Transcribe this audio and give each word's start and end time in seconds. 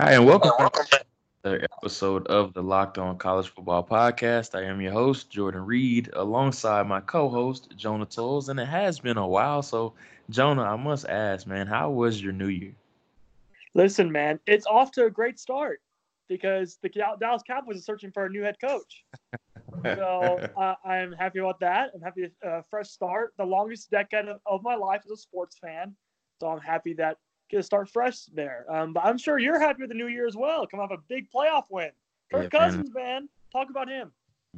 Hi, 0.00 0.12
and 0.12 0.24
welcome 0.24 0.52
back 0.56 0.72
to 0.74 1.04
another 1.42 1.66
episode 1.76 2.24
of 2.28 2.54
the 2.54 2.62
Locked 2.62 2.98
On 2.98 3.18
College 3.18 3.48
Football 3.48 3.82
Podcast. 3.82 4.54
I 4.54 4.62
am 4.62 4.80
your 4.80 4.92
host, 4.92 5.28
Jordan 5.28 5.66
Reid, 5.66 6.10
alongside 6.12 6.86
my 6.86 7.00
co-host, 7.00 7.74
Jonah 7.76 8.06
Tuls, 8.06 8.48
and 8.48 8.60
it 8.60 8.68
has 8.68 9.00
been 9.00 9.16
a 9.16 9.26
while. 9.26 9.60
So, 9.60 9.94
Jonah, 10.30 10.62
I 10.62 10.76
must 10.76 11.08
ask, 11.08 11.48
man, 11.48 11.66
how 11.66 11.90
was 11.90 12.22
your 12.22 12.32
New 12.32 12.46
Year? 12.46 12.72
Listen, 13.74 14.12
man, 14.12 14.38
it's 14.46 14.68
off 14.68 14.92
to 14.92 15.06
a 15.06 15.10
great 15.10 15.40
start 15.40 15.80
because 16.28 16.78
the 16.80 16.90
Dallas 17.18 17.42
Cowboys 17.44 17.78
are 17.78 17.82
searching 17.82 18.12
for 18.12 18.26
a 18.26 18.30
new 18.30 18.42
head 18.42 18.58
coach. 18.60 19.04
so 19.96 20.40
uh, 20.56 20.74
I'm 20.84 21.10
happy 21.10 21.40
about 21.40 21.58
that. 21.58 21.90
I'm 21.92 22.02
happy, 22.02 22.30
uh, 22.46 22.62
fresh 22.70 22.88
start, 22.88 23.32
the 23.36 23.44
longest 23.44 23.90
decade 23.90 24.28
of, 24.28 24.38
of 24.46 24.62
my 24.62 24.76
life 24.76 25.02
as 25.06 25.10
a 25.10 25.16
sports 25.16 25.58
fan. 25.58 25.96
So 26.40 26.46
I'm 26.46 26.60
happy 26.60 26.92
that 26.94 27.16
get 27.50 27.58
to 27.58 27.62
start 27.62 27.88
fresh 27.88 28.24
there. 28.26 28.66
Um, 28.68 28.92
but 28.92 29.04
I'm 29.04 29.18
sure 29.18 29.38
you're 29.38 29.60
happy 29.60 29.82
with 29.82 29.90
the 29.90 29.96
new 29.96 30.08
year 30.08 30.26
as 30.26 30.36
well. 30.36 30.66
Come 30.66 30.80
off 30.80 30.90
a 30.90 30.98
big 31.08 31.28
playoff 31.30 31.64
win. 31.70 31.90
Kirk 32.32 32.52
yeah, 32.52 32.58
Cousins, 32.58 32.94
man. 32.94 33.04
man. 33.04 33.28
Talk 33.52 33.70
about 33.70 33.88
him. 33.88 34.12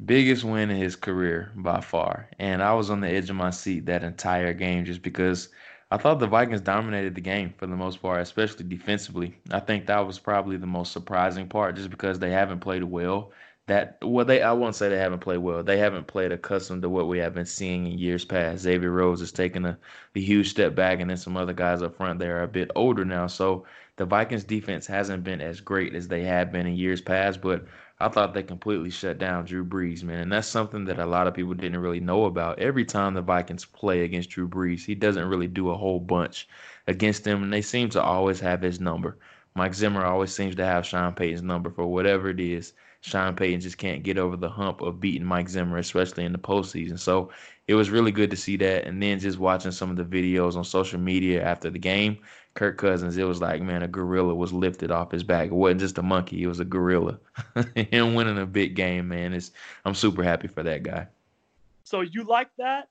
Biggest 0.05 0.43
win 0.43 0.69
in 0.69 0.77
his 0.77 0.95
career 0.95 1.51
by 1.55 1.81
far. 1.81 2.29
And 2.39 2.63
I 2.63 2.73
was 2.73 2.89
on 2.89 3.01
the 3.01 3.09
edge 3.09 3.29
of 3.29 3.35
my 3.35 3.49
seat 3.49 3.85
that 3.85 4.03
entire 4.03 4.53
game 4.53 4.85
just 4.85 5.01
because 5.01 5.49
I 5.91 5.97
thought 5.97 6.19
the 6.19 6.27
Vikings 6.27 6.61
dominated 6.61 7.15
the 7.15 7.21
game 7.21 7.53
for 7.57 7.67
the 7.67 7.75
most 7.75 8.01
part, 8.01 8.21
especially 8.21 8.65
defensively. 8.65 9.35
I 9.51 9.59
think 9.59 9.85
that 9.85 9.99
was 9.99 10.19
probably 10.19 10.55
the 10.57 10.65
most 10.65 10.93
surprising 10.93 11.47
part 11.47 11.75
just 11.75 11.89
because 11.89 12.19
they 12.19 12.31
haven't 12.31 12.61
played 12.61 12.83
well 12.83 13.31
that 13.67 13.97
well 14.01 14.25
they 14.25 14.41
I 14.41 14.53
won't 14.53 14.75
say 14.75 14.89
they 14.89 14.97
haven't 14.97 15.19
played 15.19 15.37
well. 15.37 15.63
They 15.63 15.77
haven't 15.77 16.07
played 16.07 16.31
accustomed 16.31 16.81
to 16.81 16.89
what 16.89 17.07
we 17.07 17.19
have 17.19 17.33
been 17.33 17.45
seeing 17.45 17.85
in 17.85 17.97
years 17.97 18.25
past. 18.25 18.61
Xavier 18.61 18.91
Rhodes 18.91 19.21
has 19.21 19.31
taken 19.31 19.65
a, 19.65 19.77
a 20.15 20.19
huge 20.19 20.49
step 20.49 20.75
back 20.75 20.99
and 20.99 21.09
then 21.09 21.17
some 21.17 21.37
other 21.37 21.53
guys 21.53 21.81
up 21.81 21.95
front 21.95 22.19
they 22.19 22.27
are 22.27 22.43
a 22.43 22.47
bit 22.47 22.71
older 22.75 23.05
now. 23.05 23.27
So 23.27 23.65
the 23.97 24.05
Vikings 24.05 24.43
defense 24.43 24.87
hasn't 24.87 25.23
been 25.23 25.41
as 25.41 25.61
great 25.61 25.93
as 25.93 26.07
they 26.07 26.23
have 26.23 26.51
been 26.51 26.65
in 26.65 26.75
years 26.75 27.01
past, 27.01 27.41
but 27.41 27.65
I 27.99 28.09
thought 28.09 28.33
they 28.33 28.41
completely 28.41 28.89
shut 28.89 29.19
down 29.19 29.45
Drew 29.45 29.63
Brees, 29.63 30.03
man. 30.03 30.21
And 30.21 30.31
that's 30.31 30.47
something 30.47 30.85
that 30.85 30.97
a 30.97 31.05
lot 31.05 31.27
of 31.27 31.35
people 31.35 31.53
didn't 31.53 31.81
really 31.81 31.99
know 31.99 32.25
about. 32.25 32.57
Every 32.57 32.83
time 32.83 33.13
the 33.13 33.21
Vikings 33.21 33.63
play 33.63 34.01
against 34.03 34.31
Drew 34.31 34.47
Brees, 34.47 34.83
he 34.83 34.95
doesn't 34.95 35.27
really 35.29 35.47
do 35.47 35.69
a 35.69 35.77
whole 35.77 35.99
bunch 35.99 36.47
against 36.87 37.25
them, 37.25 37.43
and 37.43 37.53
they 37.53 37.61
seem 37.61 37.89
to 37.89 38.01
always 38.01 38.39
have 38.39 38.63
his 38.63 38.79
number. 38.79 39.17
Mike 39.53 39.75
Zimmer 39.75 40.03
always 40.03 40.33
seems 40.33 40.55
to 40.55 40.65
have 40.65 40.85
Sean 40.85 41.13
Payton's 41.13 41.43
number 41.43 41.69
for 41.69 41.85
whatever 41.85 42.29
it 42.29 42.39
is. 42.39 42.73
Sean 43.01 43.35
Payton 43.35 43.61
just 43.61 43.77
can't 43.77 44.03
get 44.03 44.17
over 44.17 44.37
the 44.37 44.49
hump 44.49 44.81
of 44.81 44.99
beating 44.99 45.25
Mike 45.25 45.49
Zimmer, 45.49 45.77
especially 45.77 46.23
in 46.23 46.31
the 46.31 46.37
postseason. 46.37 46.99
So 46.99 47.31
it 47.67 47.73
was 47.73 47.89
really 47.89 48.11
good 48.11 48.29
to 48.29 48.37
see 48.37 48.57
that. 48.57 48.85
And 48.85 49.01
then 49.01 49.19
just 49.19 49.39
watching 49.39 49.71
some 49.71 49.89
of 49.89 49.97
the 49.97 50.03
videos 50.03 50.55
on 50.55 50.63
social 50.63 50.99
media 50.99 51.43
after 51.43 51.71
the 51.71 51.79
game, 51.79 52.19
Kirk 52.53 52.77
Cousins, 52.77 53.17
it 53.17 53.23
was 53.23 53.41
like, 53.41 53.61
man, 53.61 53.81
a 53.81 53.87
gorilla 53.87 54.35
was 54.35 54.53
lifted 54.53 54.91
off 54.91 55.11
his 55.11 55.23
back. 55.23 55.47
It 55.47 55.53
wasn't 55.53 55.81
just 55.81 55.97
a 55.97 56.03
monkey, 56.03 56.43
it 56.43 56.47
was 56.47 56.59
a 56.59 56.65
gorilla. 56.65 57.17
Him 57.75 58.13
winning 58.13 58.37
a 58.37 58.45
big 58.45 58.75
game, 58.75 59.07
man, 59.07 59.33
is 59.33 59.51
I'm 59.83 59.95
super 59.95 60.23
happy 60.23 60.47
for 60.47 60.61
that 60.63 60.83
guy. 60.83 61.07
So 61.83 62.01
you 62.01 62.23
like 62.23 62.49
that? 62.57 62.87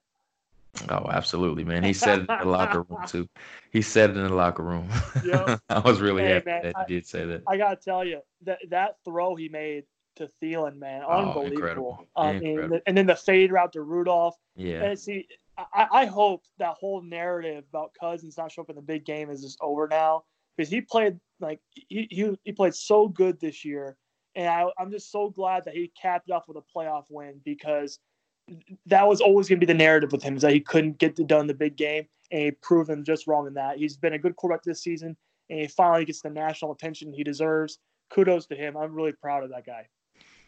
Oh, 0.89 1.09
absolutely, 1.11 1.65
man. 1.65 1.83
He 1.83 1.93
said 1.93 2.21
it 2.21 2.31
in 2.31 2.39
the 2.39 2.45
locker 2.45 2.83
room 2.83 3.01
too. 3.07 3.29
He 3.71 3.83
said 3.83 4.11
it 4.11 4.17
in 4.17 4.25
the 4.25 4.35
locker 4.35 4.63
room. 4.63 4.89
Yep. 5.25 5.61
I 5.69 5.79
was 5.81 6.01
really 6.01 6.23
hey, 6.23 6.35
happy 6.35 6.47
man, 6.47 6.63
that 6.63 6.75
he 6.87 6.95
did 6.95 7.07
say 7.07 7.25
that. 7.27 7.43
I 7.47 7.57
gotta 7.57 7.77
tell 7.77 8.05
you 8.05 8.21
that 8.43 8.59
that 8.71 8.97
throw 9.05 9.35
he 9.35 9.49
made 9.49 9.85
to 10.21 10.31
Thielen, 10.43 10.79
man. 10.79 11.03
Oh, 11.07 11.29
Unbelievable. 11.29 12.07
Oh, 12.15 12.29
um, 12.29 12.37
and, 12.37 12.81
and, 12.87 12.97
then 12.97 13.07
the 13.07 13.17
fade 13.17 13.51
route 13.51 13.73
to 13.73 13.83
Rudolph. 13.83 14.37
Yeah. 14.55 14.85
And 14.85 14.99
see, 14.99 15.27
I, 15.59 15.89
I 15.93 16.05
hope 16.07 16.45
that 16.59 16.75
whole 16.79 17.03
narrative 17.03 17.65
about 17.71 17.93
Cousins 17.99 18.37
not 18.37 18.53
showing 18.53 18.67
up 18.67 18.71
in 18.71 18.77
the 18.77 18.83
big 18.83 19.05
game 19.05 19.31
is 19.31 19.43
just 19.43 19.59
over 19.61 19.89
now 19.89 20.25
because 20.57 20.71
he 20.71 20.81
played 20.81 21.19
like 21.41 21.61
he, 21.73 22.07
he, 22.11 22.39
he 22.45 22.53
played 22.53 22.75
so 22.75 23.09
good 23.09 23.41
this 23.41 23.65
year. 23.65 23.97
And 24.37 24.47
I, 24.47 24.67
I'm 24.79 24.91
just 24.91 25.11
so 25.11 25.31
glad 25.31 25.65
that 25.65 25.75
he 25.75 25.91
capped 26.01 26.31
off 26.31 26.47
with 26.47 26.57
a 26.57 26.79
playoff 26.79 27.05
win 27.11 27.41
because 27.45 27.99
that 28.87 29.09
was 29.09 29.21
always 29.21 29.49
going 29.49 29.59
to 29.59 29.67
be 29.67 29.73
the 29.73 29.77
narrative 29.77 30.13
with 30.13 30.23
him 30.23 30.37
is 30.37 30.43
that 30.43 30.53
he 30.53 30.61
couldn't 30.61 30.99
get 30.99 31.19
it 31.19 31.27
done 31.27 31.43
in 31.43 31.47
the 31.47 31.55
big 31.55 31.77
game. 31.77 32.07
And 32.31 32.43
he 32.43 32.51
proved 32.53 32.91
him 32.91 33.05
just 33.05 33.27
wrong 33.27 33.47
in 33.47 33.55
that. 33.55 33.79
He's 33.79 33.97
been 33.97 34.13
a 34.13 34.19
good 34.19 34.37
quarterback 34.37 34.63
this 34.63 34.83
season 34.83 35.17
and 35.49 35.61
he 35.61 35.67
finally 35.67 36.05
gets 36.05 36.21
the 36.21 36.31
national 36.31 36.73
attention 36.73 37.13
he 37.13 37.25
deserves. 37.25 37.79
Kudos 38.11 38.47
to 38.47 38.57
him. 38.57 38.77
I'm 38.77 38.93
really 38.93 39.13
proud 39.13 39.45
of 39.45 39.51
that 39.51 39.67
guy 39.67 39.87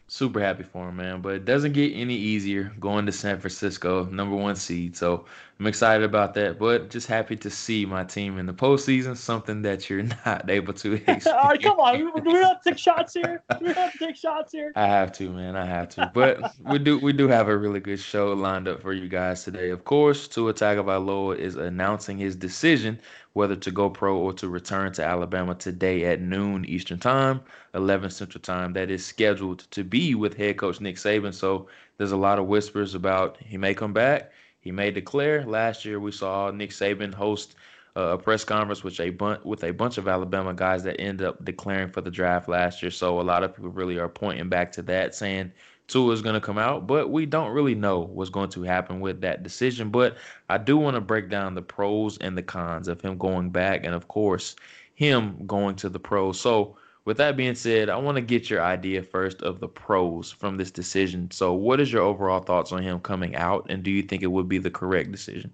super 0.07 0.39
happy 0.39 0.63
for 0.63 0.89
him, 0.89 0.97
man. 0.97 1.21
But 1.21 1.33
it 1.35 1.45
doesn't 1.45 1.73
get 1.73 1.93
any 1.93 2.15
easier 2.15 2.71
going 2.79 3.05
to 3.05 3.11
San 3.11 3.39
Francisco, 3.39 4.05
number 4.05 4.35
one 4.35 4.55
seed. 4.55 4.95
So 4.95 5.25
I'm 5.59 5.67
excited 5.67 6.03
about 6.03 6.33
that. 6.33 6.59
But 6.59 6.89
just 6.89 7.07
happy 7.07 7.35
to 7.37 7.49
see 7.49 7.85
my 7.85 8.03
team 8.03 8.37
in 8.37 8.45
the 8.45 8.53
postseason, 8.53 9.15
something 9.15 9.61
that 9.61 9.89
you're 9.89 10.03
not 10.25 10.49
able 10.49 10.73
to. 10.73 10.95
All 11.07 11.49
right, 11.49 11.61
come 11.61 11.79
on. 11.79 11.97
Do 12.23 12.31
we 12.31 12.33
have 12.39 12.61
to 12.61 12.69
take 12.69 12.77
shots 12.77 13.13
here? 13.13 13.41
Do 13.59 13.65
we 13.65 13.73
have 13.73 13.93
to 13.93 13.97
take 13.97 14.15
shots 14.15 14.51
here? 14.51 14.71
I 14.75 14.87
have 14.87 15.11
to, 15.13 15.29
man. 15.29 15.55
I 15.55 15.65
have 15.65 15.89
to. 15.89 16.11
But 16.13 16.53
we 16.59 16.79
do 16.79 16.99
we 16.99 17.13
do 17.13 17.27
have 17.27 17.47
a 17.47 17.57
really 17.57 17.79
good 17.79 17.99
show 17.99 18.33
lined 18.33 18.67
up 18.67 18.81
for 18.81 18.93
you 18.93 19.07
guys 19.07 19.43
today. 19.43 19.69
Of 19.69 19.85
course, 19.85 20.27
Tua 20.27 20.53
Tagovailoa 20.53 21.37
is 21.37 21.55
announcing 21.55 22.17
his 22.17 22.35
decision 22.35 22.99
whether 23.33 23.55
to 23.55 23.71
go 23.71 23.89
pro 23.89 24.17
or 24.17 24.33
to 24.33 24.47
return 24.47 24.93
to 24.93 25.03
Alabama 25.03 25.55
today 25.55 26.05
at 26.05 26.21
noon 26.21 26.65
Eastern 26.65 26.99
Time, 26.99 27.41
11 27.73 28.11
Central 28.11 28.41
Time. 28.41 28.73
That 28.73 28.91
is 28.91 29.05
scheduled 29.05 29.59
to 29.71 29.83
be 29.83 30.15
with 30.15 30.37
head 30.37 30.57
coach 30.57 30.79
Nick 30.79 30.95
Saban. 30.95 31.33
So 31.33 31.67
there's 31.97 32.11
a 32.11 32.17
lot 32.17 32.39
of 32.39 32.47
whispers 32.47 32.95
about 32.95 33.37
he 33.39 33.57
may 33.57 33.73
come 33.73 33.93
back. 33.93 34.31
He 34.61 34.71
may 34.71 34.91
declare. 34.91 35.45
Last 35.45 35.83
year 35.83 35.99
we 35.99 36.11
saw 36.11 36.51
Nick 36.51 36.69
Saban 36.69 37.13
host 37.13 37.55
uh, 37.95 38.01
a 38.01 38.17
press 38.17 38.43
conference 38.43 38.83
with 38.83 38.99
a 38.99 39.11
bunch 39.11 39.43
with 39.43 39.63
a 39.63 39.71
bunch 39.71 39.97
of 39.97 40.07
Alabama 40.07 40.53
guys 40.53 40.83
that 40.83 40.99
end 40.99 41.21
up 41.21 41.43
declaring 41.45 41.89
for 41.89 42.01
the 42.01 42.09
draft 42.09 42.47
last 42.47 42.81
year. 42.81 42.89
So 42.91 43.19
a 43.19 43.21
lot 43.21 43.43
of 43.43 43.55
people 43.55 43.69
really 43.69 43.97
are 43.97 44.09
pointing 44.09 44.49
back 44.49 44.71
to 44.73 44.81
that, 44.83 45.13
saying 45.13 45.51
Tua 45.93 46.11
is 46.11 46.23
going 46.23 46.33
to 46.33 46.41
come 46.41 46.57
out, 46.57 46.87
but 46.87 47.11
we 47.11 47.27
don't 47.27 47.51
really 47.51 47.75
know 47.75 47.99
what's 47.99 48.31
going 48.31 48.49
to 48.49 48.63
happen 48.63 48.99
with 48.99 49.21
that 49.21 49.43
decision. 49.43 49.91
But 49.91 50.17
I 50.49 50.57
do 50.57 50.75
want 50.75 50.95
to 50.95 51.01
break 51.01 51.29
down 51.29 51.53
the 51.53 51.61
pros 51.61 52.17
and 52.17 52.35
the 52.35 52.41
cons 52.41 52.87
of 52.87 52.99
him 52.99 53.15
going 53.15 53.51
back, 53.51 53.85
and 53.85 53.93
of 53.93 54.07
course, 54.07 54.55
him 54.95 55.45
going 55.45 55.75
to 55.75 55.89
the 55.89 55.99
pros. 55.99 56.39
So, 56.39 56.75
with 57.05 57.17
that 57.17 57.37
being 57.37 57.53
said, 57.53 57.89
I 57.89 57.97
want 57.97 58.15
to 58.15 58.21
get 58.21 58.49
your 58.49 58.63
idea 58.63 59.03
first 59.03 59.43
of 59.43 59.59
the 59.59 59.67
pros 59.67 60.31
from 60.31 60.57
this 60.57 60.71
decision. 60.71 61.29
So, 61.29 61.53
what 61.53 61.79
is 61.79 61.91
your 61.91 62.01
overall 62.01 62.39
thoughts 62.39 62.71
on 62.71 62.81
him 62.81 62.99
coming 62.99 63.35
out, 63.35 63.67
and 63.69 63.83
do 63.83 63.91
you 63.91 64.01
think 64.01 64.23
it 64.23 64.31
would 64.31 64.49
be 64.49 64.57
the 64.57 64.71
correct 64.71 65.11
decision? 65.11 65.53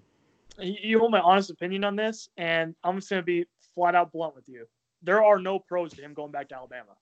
You 0.58 1.00
want 1.00 1.12
my 1.12 1.20
honest 1.20 1.50
opinion 1.50 1.84
on 1.84 1.96
this, 1.96 2.30
and 2.38 2.74
I'm 2.82 2.96
just 2.96 3.10
going 3.10 3.20
to 3.20 3.26
be 3.26 3.44
flat 3.74 3.94
out 3.94 4.10
blunt 4.10 4.34
with 4.34 4.48
you. 4.48 4.66
There 5.02 5.22
are 5.22 5.38
no 5.38 5.58
pros 5.58 5.92
to 5.94 6.02
him 6.02 6.14
going 6.14 6.32
back 6.32 6.48
to 6.48 6.56
Alabama. 6.56 6.92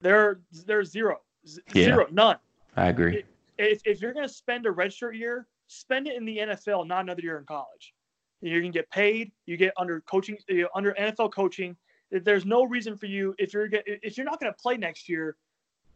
There, 0.00 0.38
there's 0.66 0.92
zero, 0.92 1.20
Z- 1.48 1.62
yeah. 1.74 1.86
zero, 1.86 2.06
none. 2.12 2.36
I 2.76 2.88
agree. 2.88 3.24
If, 3.58 3.80
if 3.84 4.00
you're 4.00 4.12
going 4.12 4.26
to 4.26 4.32
spend 4.32 4.66
a 4.66 4.70
redshirt 4.70 5.16
year, 5.16 5.46
spend 5.68 6.06
it 6.06 6.16
in 6.16 6.24
the 6.24 6.38
NFL, 6.38 6.86
not 6.86 7.02
another 7.02 7.22
year 7.22 7.38
in 7.38 7.44
college. 7.44 7.94
You 8.40 8.60
can 8.62 8.70
get 8.70 8.90
paid. 8.90 9.32
You 9.46 9.56
get 9.56 9.72
under 9.76 10.00
coaching, 10.02 10.38
under 10.74 10.94
NFL 10.98 11.32
coaching. 11.32 11.76
There's 12.10 12.46
no 12.46 12.64
reason 12.64 12.96
for 12.96 13.06
you 13.06 13.34
if 13.38 13.52
you're 13.52 13.68
if 13.70 14.16
you're 14.16 14.24
not 14.24 14.40
going 14.40 14.52
to 14.52 14.58
play 14.60 14.76
next 14.76 15.08
year, 15.08 15.36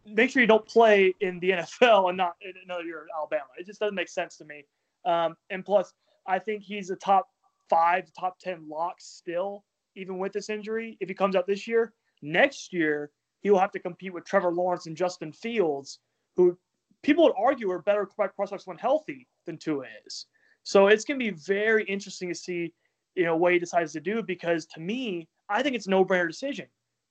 make 0.07 0.31
sure 0.31 0.43
you 0.43 0.47
don't 0.49 0.67
play 0.67 1.15
in 1.21 1.41
the 1.41 1.51
NFL 1.83 2.11
and 2.11 2.17
not 2.17 2.35
another 2.65 2.85
year 2.85 3.01
in 3.01 3.07
Alabama. 3.17 3.47
It 3.59 3.67
just 3.67 3.81
doesn't 3.81 3.95
make 3.95 4.09
sense 4.09 4.37
to 4.37 4.45
me. 4.45 4.65
Um, 5.05 5.37
and 5.51 5.65
plus, 5.65 5.93
I 6.27 6.39
think 6.39 6.63
he's 6.63 6.91
a 6.91 6.97
top 6.97 7.29
five, 7.69 8.11
top 8.19 8.39
ten 8.39 8.69
lock 8.69 8.97
still, 8.99 9.65
even 9.97 10.19
with 10.19 10.33
this 10.33 10.51
injury. 10.51 10.97
If 11.01 11.09
he 11.09 11.15
comes 11.15 11.35
out 11.35 11.47
this 11.47 11.67
year, 11.67 11.95
next 12.23 12.73
year 12.73 13.11
he 13.41 13.51
will 13.51 13.59
have 13.59 13.73
to 13.73 13.79
compete 13.79 14.13
with 14.13 14.25
Trevor 14.25 14.53
Lawrence 14.53 14.87
and 14.87 14.97
Justin 14.97 15.33
Fields, 15.33 15.99
who 16.37 16.59
people 17.03 17.25
would 17.25 17.35
argue 17.39 17.71
are 17.71 17.81
better 17.81 18.07
quarterback 18.07 18.37
prospects 18.37 18.67
when 18.67 18.79
healthy 18.79 19.29
than 19.47 19.59
Tua 19.59 19.85
is. 20.07 20.27
So 20.63 20.87
it's 20.87 21.05
going 21.05 21.21
to 21.21 21.25
be 21.25 21.37
very 21.37 21.85
interesting 21.85 22.29
to 22.29 22.35
see, 22.35 22.73
you 23.15 23.25
know, 23.25 23.37
what 23.37 23.53
he 23.53 23.59
decides 23.59 23.93
to 23.93 24.01
do 24.01 24.23
because 24.23 24.67
to 24.67 24.81
me, 24.81 25.29
I 25.49 25.63
think 25.63 25.77
it's 25.77 25.87
no-brainer 25.87 26.27
decision. 26.27 26.67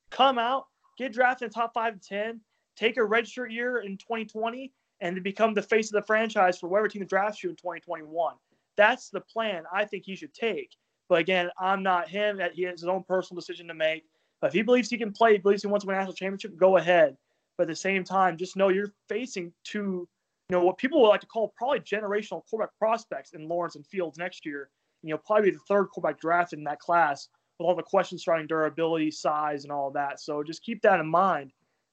Come 0.09 0.37
out, 0.37 0.65
get 0.97 1.13
drafted 1.13 1.47
in 1.47 1.51
top 1.51 1.73
five 1.73 1.99
to 1.99 2.07
ten, 2.07 2.41
take 2.75 2.97
a 2.97 3.01
redshirt 3.01 3.51
year 3.51 3.77
in 3.77 3.97
2020, 3.97 4.71
and 5.01 5.15
to 5.15 5.21
become 5.21 5.53
the 5.53 5.61
face 5.61 5.93
of 5.93 6.01
the 6.01 6.07
franchise 6.07 6.57
for 6.57 6.67
whatever 6.67 6.87
team 6.87 7.05
drafts 7.05 7.43
you 7.43 7.49
in 7.49 7.55
2021. 7.55 8.35
That's 8.75 9.09
the 9.09 9.21
plan 9.21 9.63
I 9.71 9.85
think 9.85 10.05
he 10.05 10.15
should 10.15 10.33
take. 10.33 10.71
But 11.09 11.19
again, 11.19 11.49
I'm 11.59 11.83
not 11.83 12.09
him. 12.09 12.39
He 12.53 12.63
has 12.63 12.81
his 12.81 12.89
own 12.89 13.03
personal 13.03 13.39
decision 13.39 13.67
to 13.67 13.73
make. 13.73 14.05
But 14.41 14.47
if 14.47 14.53
he 14.53 14.61
believes 14.61 14.89
he 14.89 14.97
can 14.97 15.11
play, 15.11 15.33
he 15.33 15.37
believes 15.37 15.61
he 15.61 15.67
wants 15.67 15.83
to 15.83 15.87
win 15.87 15.95
a 15.95 15.99
national 15.99 16.15
championship, 16.15 16.57
go 16.57 16.77
ahead. 16.77 17.15
But 17.57 17.63
at 17.63 17.69
the 17.69 17.75
same 17.75 18.03
time, 18.03 18.37
just 18.37 18.55
know 18.55 18.69
you're 18.69 18.93
facing 19.07 19.53
two, 19.63 20.07
you 20.49 20.57
know, 20.57 20.63
what 20.63 20.77
people 20.77 21.01
would 21.01 21.09
like 21.09 21.21
to 21.21 21.27
call 21.27 21.53
probably 21.55 21.79
generational 21.79 22.41
quarterback 22.49 22.75
prospects 22.77 23.33
in 23.33 23.47
Lawrence 23.47 23.75
and 23.75 23.85
Fields 23.87 24.17
next 24.17 24.45
year. 24.45 24.69
You 25.03 25.11
know, 25.11 25.21
probably 25.25 25.51
the 25.51 25.59
third 25.67 25.87
quarterback 25.87 26.19
drafted 26.19 26.59
in 26.59 26.65
that 26.65 26.79
class 26.79 27.27
with 27.59 27.67
all 27.67 27.75
the 27.75 27.83
questions 27.83 28.23
surrounding 28.23 28.47
durability, 28.47 29.11
size, 29.11 29.63
and 29.63 29.71
all 29.71 29.91
that. 29.91 30.19
So 30.19 30.43
just 30.43 30.63
keep 30.63 30.81
that 30.81 30.99
in 30.99 31.07
mind. 31.07 31.51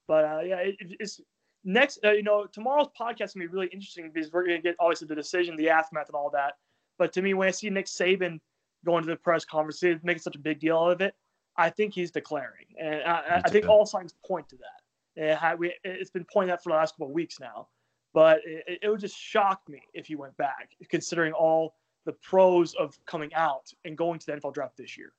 But 0.09 0.25
uh, 0.25 0.41
yeah, 0.41 0.57
it, 0.57 0.77
it's 0.81 1.21
next. 1.65 2.01
Uh, 2.05 2.13
you 2.13 2.23
know, 2.23 2.47
tomorrow's 2.47 2.89
podcast 2.99 3.25
is 3.25 3.33
gonna 3.35 3.47
be 3.47 3.53
really 3.53 3.69
interesting 3.69 4.11
because 4.13 4.33
we're 4.33 4.45
gonna 4.47 4.61
get 4.61 4.77
obviously 4.81 5.09
the 5.09 5.15
decision, 5.15 5.57
the 5.57 5.71
aftermath, 5.71 6.09
and 6.09 6.17
all 6.17 6.31
that. 6.31 6.55
But 6.99 7.13
to 7.15 7.23
me, 7.23 7.35
when 7.35 7.49
I 7.49 7.51
see 7.51 7.71
Nick 7.71 7.87
Saban 7.87 8.41
going 8.85 9.05
to 9.05 9.11
the 9.11 9.17
press 9.17 9.45
conference, 9.45 9.83
making 10.03 10.23
such 10.23 10.37
a 10.37 10.41
big 10.41 10.61
deal 10.61 10.79
out 10.79 10.93
of 10.93 11.01
it, 11.01 11.15
I 11.57 11.71
think 11.71 11.95
he's 11.95 12.11
declaring, 12.11 12.67
and 12.81 13.03
I, 13.03 13.43
I 13.45 13.51
think 13.51 13.69
all 13.69 13.87
signs 13.87 14.15
point 14.27 14.49
to 14.49 14.57
that. 14.57 14.80
We, 15.59 15.75
it's 15.85 16.11
been 16.11 16.27
pointing 16.33 16.51
that 16.51 16.63
for 16.63 16.71
the 16.71 16.77
last 16.77 16.95
couple 16.95 17.09
of 17.09 17.13
weeks 17.13 17.39
now, 17.41 17.69
but 18.13 18.41
it, 18.45 18.81
it 18.83 18.89
would 18.89 19.01
just 19.01 19.17
shock 19.17 19.61
me 19.69 19.83
if 19.95 20.07
he 20.07 20.17
went 20.17 20.37
back, 20.37 20.71
considering 20.89 21.33
all 21.33 21.75
the 22.07 22.13
pros 22.13 22.75
of 22.75 22.99
coming 23.07 23.33
out 23.35 23.73
and 23.85 23.97
going 23.97 24.19
to 24.19 24.27
the 24.27 24.33
NFL 24.33 24.55
draft 24.55 24.77
this 24.77 24.97
year. 24.97 25.13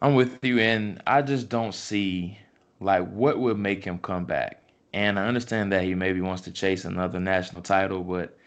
I'm 0.00 0.14
with 0.14 0.38
you, 0.44 0.60
and 0.60 1.02
I 1.06 1.22
just 1.22 1.48
don't 1.48 1.74
see 1.74 2.38
like 2.80 3.08
what 3.10 3.38
would 3.38 3.58
make 3.58 3.84
him 3.84 3.98
come 3.98 4.24
back. 4.24 4.62
And 4.92 5.18
I 5.18 5.26
understand 5.26 5.72
that 5.72 5.82
he 5.82 5.94
maybe 5.94 6.20
wants 6.20 6.42
to 6.42 6.52
chase 6.52 6.84
another 6.84 7.18
national 7.18 7.62
title, 7.62 8.02
but 8.04 8.38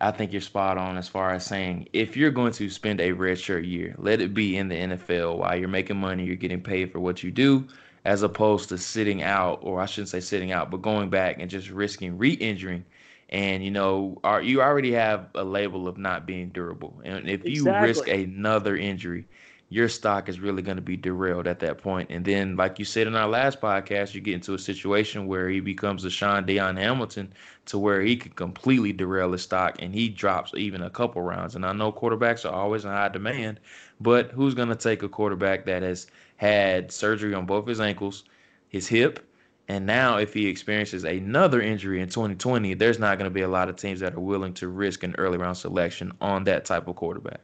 I 0.00 0.10
think 0.10 0.32
you're 0.32 0.40
spot 0.40 0.78
on 0.78 0.96
as 0.96 1.08
far 1.08 1.30
as 1.32 1.44
saying 1.44 1.88
if 1.92 2.16
you're 2.16 2.30
going 2.30 2.52
to 2.54 2.70
spend 2.70 3.00
a 3.00 3.10
redshirt 3.10 3.68
year, 3.68 3.94
let 3.98 4.20
it 4.20 4.32
be 4.32 4.56
in 4.56 4.68
the 4.68 4.76
NFL 4.76 5.38
while 5.38 5.56
you're 5.56 5.68
making 5.68 5.98
money, 5.98 6.24
you're 6.24 6.36
getting 6.36 6.62
paid 6.62 6.90
for 6.90 7.00
what 7.00 7.22
you 7.22 7.30
do, 7.30 7.66
as 8.04 8.22
opposed 8.22 8.70
to 8.70 8.78
sitting 8.78 9.22
out, 9.22 9.58
or 9.62 9.80
I 9.80 9.86
shouldn't 9.86 10.08
say 10.08 10.20
sitting 10.20 10.52
out, 10.52 10.70
but 10.70 10.80
going 10.80 11.10
back 11.10 11.36
and 11.38 11.50
just 11.50 11.68
risking 11.68 12.16
re-injuring. 12.16 12.84
And 13.28 13.62
you 13.62 13.70
know, 13.70 14.18
are 14.24 14.42
you 14.42 14.62
already 14.62 14.92
have 14.92 15.28
a 15.34 15.44
label 15.44 15.86
of 15.86 15.98
not 15.98 16.26
being 16.26 16.48
durable, 16.48 17.00
and 17.04 17.28
if 17.28 17.44
you 17.44 17.60
exactly. 17.60 17.88
risk 17.88 18.08
another 18.08 18.76
injury, 18.76 19.26
your 19.70 19.88
stock 19.88 20.28
is 20.28 20.40
really 20.40 20.62
going 20.62 20.76
to 20.76 20.82
be 20.82 20.96
derailed 20.96 21.46
at 21.46 21.60
that 21.60 21.78
point. 21.78 22.10
And 22.10 22.24
then, 22.24 22.56
like 22.56 22.80
you 22.80 22.84
said 22.84 23.06
in 23.06 23.14
our 23.14 23.28
last 23.28 23.60
podcast, 23.60 24.14
you 24.14 24.20
get 24.20 24.34
into 24.34 24.52
a 24.54 24.58
situation 24.58 25.28
where 25.28 25.48
he 25.48 25.60
becomes 25.60 26.04
a 26.04 26.10
Sean 26.10 26.44
Deion 26.44 26.76
Hamilton 26.76 27.32
to 27.66 27.78
where 27.78 28.02
he 28.02 28.16
could 28.16 28.34
completely 28.34 28.92
derail 28.92 29.30
his 29.30 29.42
stock 29.42 29.76
and 29.78 29.94
he 29.94 30.08
drops 30.08 30.52
even 30.56 30.82
a 30.82 30.90
couple 30.90 31.22
rounds. 31.22 31.54
And 31.54 31.64
I 31.64 31.72
know 31.72 31.92
quarterbacks 31.92 32.44
are 32.44 32.52
always 32.52 32.84
in 32.84 32.90
high 32.90 33.10
demand, 33.10 33.60
but 34.00 34.32
who's 34.32 34.54
going 34.54 34.70
to 34.70 34.76
take 34.76 35.04
a 35.04 35.08
quarterback 35.08 35.64
that 35.66 35.82
has 35.82 36.08
had 36.36 36.90
surgery 36.90 37.32
on 37.32 37.46
both 37.46 37.68
his 37.68 37.80
ankles, 37.80 38.24
his 38.68 38.88
hip, 38.88 39.24
and 39.68 39.86
now, 39.86 40.16
if 40.16 40.34
he 40.34 40.48
experiences 40.48 41.04
another 41.04 41.60
injury 41.60 42.00
in 42.00 42.08
2020, 42.08 42.74
there's 42.74 42.98
not 42.98 43.18
going 43.18 43.30
to 43.30 43.32
be 43.32 43.42
a 43.42 43.48
lot 43.48 43.68
of 43.68 43.76
teams 43.76 44.00
that 44.00 44.14
are 44.14 44.20
willing 44.20 44.52
to 44.54 44.66
risk 44.66 45.04
an 45.04 45.14
early 45.16 45.38
round 45.38 45.56
selection 45.58 46.10
on 46.20 46.42
that 46.42 46.64
type 46.64 46.88
of 46.88 46.96
quarterback. 46.96 47.40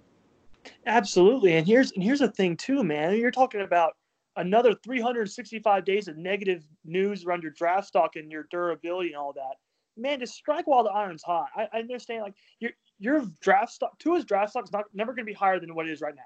Absolutely. 0.87 1.57
And 1.57 1.67
here's 1.67 1.91
and 1.93 2.03
here's 2.03 2.21
the 2.21 2.29
thing 2.31 2.57
too, 2.57 2.85
man. 2.85 3.17
You're 3.17 3.33
talking 3.33 3.63
about 3.63 3.95
another 4.37 4.75
365 4.85 5.85
days 5.85 6.09
of 6.09 6.17
negative 6.17 6.65
news 6.85 7.25
around 7.25 7.43
your 7.43 7.53
draft 7.53 7.89
stock 7.89 8.17
and 8.17 8.31
your 8.31 8.47
durability 8.51 9.09
and 9.09 9.17
all 9.17 9.33
that. 9.33 9.57
Man, 9.97 10.21
just 10.21 10.35
strike 10.35 10.67
while 10.67 10.85
the 10.85 10.91
iron's 10.91 11.23
hot. 11.23 11.49
I, 11.57 11.69
I 11.73 11.79
understand 11.79 12.23
like 12.23 12.35
your 12.61 12.71
your 13.01 13.25
draft 13.41 13.73
stock 13.73 13.99
Tua's 13.99 14.25
draft 14.25 14.51
stock 14.51 14.65
is 14.65 14.73
not 14.73 14.85
never 14.95 15.13
gonna 15.13 15.25
be 15.25 15.33
higher 15.33 15.59
than 15.59 15.75
what 15.75 15.89
it 15.89 15.93
is 15.93 16.01
right 16.01 16.15
now. 16.15 16.23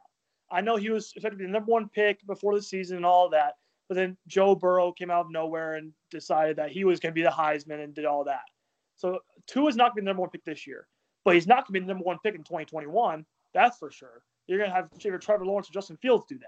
I 0.52 0.60
know 0.60 0.76
he 0.76 0.90
was 0.90 1.12
effectively 1.16 1.46
the 1.46 1.52
number 1.52 1.72
one 1.72 1.88
pick 1.88 2.24
before 2.26 2.54
the 2.54 2.62
season 2.62 2.98
and 2.98 3.06
all 3.06 3.30
that, 3.30 3.54
but 3.88 3.94
then 3.94 4.16
Joe 4.26 4.54
Burrow 4.54 4.92
came 4.92 5.10
out 5.10 5.24
of 5.26 5.32
nowhere 5.32 5.76
and 5.76 5.92
decided 6.10 6.56
that 6.56 6.70
he 6.70 6.84
was 6.84 7.00
gonna 7.00 7.14
be 7.14 7.22
the 7.22 7.30
Heisman 7.30 7.82
and 7.82 7.94
did 7.94 8.04
all 8.04 8.24
that. 8.24 8.44
So 8.96 9.20
Tua's 9.46 9.76
not 9.76 9.90
gonna 9.90 9.94
be 9.94 10.00
the 10.02 10.06
number 10.06 10.20
one 10.20 10.30
pick 10.30 10.44
this 10.44 10.66
year, 10.66 10.86
but 11.24 11.34
he's 11.34 11.46
not 11.46 11.66
gonna 11.66 11.72
be 11.72 11.80
the 11.80 11.86
number 11.86 12.04
one 12.04 12.18
pick 12.22 12.34
in 12.34 12.42
2021. 12.42 13.24
That's 13.54 13.78
for 13.78 13.90
sure. 13.90 14.22
You're 14.50 14.58
going 14.58 14.70
to 14.70 14.75
have 14.75 14.88
either 15.05 15.17
Trevor 15.17 15.47
Lawrence 15.47 15.70
or 15.70 15.73
Justin 15.73 15.97
Fields 16.02 16.25
do 16.29 16.37
that. 16.38 16.47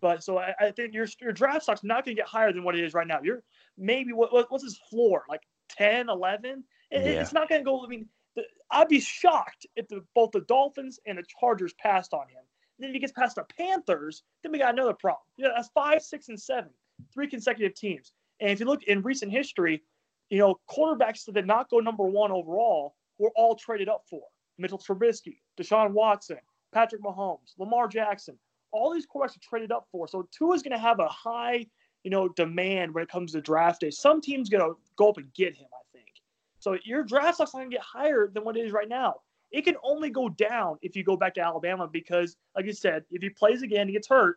But 0.00 0.24
so 0.24 0.38
I, 0.38 0.54
I 0.58 0.70
think 0.70 0.94
your 0.94 1.06
your 1.20 1.32
draft 1.32 1.64
stock's 1.64 1.84
not 1.84 2.04
going 2.04 2.16
to 2.16 2.22
get 2.22 2.28
higher 2.28 2.52
than 2.52 2.64
what 2.64 2.74
it 2.74 2.82
is 2.82 2.94
right 2.94 3.06
now. 3.06 3.20
You're 3.22 3.42
maybe 3.76 4.12
what, 4.12 4.32
what's 4.50 4.64
his 4.64 4.78
floor 4.90 5.24
like 5.28 5.42
10, 5.70 6.08
11? 6.08 6.64
It, 6.90 7.04
yeah. 7.04 7.20
It's 7.20 7.34
not 7.34 7.50
going 7.50 7.60
to 7.60 7.64
go. 7.64 7.84
I 7.84 7.88
mean, 7.88 8.06
the, 8.34 8.44
I'd 8.70 8.88
be 8.88 8.98
shocked 8.98 9.66
if 9.76 9.86
the, 9.88 10.02
both 10.14 10.30
the 10.32 10.40
Dolphins 10.40 10.98
and 11.06 11.18
the 11.18 11.24
Chargers 11.38 11.74
passed 11.74 12.14
on 12.14 12.22
him. 12.22 12.40
And 12.78 12.84
then 12.84 12.90
if 12.90 12.94
he 12.94 13.00
gets 13.00 13.12
past 13.12 13.36
the 13.36 13.44
Panthers, 13.58 14.22
then 14.42 14.50
we 14.50 14.58
got 14.58 14.72
another 14.72 14.94
problem. 14.94 15.22
Yeah, 15.36 15.48
that's 15.54 15.68
five, 15.74 16.00
six, 16.00 16.28
and 16.30 16.40
seven, 16.40 16.70
three 17.12 17.28
consecutive 17.28 17.74
teams. 17.74 18.12
And 18.40 18.50
if 18.50 18.58
you 18.58 18.66
look 18.66 18.84
in 18.84 19.02
recent 19.02 19.30
history, 19.30 19.82
you 20.30 20.38
know, 20.38 20.58
quarterbacks 20.70 21.26
that 21.26 21.34
did 21.34 21.46
not 21.46 21.68
go 21.68 21.78
number 21.78 22.04
one 22.04 22.32
overall 22.32 22.94
were 23.18 23.32
all 23.36 23.54
traded 23.54 23.90
up 23.90 24.04
for. 24.08 24.22
Mitchell 24.56 24.78
Trubisky, 24.78 25.38
Deshaun 25.58 25.92
Watson, 25.92 26.38
Patrick 26.74 27.02
Mahomes, 27.02 27.54
Lamar 27.58 27.88
Jackson, 27.88 28.36
all 28.72 28.92
these 28.92 29.06
quarterbacks 29.06 29.36
are 29.36 29.48
traded 29.48 29.72
up 29.72 29.86
for. 29.90 30.08
So 30.08 30.28
Tua 30.36 30.54
is 30.54 30.62
going 30.62 30.72
to 30.72 30.78
have 30.78 30.98
a 30.98 31.08
high, 31.08 31.66
you 32.02 32.10
know, 32.10 32.28
demand 32.28 32.92
when 32.92 33.04
it 33.04 33.08
comes 33.08 33.32
to 33.32 33.40
draft 33.40 33.80
day. 33.80 33.90
Some 33.90 34.20
teams 34.20 34.50
going 34.50 34.68
to 34.68 34.76
go 34.96 35.08
up 35.08 35.16
and 35.16 35.32
get 35.32 35.54
him, 35.54 35.68
I 35.72 35.96
think. 35.96 36.10
So 36.58 36.76
your 36.84 37.04
draft 37.04 37.36
stock's 37.36 37.54
not 37.54 37.60
going 37.60 37.70
to 37.70 37.76
get 37.76 37.84
higher 37.84 38.28
than 38.32 38.44
what 38.44 38.56
it 38.56 38.66
is 38.66 38.72
right 38.72 38.88
now. 38.88 39.14
It 39.52 39.62
can 39.62 39.76
only 39.84 40.10
go 40.10 40.28
down 40.28 40.78
if 40.82 40.96
you 40.96 41.04
go 41.04 41.16
back 41.16 41.34
to 41.34 41.40
Alabama 41.40 41.86
because, 41.86 42.36
like 42.56 42.66
you 42.66 42.72
said, 42.72 43.04
if 43.12 43.22
he 43.22 43.30
plays 43.30 43.62
again, 43.62 43.86
he 43.86 43.92
gets 43.92 44.08
hurt. 44.08 44.36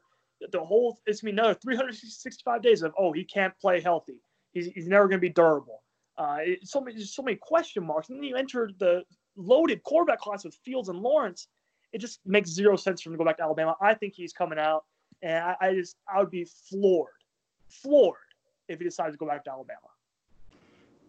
The 0.51 0.63
whole 0.63 0.99
it's 1.07 1.21
gonna 1.21 1.33
be 1.33 1.41
another 1.41 1.55
365 1.55 2.61
days 2.61 2.83
of 2.83 2.93
oh 2.99 3.11
he 3.11 3.23
can't 3.23 3.57
play 3.59 3.81
healthy. 3.81 4.21
He's, 4.53 4.67
he's 4.67 4.87
never 4.87 5.07
going 5.07 5.17
to 5.17 5.27
be 5.27 5.33
durable. 5.33 5.81
Uh, 6.15 6.37
it, 6.41 6.67
so 6.67 6.79
many 6.79 7.03
so 7.03 7.23
many 7.23 7.37
question 7.37 7.83
marks. 7.83 8.09
And 8.09 8.19
then 8.19 8.23
you 8.23 8.35
enter 8.35 8.69
the 8.77 9.03
loaded 9.35 9.81
quarterback 9.81 10.19
class 10.19 10.45
with 10.45 10.53
Fields 10.63 10.89
and 10.89 10.99
Lawrence 10.99 11.47
it 11.97 11.99
just 11.99 12.19
makes 12.27 12.51
zero 12.51 12.75
sense 12.75 13.01
for 13.01 13.09
him 13.09 13.13
to 13.13 13.17
go 13.17 13.25
back 13.25 13.37
to 13.37 13.43
Alabama. 13.43 13.75
I 13.81 13.95
think 13.95 14.13
he's 14.13 14.31
coming 14.31 14.59
out, 14.59 14.85
and 15.23 15.43
I, 15.43 15.55
I 15.59 15.73
just 15.73 15.95
I 16.07 16.19
would 16.19 16.29
be 16.29 16.45
floored, 16.69 17.09
floored 17.69 18.17
if 18.67 18.77
he 18.77 18.85
decides 18.85 19.15
to 19.15 19.17
go 19.17 19.25
back 19.25 19.43
to 19.45 19.49
Alabama. 19.49 19.79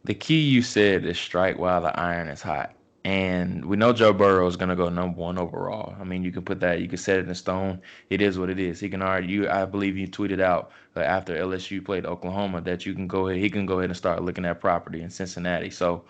The 0.04 0.14
key 0.14 0.40
you 0.40 0.62
said 0.62 1.04
is 1.04 1.18
strike 1.18 1.58
while 1.58 1.82
the 1.82 1.94
iron 2.00 2.28
is 2.28 2.40
hot. 2.40 2.74
And 3.04 3.66
we 3.66 3.76
know 3.76 3.92
Joe 3.92 4.14
Burrow 4.14 4.46
is 4.46 4.56
going 4.56 4.70
to 4.70 4.76
go 4.76 4.88
number 4.88 5.20
one 5.20 5.36
overall. 5.36 5.94
I 6.00 6.04
mean, 6.04 6.24
you 6.24 6.32
can 6.32 6.42
put 6.42 6.60
that, 6.60 6.80
you 6.80 6.88
can 6.88 6.96
set 6.96 7.18
it 7.18 7.28
in 7.28 7.34
stone. 7.34 7.82
It 8.08 8.22
is 8.22 8.38
what 8.38 8.48
it 8.48 8.58
is. 8.58 8.80
He 8.80 8.88
can 8.88 9.02
already, 9.02 9.28
you, 9.28 9.48
I 9.48 9.66
believe 9.66 9.96
you 9.96 10.08
tweeted 10.08 10.40
out 10.40 10.72
uh, 10.96 11.00
after 11.00 11.36
LSU 11.36 11.84
played 11.84 12.06
Oklahoma 12.06 12.62
that 12.62 12.86
you 12.86 12.94
can 12.94 13.06
go 13.06 13.28
ahead, 13.28 13.42
he 13.42 13.50
can 13.50 13.66
go 13.66 13.78
ahead 13.78 13.90
and 13.90 13.96
start 13.96 14.22
looking 14.22 14.46
at 14.46 14.60
property 14.60 15.02
in 15.02 15.10
Cincinnati. 15.10 15.70
So 15.70 16.04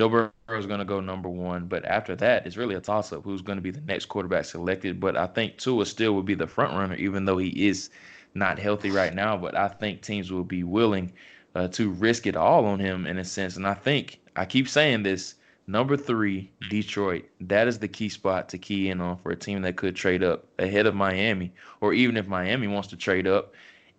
Joe 0.00 0.08
Burrow 0.08 0.58
is 0.58 0.64
going 0.64 0.78
to 0.78 0.86
go 0.86 1.00
number 1.00 1.28
one, 1.28 1.66
but 1.66 1.84
after 1.84 2.16
that, 2.16 2.46
it's 2.46 2.56
really 2.56 2.74
a 2.74 2.80
toss 2.80 3.12
up 3.12 3.22
who's 3.22 3.42
going 3.42 3.58
to 3.58 3.62
be 3.62 3.70
the 3.70 3.82
next 3.82 4.06
quarterback 4.06 4.46
selected. 4.46 4.98
But 4.98 5.14
I 5.14 5.26
think 5.26 5.58
Tua 5.58 5.84
still 5.84 6.14
would 6.14 6.24
be 6.24 6.32
the 6.32 6.46
front 6.46 6.72
runner, 6.72 6.94
even 6.94 7.26
though 7.26 7.36
he 7.36 7.68
is 7.68 7.90
not 8.32 8.58
healthy 8.58 8.90
right 8.90 9.14
now. 9.14 9.36
But 9.36 9.54
I 9.54 9.68
think 9.68 10.00
teams 10.00 10.32
will 10.32 10.42
be 10.42 10.64
willing 10.64 11.12
uh, 11.54 11.68
to 11.68 11.90
risk 11.90 12.26
it 12.26 12.34
all 12.34 12.64
on 12.64 12.78
him 12.78 13.04
in 13.04 13.18
a 13.18 13.24
sense. 13.26 13.58
And 13.58 13.66
I 13.66 13.74
think 13.74 14.20
I 14.36 14.46
keep 14.46 14.70
saying 14.70 15.02
this 15.02 15.34
number 15.66 15.98
three, 15.98 16.50
Detroit, 16.70 17.26
that 17.42 17.68
is 17.68 17.78
the 17.78 17.86
key 17.86 18.08
spot 18.08 18.48
to 18.48 18.56
key 18.56 18.88
in 18.88 19.02
on 19.02 19.18
for 19.18 19.32
a 19.32 19.36
team 19.36 19.60
that 19.60 19.76
could 19.76 19.96
trade 19.96 20.22
up 20.22 20.46
ahead 20.58 20.86
of 20.86 20.94
Miami, 20.94 21.52
or 21.82 21.92
even 21.92 22.16
if 22.16 22.26
Miami 22.26 22.68
wants 22.68 22.88
to 22.88 22.96
trade 22.96 23.26
up 23.26 23.52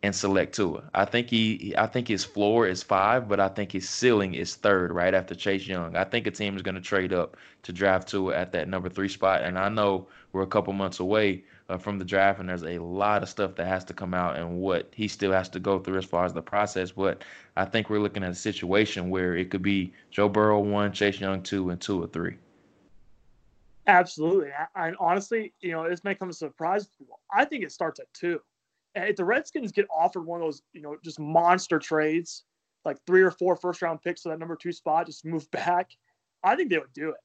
and 0.04 0.16
select 0.16 0.56
Tua. 0.56 0.84
I 0.94 1.06
think 1.06 1.30
he 1.30 1.76
I 1.78 1.86
think 1.86 2.08
his 2.08 2.24
floor 2.24 2.68
is 2.68 2.82
five, 2.82 3.30
but 3.30 3.40
I 3.40 3.48
think 3.48 3.72
his 3.72 3.88
ceiling 3.88 4.34
is 4.34 4.56
third, 4.56 4.92
right 4.92 5.14
after 5.14 5.36
Chase 5.36 5.68
Young. 5.68 5.96
I 5.96 6.04
think 6.04 6.26
a 6.26 6.32
team 6.32 6.56
is 6.56 6.62
going 6.62 6.76
to 6.76 6.82
trade 6.82 7.14
up 7.14 7.38
to 7.64 7.72
draft 7.72 8.08
Tua 8.08 8.36
at 8.36 8.52
that 8.54 8.68
number 8.68 8.90
three 8.90 9.10
spot, 9.10 9.44
and 9.44 9.60
I 9.60 9.70
know 9.70 10.08
we're 10.32 10.42
a 10.42 10.48
couple 10.48 10.74
months 10.74 11.00
away 11.00 11.44
uh, 11.70 11.78
from 11.78 12.00
the 12.00 12.06
draft, 12.06 12.40
and 12.40 12.50
there's 12.50 12.64
a 12.64 12.80
lot 12.80 13.22
of 13.22 13.30
stuff 13.30 13.56
that 13.56 13.68
has 13.68 13.86
to 13.86 13.94
come 13.94 14.14
out 14.14 14.38
and 14.38 14.60
what 14.60 14.92
he 14.96 15.08
still 15.08 15.32
has 15.32 15.50
to 15.50 15.60
go 15.60 15.78
through 15.78 15.98
as 15.98 16.06
far 16.06 16.26
as 16.26 16.34
the 16.34 16.42
process. 16.42 16.92
But 16.92 17.24
I 17.56 17.66
think 17.66 17.90
we're 17.90 18.00
looking 18.00 18.24
at 18.24 18.32
a 18.32 18.36
situation 18.36 19.12
where 19.12 19.36
it 19.36 19.52
could 19.52 19.62
be 19.62 19.94
Joe 20.10 20.30
Burrow 20.30 20.60
one, 20.62 20.94
Chase 20.94 21.20
Young 21.20 21.44
two, 21.44 21.70
and 21.70 21.80
Tua 21.80 22.08
three. 22.08 22.38
Absolutely, 23.86 24.50
and 24.76 24.96
honestly, 25.00 25.54
you 25.60 25.72
know, 25.72 25.88
this 25.88 26.04
may 26.04 26.16
come 26.16 26.30
as 26.30 26.38
a 26.38 26.40
surprise. 26.40 26.88
I 27.32 27.46
think 27.46 27.64
it 27.64 27.72
starts 27.72 28.00
at 28.00 28.12
two 28.14 28.40
if 28.96 29.16
the 29.16 29.26
Redskins 29.26 29.72
get 29.72 29.88
offered 29.96 30.26
one 30.26 30.42
of 30.42 30.48
those, 30.48 30.62
you 30.74 30.82
know, 30.82 30.98
just 31.04 31.20
monster 31.20 31.80
trades, 31.80 32.44
like 32.86 32.98
three 33.06 33.22
or 33.22 33.32
four 33.32 33.56
first 33.56 33.82
round 33.82 34.02
picks 34.02 34.22
for 34.22 34.30
that 34.30 34.40
number 34.40 34.56
two 34.56 34.72
spot, 34.72 35.06
just 35.06 35.26
move 35.26 35.50
back, 35.52 35.90
I 36.44 36.56
think 36.56 36.70
they 36.70 36.80
would 36.80 36.94
do 36.94 37.10
it. 37.10 37.18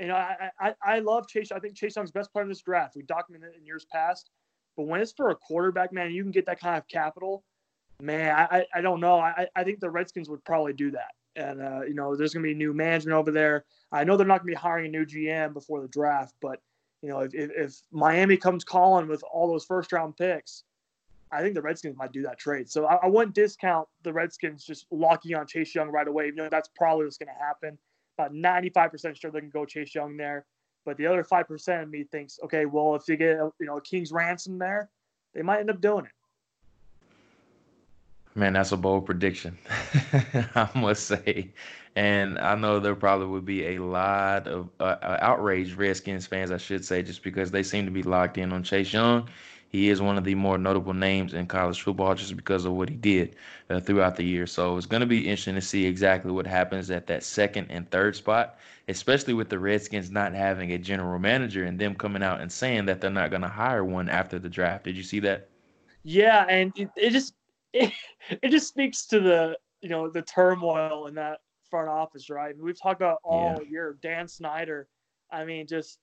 And 0.00 0.10
I, 0.10 0.50
I, 0.60 0.74
I 0.82 0.98
love 0.98 1.28
Chase. 1.28 1.52
I 1.52 1.60
think 1.60 1.76
Chase 1.76 1.94
Young's 1.94 2.10
best 2.10 2.32
player 2.32 2.42
in 2.42 2.48
this 2.48 2.62
draft. 2.62 2.96
We 2.96 3.02
documented 3.02 3.50
it 3.54 3.58
in 3.58 3.64
years 3.64 3.86
past. 3.92 4.30
But 4.76 4.84
when 4.84 5.00
it's 5.00 5.12
for 5.12 5.30
a 5.30 5.36
quarterback, 5.36 5.92
man, 5.92 6.10
you 6.10 6.22
can 6.22 6.32
get 6.32 6.46
that 6.46 6.58
kind 6.58 6.76
of 6.76 6.88
capital. 6.88 7.44
Man, 8.02 8.34
I, 8.36 8.66
I 8.74 8.80
don't 8.80 8.98
know. 8.98 9.20
I, 9.20 9.46
I 9.54 9.62
think 9.62 9.78
the 9.78 9.90
Redskins 9.90 10.28
would 10.28 10.44
probably 10.44 10.72
do 10.72 10.90
that. 10.90 11.12
And, 11.36 11.62
uh, 11.62 11.82
you 11.86 11.94
know, 11.94 12.16
there's 12.16 12.34
going 12.34 12.42
to 12.42 12.48
be 12.48 12.54
new 12.54 12.72
management 12.72 13.16
over 13.16 13.30
there. 13.30 13.64
I 13.92 14.02
know 14.02 14.16
they're 14.16 14.26
not 14.26 14.38
going 14.38 14.52
to 14.52 14.58
be 14.58 14.60
hiring 14.60 14.86
a 14.86 14.88
new 14.88 15.06
GM 15.06 15.52
before 15.52 15.80
the 15.80 15.88
draft, 15.88 16.34
but, 16.40 16.60
you 17.02 17.08
know, 17.08 17.20
if, 17.20 17.34
if, 17.34 17.50
if 17.56 17.74
Miami 17.92 18.36
comes 18.36 18.64
calling 18.64 19.06
with 19.06 19.22
all 19.32 19.48
those 19.48 19.64
first 19.64 19.92
round 19.92 20.16
picks, 20.16 20.64
I 21.34 21.42
think 21.42 21.54
the 21.54 21.62
Redskins 21.62 21.96
might 21.96 22.12
do 22.12 22.22
that 22.22 22.38
trade. 22.38 22.70
So 22.70 22.86
I, 22.86 22.94
I 22.96 23.06
wouldn't 23.08 23.34
discount 23.34 23.88
the 24.02 24.12
Redskins 24.12 24.64
just 24.64 24.86
locking 24.90 25.34
on 25.34 25.46
Chase 25.46 25.74
Young 25.74 25.88
right 25.88 26.06
away. 26.06 26.26
You 26.26 26.34
know, 26.34 26.48
that's 26.48 26.68
probably 26.76 27.04
what's 27.04 27.18
going 27.18 27.28
to 27.28 27.44
happen. 27.44 27.76
About 28.16 28.32
95% 28.32 29.20
sure 29.20 29.30
they 29.30 29.40
can 29.40 29.50
go 29.50 29.64
Chase 29.64 29.94
Young 29.94 30.16
there. 30.16 30.46
But 30.84 30.96
the 30.96 31.06
other 31.06 31.24
5% 31.24 31.82
of 31.82 31.90
me 31.90 32.04
thinks, 32.04 32.38
okay, 32.44 32.66
well, 32.66 32.94
if 32.94 33.02
you 33.08 33.16
get, 33.16 33.38
you 33.58 33.66
know, 33.66 33.78
a 33.78 33.80
King's 33.80 34.12
ransom 34.12 34.58
there, 34.58 34.90
they 35.34 35.42
might 35.42 35.60
end 35.60 35.70
up 35.70 35.80
doing 35.80 36.04
it. 36.04 36.12
Man, 38.36 38.52
that's 38.52 38.72
a 38.72 38.76
bold 38.76 39.06
prediction, 39.06 39.56
I 40.54 40.68
must 40.74 41.06
say. 41.06 41.52
And 41.96 42.38
I 42.38 42.56
know 42.56 42.80
there 42.80 42.96
probably 42.96 43.28
would 43.28 43.44
be 43.44 43.76
a 43.76 43.78
lot 43.78 44.48
of 44.48 44.68
uh, 44.80 44.96
uh, 45.00 45.18
outraged 45.20 45.76
Redskins 45.76 46.26
fans, 46.26 46.50
I 46.50 46.56
should 46.56 46.84
say, 46.84 47.02
just 47.02 47.22
because 47.22 47.52
they 47.52 47.62
seem 47.62 47.84
to 47.84 47.92
be 47.92 48.02
locked 48.02 48.36
in 48.36 48.52
on 48.52 48.64
Chase 48.64 48.92
Young 48.92 49.28
he 49.74 49.90
is 49.90 50.00
one 50.00 50.16
of 50.16 50.22
the 50.22 50.36
more 50.36 50.56
notable 50.56 50.94
names 50.94 51.34
in 51.34 51.46
college 51.46 51.82
football 51.82 52.14
just 52.14 52.36
because 52.36 52.64
of 52.64 52.74
what 52.74 52.88
he 52.88 52.94
did 52.94 53.34
uh, 53.70 53.80
throughout 53.80 54.14
the 54.14 54.22
year. 54.22 54.46
So 54.46 54.76
it's 54.76 54.86
going 54.86 55.00
to 55.00 55.06
be 55.06 55.26
interesting 55.26 55.56
to 55.56 55.60
see 55.60 55.84
exactly 55.84 56.30
what 56.30 56.46
happens 56.46 56.92
at 56.92 57.08
that 57.08 57.24
second 57.24 57.66
and 57.70 57.90
third 57.90 58.14
spot, 58.14 58.56
especially 58.86 59.34
with 59.34 59.48
the 59.48 59.58
Redskins 59.58 60.12
not 60.12 60.32
having 60.32 60.70
a 60.70 60.78
general 60.78 61.18
manager 61.18 61.64
and 61.64 61.76
them 61.76 61.96
coming 61.96 62.22
out 62.22 62.40
and 62.40 62.52
saying 62.52 62.86
that 62.86 63.00
they're 63.00 63.10
not 63.10 63.30
going 63.30 63.42
to 63.42 63.48
hire 63.48 63.84
one 63.84 64.08
after 64.08 64.38
the 64.38 64.48
draft. 64.48 64.84
Did 64.84 64.96
you 64.96 65.02
see 65.02 65.18
that? 65.20 65.48
Yeah, 66.04 66.46
and 66.48 66.72
it, 66.76 66.90
it 66.96 67.10
just 67.10 67.34
it, 67.72 67.92
it 68.30 68.50
just 68.50 68.68
speaks 68.68 69.06
to 69.06 69.18
the 69.18 69.58
you 69.80 69.88
know 69.88 70.08
the 70.08 70.22
turmoil 70.22 71.08
in 71.08 71.16
that 71.16 71.40
front 71.68 71.88
office, 71.88 72.30
right? 72.30 72.54
we've 72.56 72.80
talked 72.80 73.00
about 73.00 73.18
all 73.24 73.58
yeah. 73.60 73.68
year 73.68 73.98
Dan 74.00 74.28
Snyder. 74.28 74.86
I 75.32 75.44
mean, 75.44 75.66
just 75.66 75.98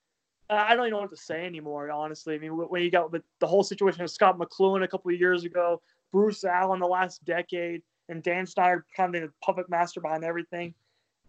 I 0.51 0.75
don't 0.75 0.85
even 0.85 0.91
know 0.91 1.01
what 1.01 1.09
to 1.11 1.17
say 1.17 1.45
anymore. 1.45 1.89
Honestly, 1.91 2.35
I 2.35 2.37
mean, 2.37 2.51
when 2.51 2.83
you 2.83 2.91
got 2.91 3.11
the, 3.11 3.47
whole 3.47 3.63
situation 3.63 4.01
of 4.01 4.11
Scot 4.11 4.37
McCloughan 4.37 4.83
a 4.83 4.87
couple 4.87 5.11
of 5.11 5.19
years 5.19 5.45
ago, 5.45 5.81
Bruce 6.11 6.43
Allen 6.43 6.79
the 6.79 6.87
last 6.87 7.23
decade, 7.23 7.81
and 8.09 8.21
Dan 8.21 8.45
Snyder 8.45 8.85
kind 8.95 9.15
of 9.15 9.21
the 9.21 9.31
puppet 9.41 9.69
master 9.69 10.01
behind 10.01 10.25
everything. 10.25 10.73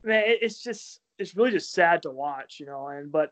Man, 0.03 0.25
it, 0.27 0.39
it's 0.43 0.61
just 0.61 1.01
it's 1.19 1.37
really 1.37 1.53
just 1.53 1.73
sad 1.73 2.03
to 2.03 2.11
watch, 2.11 2.59
you 2.59 2.67
know. 2.67 2.89
And 2.89 3.13
but 3.13 3.31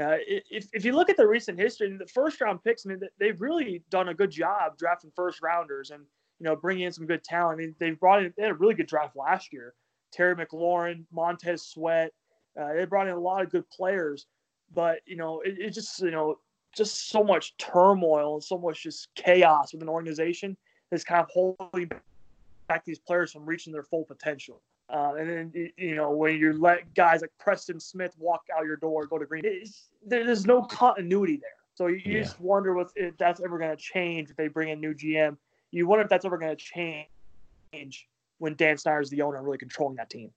uh, 0.00 0.16
if 0.28 0.68
if 0.72 0.84
you 0.84 0.92
look 0.92 1.10
at 1.10 1.16
the 1.16 1.26
recent 1.26 1.58
history, 1.58 1.94
the 1.96 2.06
first 2.06 2.40
round 2.40 2.62
picks, 2.62 2.86
I 2.86 2.90
mean, 2.90 3.00
they've 3.18 3.40
really 3.40 3.82
done 3.90 4.10
a 4.10 4.14
good 4.14 4.30
job 4.30 4.78
drafting 4.78 5.10
first 5.16 5.42
rounders 5.42 5.90
and 5.90 6.04
you 6.38 6.44
know 6.44 6.54
bringing 6.54 6.84
in 6.84 6.92
some 6.92 7.06
good 7.06 7.24
talent. 7.24 7.58
I 7.58 7.64
mean, 7.64 7.74
they've 7.80 7.98
brought 7.98 8.22
in 8.22 8.32
they 8.36 8.44
had 8.44 8.52
a 8.52 8.54
really 8.54 8.74
good 8.74 8.86
draft 8.86 9.16
last 9.16 9.52
year. 9.52 9.74
Terry 10.12 10.36
McLaurin, 10.36 11.04
Montez 11.10 11.66
Sweat. 11.66 12.12
Uh, 12.58 12.74
they 12.74 12.84
brought 12.84 13.08
in 13.08 13.14
a 13.14 13.18
lot 13.18 13.42
of 13.42 13.50
good 13.50 13.68
players 13.70 14.26
but 14.74 15.00
you 15.06 15.16
know, 15.16 15.40
it, 15.40 15.58
it 15.58 15.70
just 15.70 16.00
you 16.00 16.10
know 16.10 16.38
just 16.74 17.08
so 17.10 17.22
much 17.22 17.56
turmoil 17.58 18.34
and 18.34 18.44
so 18.44 18.58
much 18.58 18.82
just 18.82 19.14
chaos 19.14 19.72
with 19.72 19.82
an 19.82 19.88
organization 19.88 20.56
that's 20.90 21.04
kind 21.04 21.20
of 21.20 21.28
holding 21.32 21.90
back 22.68 22.84
these 22.84 22.98
players 22.98 23.32
from 23.32 23.44
reaching 23.44 23.72
their 23.72 23.82
full 23.82 24.04
potential. 24.04 24.60
Uh, 24.88 25.14
and 25.18 25.30
then 25.30 25.70
you 25.76 25.94
know 25.94 26.10
when 26.10 26.36
you 26.36 26.52
let 26.52 26.92
guys 26.94 27.20
like 27.22 27.30
Preston 27.38 27.80
Smith 27.80 28.14
walk 28.18 28.42
out 28.56 28.64
your 28.64 28.76
door, 28.76 29.06
go 29.06 29.18
to 29.18 29.26
Green, 29.26 29.42
there's 30.06 30.46
no 30.46 30.62
continuity 30.62 31.36
there. 31.36 31.50
So 31.74 31.86
you, 31.86 32.00
you 32.04 32.12
yeah. 32.16 32.22
just 32.22 32.40
wonder 32.40 32.74
what, 32.74 32.88
if 32.96 33.16
that's 33.16 33.40
ever 33.40 33.58
going 33.58 33.70
to 33.70 33.82
change 33.82 34.30
if 34.30 34.36
they 34.36 34.48
bring 34.48 34.68
in 34.68 34.80
new 34.80 34.94
GM. 34.94 35.36
You 35.70 35.86
wonder 35.86 36.02
if 36.02 36.10
that's 36.10 36.26
ever 36.26 36.36
going 36.36 36.54
to 36.54 36.62
change 36.62 38.08
when 38.38 38.54
Dan 38.56 38.76
Snyder's 38.76 39.08
the 39.08 39.22
owner 39.22 39.38
and 39.38 39.46
really 39.46 39.56
controlling 39.56 39.96
that 39.96 40.10
team. 40.10 40.30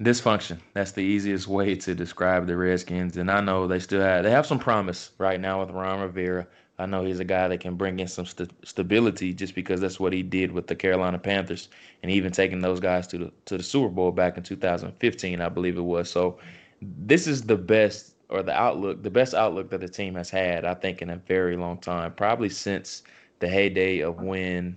Dysfunction. 0.00 0.58
That's 0.74 0.92
the 0.92 1.00
easiest 1.00 1.48
way 1.48 1.74
to 1.74 1.94
describe 1.94 2.46
the 2.46 2.56
Redskins. 2.56 3.16
And 3.16 3.30
I 3.30 3.40
know 3.40 3.66
they 3.66 3.80
still 3.80 4.00
have 4.00 4.22
they 4.22 4.30
have 4.30 4.46
some 4.46 4.60
promise 4.60 5.10
right 5.18 5.40
now 5.40 5.60
with 5.60 5.70
Ron 5.70 6.00
Rivera. 6.00 6.46
I 6.78 6.86
know 6.86 7.04
he's 7.04 7.18
a 7.18 7.24
guy 7.24 7.48
that 7.48 7.58
can 7.58 7.74
bring 7.74 7.98
in 7.98 8.06
some 8.06 8.24
st- 8.24 8.52
stability 8.64 9.34
just 9.34 9.56
because 9.56 9.80
that's 9.80 9.98
what 9.98 10.12
he 10.12 10.22
did 10.22 10.52
with 10.52 10.68
the 10.68 10.76
Carolina 10.76 11.18
Panthers 11.18 11.68
and 12.04 12.12
even 12.12 12.30
taking 12.30 12.60
those 12.60 12.78
guys 12.78 13.08
to 13.08 13.18
the 13.18 13.32
to 13.46 13.56
the 13.56 13.64
Super 13.64 13.88
Bowl 13.88 14.12
back 14.12 14.36
in 14.36 14.44
2015, 14.44 15.40
I 15.40 15.48
believe 15.48 15.76
it 15.76 15.82
was. 15.82 16.08
So 16.08 16.38
this 16.80 17.26
is 17.26 17.42
the 17.42 17.56
best 17.56 18.14
or 18.28 18.44
the 18.44 18.54
outlook, 18.54 19.02
the 19.02 19.10
best 19.10 19.34
outlook 19.34 19.70
that 19.70 19.80
the 19.80 19.88
team 19.88 20.14
has 20.14 20.30
had, 20.30 20.64
I 20.64 20.74
think, 20.74 21.02
in 21.02 21.10
a 21.10 21.16
very 21.16 21.56
long 21.56 21.78
time, 21.78 22.12
probably 22.12 22.50
since 22.50 23.02
the 23.40 23.48
heyday 23.48 24.00
of 24.00 24.20
when 24.20 24.76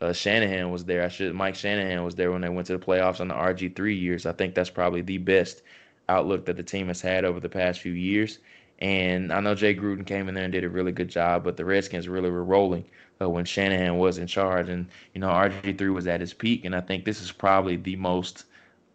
uh, 0.00 0.12
Shanahan 0.12 0.70
was 0.70 0.84
there. 0.84 1.02
I 1.02 1.08
should 1.08 1.34
Mike 1.34 1.54
Shanahan 1.54 2.04
was 2.04 2.14
there 2.14 2.30
when 2.30 2.42
they 2.42 2.48
went 2.48 2.66
to 2.68 2.76
the 2.76 2.84
playoffs 2.84 3.20
on 3.20 3.28
the 3.28 3.34
RG 3.34 3.74
three 3.74 3.96
years. 3.96 4.26
I 4.26 4.32
think 4.32 4.54
that's 4.54 4.70
probably 4.70 5.02
the 5.02 5.18
best 5.18 5.62
outlook 6.08 6.46
that 6.46 6.56
the 6.56 6.62
team 6.62 6.88
has 6.88 7.00
had 7.00 7.24
over 7.24 7.40
the 7.40 7.48
past 7.48 7.80
few 7.80 7.92
years. 7.92 8.38
And 8.78 9.32
I 9.32 9.40
know 9.40 9.54
Jay 9.54 9.74
Gruden 9.74 10.06
came 10.06 10.28
in 10.28 10.34
there 10.34 10.44
and 10.44 10.52
did 10.52 10.64
a 10.64 10.68
really 10.68 10.92
good 10.92 11.08
job, 11.08 11.44
but 11.44 11.56
the 11.56 11.64
Redskins 11.64 12.08
really 12.08 12.30
were 12.30 12.44
rolling 12.44 12.84
uh, 13.20 13.30
when 13.30 13.46
Shanahan 13.46 13.96
was 13.96 14.18
in 14.18 14.26
charge. 14.26 14.68
And 14.68 14.86
you 15.14 15.20
know 15.20 15.28
RG 15.28 15.78
three 15.78 15.90
was 15.90 16.06
at 16.06 16.20
his 16.20 16.34
peak, 16.34 16.64
and 16.64 16.76
I 16.76 16.80
think 16.80 17.04
this 17.04 17.22
is 17.22 17.32
probably 17.32 17.76
the 17.76 17.96
most 17.96 18.44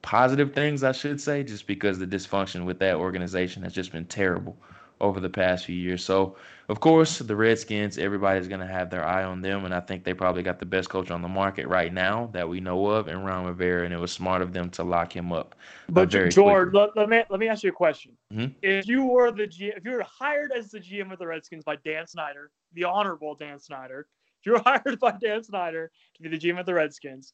positive 0.03 0.53
things 0.53 0.83
I 0.83 0.91
should 0.91 1.19
say, 1.19 1.43
just 1.43 1.65
because 1.65 1.97
the 1.97 2.07
dysfunction 2.07 2.65
with 2.65 2.79
that 2.79 2.95
organization 2.95 3.63
has 3.63 3.73
just 3.73 3.91
been 3.91 4.05
terrible 4.05 4.55
over 5.01 5.19
the 5.19 5.29
past 5.29 5.65
few 5.65 5.75
years. 5.75 6.05
So, 6.05 6.37
of 6.69 6.79
course, 6.79 7.19
the 7.19 7.35
Redskins, 7.35 7.97
everybody's 7.97 8.47
going 8.47 8.61
to 8.61 8.67
have 8.67 8.89
their 8.89 9.03
eye 9.03 9.23
on 9.23 9.41
them, 9.41 9.65
and 9.65 9.73
I 9.73 9.81
think 9.81 10.05
they 10.05 10.13
probably 10.13 10.43
got 10.43 10.59
the 10.59 10.65
best 10.65 10.89
coach 10.89 11.11
on 11.11 11.21
the 11.21 11.27
market 11.27 11.67
right 11.67 11.91
now 11.91 12.29
that 12.31 12.47
we 12.47 12.61
know 12.61 12.85
of, 12.85 13.09
in 13.09 13.23
Ron 13.23 13.45
Rivera, 13.45 13.83
and 13.83 13.93
it 13.93 13.99
was 13.99 14.11
smart 14.11 14.41
of 14.41 14.53
them 14.53 14.69
to 14.71 14.83
lock 14.83 15.13
him 15.13 15.33
up. 15.33 15.55
Uh, 15.89 15.91
but 15.91 16.09
George, 16.09 16.73
let, 16.73 16.95
let, 16.95 17.09
me 17.09 17.23
let 17.29 17.39
me 17.39 17.49
ask 17.49 17.63
you 17.63 17.71
a 17.71 17.73
question. 17.73 18.13
Mm-hmm. 18.31 18.53
If 18.61 18.87
you 18.87 19.05
were 19.05 19.31
the 19.31 19.47
G, 19.47 19.73
if 19.75 19.83
you 19.83 19.91
were 19.91 20.05
hired 20.07 20.53
as 20.55 20.69
the 20.69 20.79
GM 20.79 21.11
of 21.11 21.19
the 21.19 21.27
Redskins 21.27 21.65
by 21.65 21.75
Dan 21.83 22.07
Snyder, 22.07 22.51
the 22.73 22.85
honorable 22.85 23.35
Dan 23.35 23.59
Snyder, 23.59 24.07
if 24.39 24.45
you 24.45 24.53
were 24.53 24.61
hired 24.65 24.99
by 24.99 25.13
Dan 25.19 25.43
Snyder 25.43 25.91
to 26.15 26.21
be 26.21 26.29
the 26.29 26.37
GM 26.37 26.59
of 26.59 26.65
the 26.65 26.73
Redskins, 26.73 27.33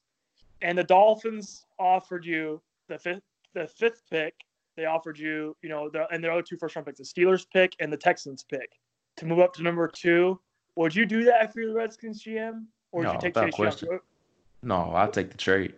and 0.62 0.78
the 0.78 0.84
Dolphins 0.84 1.66
offered 1.78 2.26
you 2.26 2.62
the 2.88 2.98
fifth 2.98 3.22
the 3.54 3.68
fifth 3.68 4.02
pick 4.10 4.34
they 4.78 4.86
offered 4.86 5.20
you, 5.20 5.58
you 5.62 5.68
know, 5.68 5.90
the, 5.90 6.08
and 6.14 6.24
their 6.24 6.32
other 6.32 6.44
two 6.44 6.56
first 6.56 6.76
round 6.76 6.86
picks, 6.86 7.00
the 7.00 7.04
Steelers 7.04 7.46
pick 7.52 7.76
and 7.80 7.92
the 7.92 7.98
Texans 7.98 8.46
pick, 8.50 8.70
to 9.18 9.26
move 9.26 9.40
up 9.40 9.54
to 9.56 9.64
number 9.64 9.88
two. 9.88 10.40
Would 10.76 10.96
you 10.96 11.06
do 11.06 11.24
that 11.26 11.44
if 11.44 11.56
you're 11.56 11.68
the 11.68 11.74
Redskins 11.74 12.24
GM, 12.24 12.66
or 12.92 13.02
would 13.02 13.08
no, 13.08 13.14
you 13.14 13.20
take 13.20 13.34
Chase 13.34 13.56
question. 13.56 13.90
Young? 13.92 14.00
No, 14.62 14.76
I'll 14.94 15.12
take 15.12 15.32
the 15.32 15.38
trade. 15.38 15.74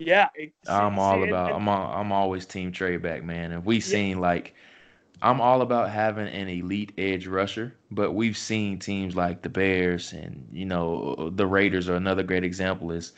Yeah, 0.00 0.28
it, 0.34 0.52
I'm 0.68 0.96
see, 0.96 1.00
all 1.00 1.22
about. 1.22 1.52
And, 1.52 1.56
I'm 1.62 1.68
all, 1.68 1.92
I'm 1.92 2.12
always 2.12 2.44
team 2.44 2.72
trade 2.72 3.02
back, 3.02 3.22
man. 3.22 3.52
And 3.52 3.64
we 3.64 3.76
yeah. 3.76 3.82
seen 3.82 4.20
like, 4.20 4.54
I'm 5.22 5.40
all 5.40 5.62
about 5.62 5.90
having 5.90 6.26
an 6.26 6.48
elite 6.48 6.92
edge 6.98 7.28
rusher, 7.28 7.76
but 7.92 8.12
we've 8.12 8.36
seen 8.36 8.80
teams 8.80 9.14
like 9.14 9.42
the 9.42 9.48
Bears 9.48 10.12
and 10.12 10.48
you 10.52 10.64
know 10.64 11.30
the 11.34 11.46
Raiders 11.46 11.88
are 11.88 11.94
another 11.94 12.24
great 12.24 12.42
example. 12.42 12.90
Is 12.90 13.12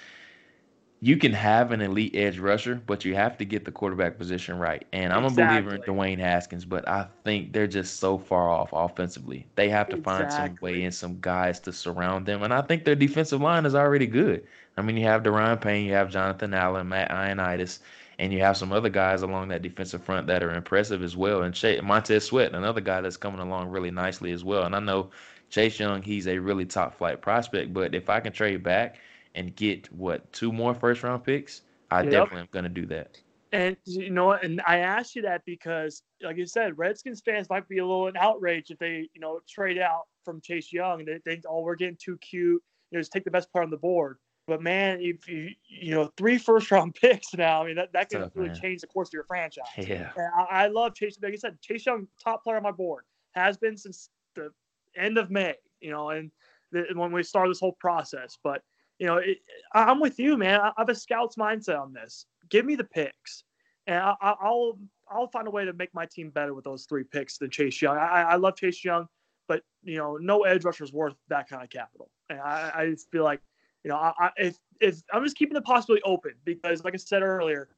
you 1.05 1.19
can 1.19 1.35
have 1.35 1.71
an 1.71 1.83
elite 1.83 2.17
edge 2.17 2.39
rusher, 2.39 2.81
but 2.87 3.05
you 3.05 3.15
have 3.15 3.37
to 3.37 3.45
get 3.45 3.67
the 3.67 3.71
quarterback 3.71 4.17
position 4.17 4.59
right. 4.59 4.87
And 4.95 5.13
I'm 5.13 5.27
exactly. 5.27 5.59
a 5.59 5.61
believer 5.61 5.75
in 5.75 5.83
Dwayne 5.83 6.19
Haskins, 6.19 6.65
but 6.65 6.89
I 6.89 7.07
think 7.25 7.53
they're 7.53 7.67
just 7.67 8.01
so 8.01 8.17
far 8.17 8.49
off 8.49 8.71
offensively. 8.73 9.47
They 9.55 9.69
have 9.69 9.91
to 9.91 9.97
exactly. 9.97 10.31
find 10.31 10.33
some 10.33 10.59
way 10.63 10.83
and 10.83 10.95
some 10.95 11.19
guys 11.21 11.61
to 11.61 11.75
surround 11.75 12.25
them. 12.25 12.43
And 12.43 12.55
I 12.55 12.63
think 12.63 12.87
their 12.87 12.95
defensive 12.95 13.43
line 13.43 13.67
is 13.67 13.75
already 13.75 14.07
good. 14.07 14.47
I 14.79 14.81
mean, 14.81 14.97
you 14.97 15.05
have 15.05 15.23
Da'Ron 15.23 15.61
Payne, 15.61 15.85
you 15.85 15.93
have 15.93 16.11
Jonathan 16.11 16.55
Allen, 16.55 16.89
Matt 16.89 17.11
Ioannidis, 17.11 17.81
and 18.19 18.33
you 18.33 18.41
have 18.41 18.57
some 18.57 18.73
other 18.73 18.89
guys 18.89 19.21
along 19.21 19.49
that 19.49 19.61
defensive 19.61 20.03
front 20.03 20.27
that 20.29 20.43
are 20.43 20.55
impressive 20.55 21.03
as 21.03 21.15
well. 21.15 21.43
And 21.43 21.55
Chase, 21.55 21.83
Montez 21.83 22.25
Sweat, 22.25 22.55
another 22.55 22.81
guy 22.81 23.03
that's 23.03 23.19
coming 23.19 23.41
along 23.41 23.69
really 23.69 23.91
nicely 23.91 24.33
as 24.33 24.43
well. 24.43 24.63
And 24.63 24.75
I 24.75 24.81
know 24.81 25.11
Chase 25.51 25.79
Young, 25.79 26.01
he's 26.01 26.27
a 26.27 26.39
really 26.39 26.65
top 26.65 26.97
flight 26.97 27.21
prospect, 27.21 27.75
but 27.75 27.95
if 27.95 28.09
I 28.09 28.21
can 28.21 28.33
trade 28.33 28.63
back– 28.63 28.97
and 29.35 29.55
get 29.55 29.93
what 29.93 30.33
two 30.33 30.53
more 30.53 30.75
first 30.75 31.03
round 31.03 31.25
picks, 31.25 31.63
I 31.91 32.03
yep. 32.03 32.11
definitely 32.11 32.41
am 32.41 32.49
going 32.51 32.65
to 32.65 32.69
do 32.69 32.87
that. 32.87 33.21
And 33.53 33.77
you 33.85 34.11
know 34.11 34.27
what? 34.27 34.43
And 34.43 34.61
I 34.67 34.79
asked 34.79 35.15
you 35.15 35.23
that 35.23 35.43
because, 35.47 36.03
like 36.23 36.37
you 36.37 36.47
said, 36.47 36.77
Redskins 36.77 37.23
fans 37.25 37.49
might 37.49 37.69
be 37.69 37.79
a 37.79 37.87
little 37.87 38.09
in 38.09 38.17
outrage 38.17 38.71
if 38.71 38.79
they, 38.79 39.09
you 39.15 39.21
know, 39.21 39.41
trade 39.49 39.79
out 39.79 40.07
from 40.25 40.41
Chase 40.41 40.73
Young 40.73 41.01
and 41.01 41.09
they 41.09 41.19
think, 41.19 41.45
oh, 41.49 41.61
we're 41.61 41.77
getting 41.77 41.97
too 41.97 42.19
cute. 42.19 42.61
You 42.91 42.99
know, 42.99 43.01
just 43.01 43.13
take 43.13 43.25
the 43.25 43.31
best 43.31 43.53
player 43.53 43.63
on 43.63 43.71
the 43.71 43.77
board. 43.77 44.19
But 44.47 44.61
man, 44.61 44.99
if 45.01 45.27
you 45.29 45.51
you 45.67 45.93
know 45.93 46.11
three 46.17 46.37
first 46.37 46.71
round 46.71 46.95
picks 47.01 47.33
now, 47.35 47.63
I 47.63 47.67
mean 47.67 47.77
that, 47.77 47.93
that 47.93 48.11
can 48.11 48.23
Tough, 48.23 48.33
really 48.35 48.49
man. 48.49 48.61
change 48.61 48.81
the 48.81 48.87
course 48.89 49.09
of 49.09 49.15
your 49.15 49.25
franchise. 49.25 49.65
Yeah, 49.79 50.11
I, 50.17 50.65
I, 50.65 50.67
love 50.67 50.95
Chase. 50.95 51.17
Like 51.23 51.33
I 51.33 51.37
said, 51.37 51.61
Chase 51.63 51.87
Young, 51.87 52.07
top 52.23 52.43
player 52.43 52.57
on 52.57 52.63
my 52.63 52.71
board, 52.71 53.05
has 53.33 53.57
been 53.57 53.77
since 53.77 54.11
the 54.35 54.51
end 54.97 55.17
of 55.17 55.31
May. 55.31 55.55
You 55.81 55.93
know, 55.93 56.11
and 56.11 56.31
the, 56.73 56.85
when 56.95 57.13
we 57.13 57.23
started 57.23 57.51
this 57.51 57.61
whole 57.61 57.77
process. 57.81 58.37
But 58.43 58.63
you 58.99 59.07
know, 59.07 59.17
it, 59.17 59.39
I'm 59.73 60.01
with 60.01 60.19
you, 60.19 60.37
man. 60.37 60.61
I 60.61 60.73
have 60.79 60.89
a 60.89 60.95
scout's 60.95 61.37
mindset 61.37 61.81
on 61.81 61.93
this. 61.93 62.27
Give 62.49 62.65
me 62.65 62.75
the 62.75 62.85
picks, 62.85 63.45
and 63.87 63.99
I, 63.99 64.35
will 64.43 64.79
I'll 65.11 65.29
find 65.29 65.47
a 65.47 65.51
way 65.51 65.65
to 65.65 65.73
make 65.73 65.93
my 65.95 66.07
team 66.07 66.31
better 66.31 66.55
with 66.55 66.65
those 66.65 66.87
three 66.87 67.05
picks 67.05 67.39
than 67.39 67.51
Chase 67.51 67.81
Young. 67.81 67.97
I, 67.97 68.23
I 68.23 68.37
love 68.37 68.57
Chase 68.57 68.85
Young, 68.85 69.07
but 69.49 69.63
you 69.83 69.97
know, 69.97 70.17
no 70.17 70.43
edge 70.45 70.65
rusher 70.65 70.85
is 70.85 70.93
worth 70.93 71.15
that 71.29 71.49
kind 71.49 71.63
of 71.63 71.71
capital. 71.71 72.11
And 72.31 72.41
I, 72.41 72.73
I 72.75 72.91
just 72.91 73.11
feel 73.11 73.25
like, 73.25 73.41
you 73.83 73.91
know, 73.91 73.97
I, 73.97 74.31
if 74.37 74.59
if 74.81 75.03
I'm 75.13 75.25
just 75.25 75.37
keeping 75.37 75.55
the 75.55 75.63
possibility 75.63 76.03
open 76.05 76.33
because, 76.45 76.85
like 76.85 76.95
I 76.95 76.99
said 76.99 77.23
earlier, 77.23 77.69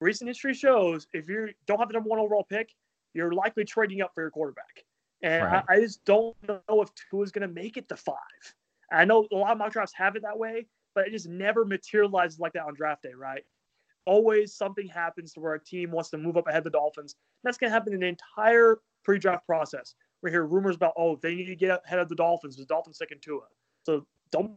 recent 0.00 0.28
history 0.28 0.54
shows 0.54 1.06
if 1.12 1.28
you 1.28 1.50
don't 1.66 1.78
have 1.78 1.88
the 1.88 1.94
number 1.94 2.08
one 2.08 2.18
overall 2.18 2.44
pick, 2.48 2.74
you're 3.14 3.32
likely 3.32 3.64
trading 3.64 4.02
up 4.02 4.12
for 4.14 4.22
your 4.22 4.30
quarterback. 4.30 4.84
And 5.22 5.44
right. 5.44 5.64
I, 5.68 5.74
I, 5.74 5.80
just 5.80 6.04
don't 6.04 6.36
know 6.46 6.60
if 6.68 6.90
Tua 7.10 7.22
is 7.22 7.32
going 7.32 7.46
to 7.46 7.52
make 7.52 7.76
it 7.76 7.88
to 7.88 7.96
five. 7.96 8.14
I 8.90 9.04
know 9.04 9.26
a 9.32 9.36
lot 9.36 9.52
of 9.52 9.58
mock 9.58 9.72
drafts 9.72 9.94
have 9.94 10.16
it 10.16 10.22
that 10.22 10.38
way, 10.38 10.66
but 10.94 11.06
it 11.06 11.10
just 11.10 11.28
never 11.28 11.64
materializes 11.64 12.38
like 12.38 12.52
that 12.54 12.64
on 12.64 12.74
draft 12.74 13.02
day, 13.02 13.14
right? 13.16 13.42
Always 14.06 14.54
something 14.54 14.86
happens 14.88 15.32
to 15.34 15.40
where 15.40 15.54
a 15.54 15.62
team 15.62 15.90
wants 15.90 16.10
to 16.10 16.18
move 16.18 16.36
up 16.36 16.48
ahead 16.48 16.58
of 16.58 16.64
the 16.64 16.70
Dolphins. 16.70 17.16
That's 17.44 17.58
going 17.58 17.70
to 17.70 17.74
happen 17.74 17.92
in 17.92 18.00
the 18.00 18.06
entire 18.06 18.78
pre-draft 19.04 19.46
process. 19.46 19.94
We 20.22 20.30
hear 20.30 20.46
rumors 20.46 20.76
about, 20.76 20.94
oh, 20.96 21.16
they 21.22 21.34
need 21.34 21.46
to 21.46 21.56
get 21.56 21.82
ahead 21.84 21.98
of 21.98 22.08
the 22.08 22.14
Dolphins. 22.14 22.56
The 22.56 22.64
Dolphins 22.64 22.98
second 22.98 23.20
Tua. 23.20 23.42
So 23.84 24.06
don't 24.30 24.52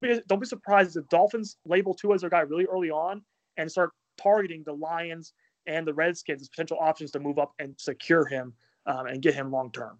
be, 0.00 0.20
don't 0.28 0.40
be 0.40 0.46
surprised 0.46 0.90
if 0.90 1.04
the 1.04 1.08
Dolphins 1.16 1.56
label 1.64 1.94
Tua 1.94 2.14
as 2.14 2.20
their 2.20 2.30
guy 2.30 2.40
really 2.40 2.66
early 2.66 2.90
on 2.90 3.22
and 3.56 3.70
start 3.70 3.90
targeting 4.18 4.62
the 4.64 4.72
Lions 4.72 5.32
and 5.66 5.86
the 5.86 5.94
Redskins 5.94 6.42
as 6.42 6.48
potential 6.48 6.78
options 6.80 7.10
to 7.12 7.18
move 7.18 7.38
up 7.38 7.54
and 7.58 7.74
secure 7.78 8.26
him 8.26 8.52
um, 8.86 9.06
and 9.06 9.22
get 9.22 9.34
him 9.34 9.50
long 9.50 9.72
term. 9.72 9.98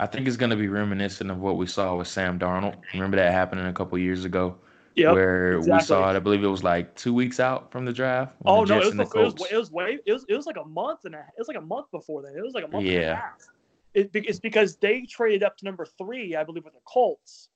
I 0.00 0.06
think 0.06 0.26
it's 0.26 0.36
going 0.36 0.50
to 0.50 0.56
be 0.56 0.68
reminiscent 0.68 1.30
of 1.30 1.38
what 1.38 1.56
we 1.56 1.66
saw 1.66 1.94
with 1.96 2.08
Sam 2.08 2.38
Darnold. 2.38 2.76
Remember 2.92 3.16
that 3.16 3.32
happening 3.32 3.66
a 3.66 3.72
couple 3.72 3.96
years 3.98 4.24
ago, 4.24 4.56
Yep, 4.96 5.12
where 5.12 5.56
exactly. 5.58 5.72
we 5.72 5.80
saw 5.80 6.10
it. 6.10 6.16
I 6.16 6.18
believe 6.18 6.42
it 6.42 6.48
was 6.48 6.64
like 6.64 6.94
two 6.96 7.14
weeks 7.14 7.38
out 7.38 7.70
from 7.70 7.84
the 7.84 7.92
draft. 7.92 8.34
Oh 8.44 8.64
the 8.64 8.74
no, 8.74 8.80
it 8.80 8.96
was, 8.96 9.10
the 9.12 9.18
it 9.20 9.24
was 9.24 9.50
it 9.52 9.56
was 9.56 9.70
way 9.70 9.98
it 10.04 10.12
was 10.12 10.24
it 10.28 10.34
was 10.34 10.46
like 10.46 10.56
a 10.56 10.64
month 10.64 11.04
and 11.04 11.14
a, 11.14 11.18
it 11.18 11.38
was 11.38 11.48
like 11.48 11.56
a 11.56 11.60
month 11.60 11.90
before 11.92 12.22
that. 12.22 12.34
It 12.36 12.42
was 12.42 12.54
like 12.54 12.64
a 12.64 12.68
month 12.68 12.86
and 12.86 12.94
a 12.94 13.00
Yeah. 13.00 13.14
half. 13.16 13.48
It, 13.94 14.10
it's 14.14 14.40
because 14.40 14.76
they 14.76 15.02
traded 15.02 15.44
up 15.44 15.56
to 15.58 15.64
number 15.64 15.86
three, 15.86 16.34
I 16.34 16.42
believe, 16.42 16.64
with 16.64 16.74
the 16.74 16.80
Colts, 16.84 17.48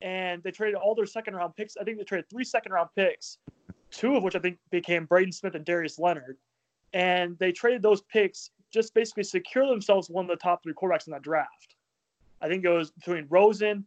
and 0.00 0.40
they 0.44 0.52
traded 0.52 0.76
all 0.76 0.94
their 0.94 1.06
second 1.06 1.34
round 1.34 1.56
picks. 1.56 1.76
I 1.76 1.82
think 1.82 1.98
they 1.98 2.04
traded 2.04 2.30
three 2.30 2.44
second 2.44 2.70
round 2.70 2.90
picks, 2.94 3.38
two 3.90 4.14
of 4.14 4.22
which 4.22 4.36
I 4.36 4.38
think 4.38 4.58
became 4.70 5.06
Braden 5.06 5.32
Smith 5.32 5.56
and 5.56 5.64
Darius 5.64 5.98
Leonard, 5.98 6.36
and 6.92 7.36
they 7.40 7.50
traded 7.50 7.82
those 7.82 8.02
picks 8.02 8.50
just 8.72 8.94
basically 8.94 9.24
secure 9.24 9.66
themselves 9.68 10.08
one 10.10 10.24
of 10.24 10.30
the 10.30 10.36
top 10.36 10.62
three 10.62 10.72
quarterbacks 10.74 11.06
in 11.06 11.12
that 11.12 11.22
draft. 11.22 11.76
I 12.40 12.48
think 12.48 12.64
it 12.64 12.68
was 12.70 12.90
between 12.90 13.26
Rosen, 13.28 13.86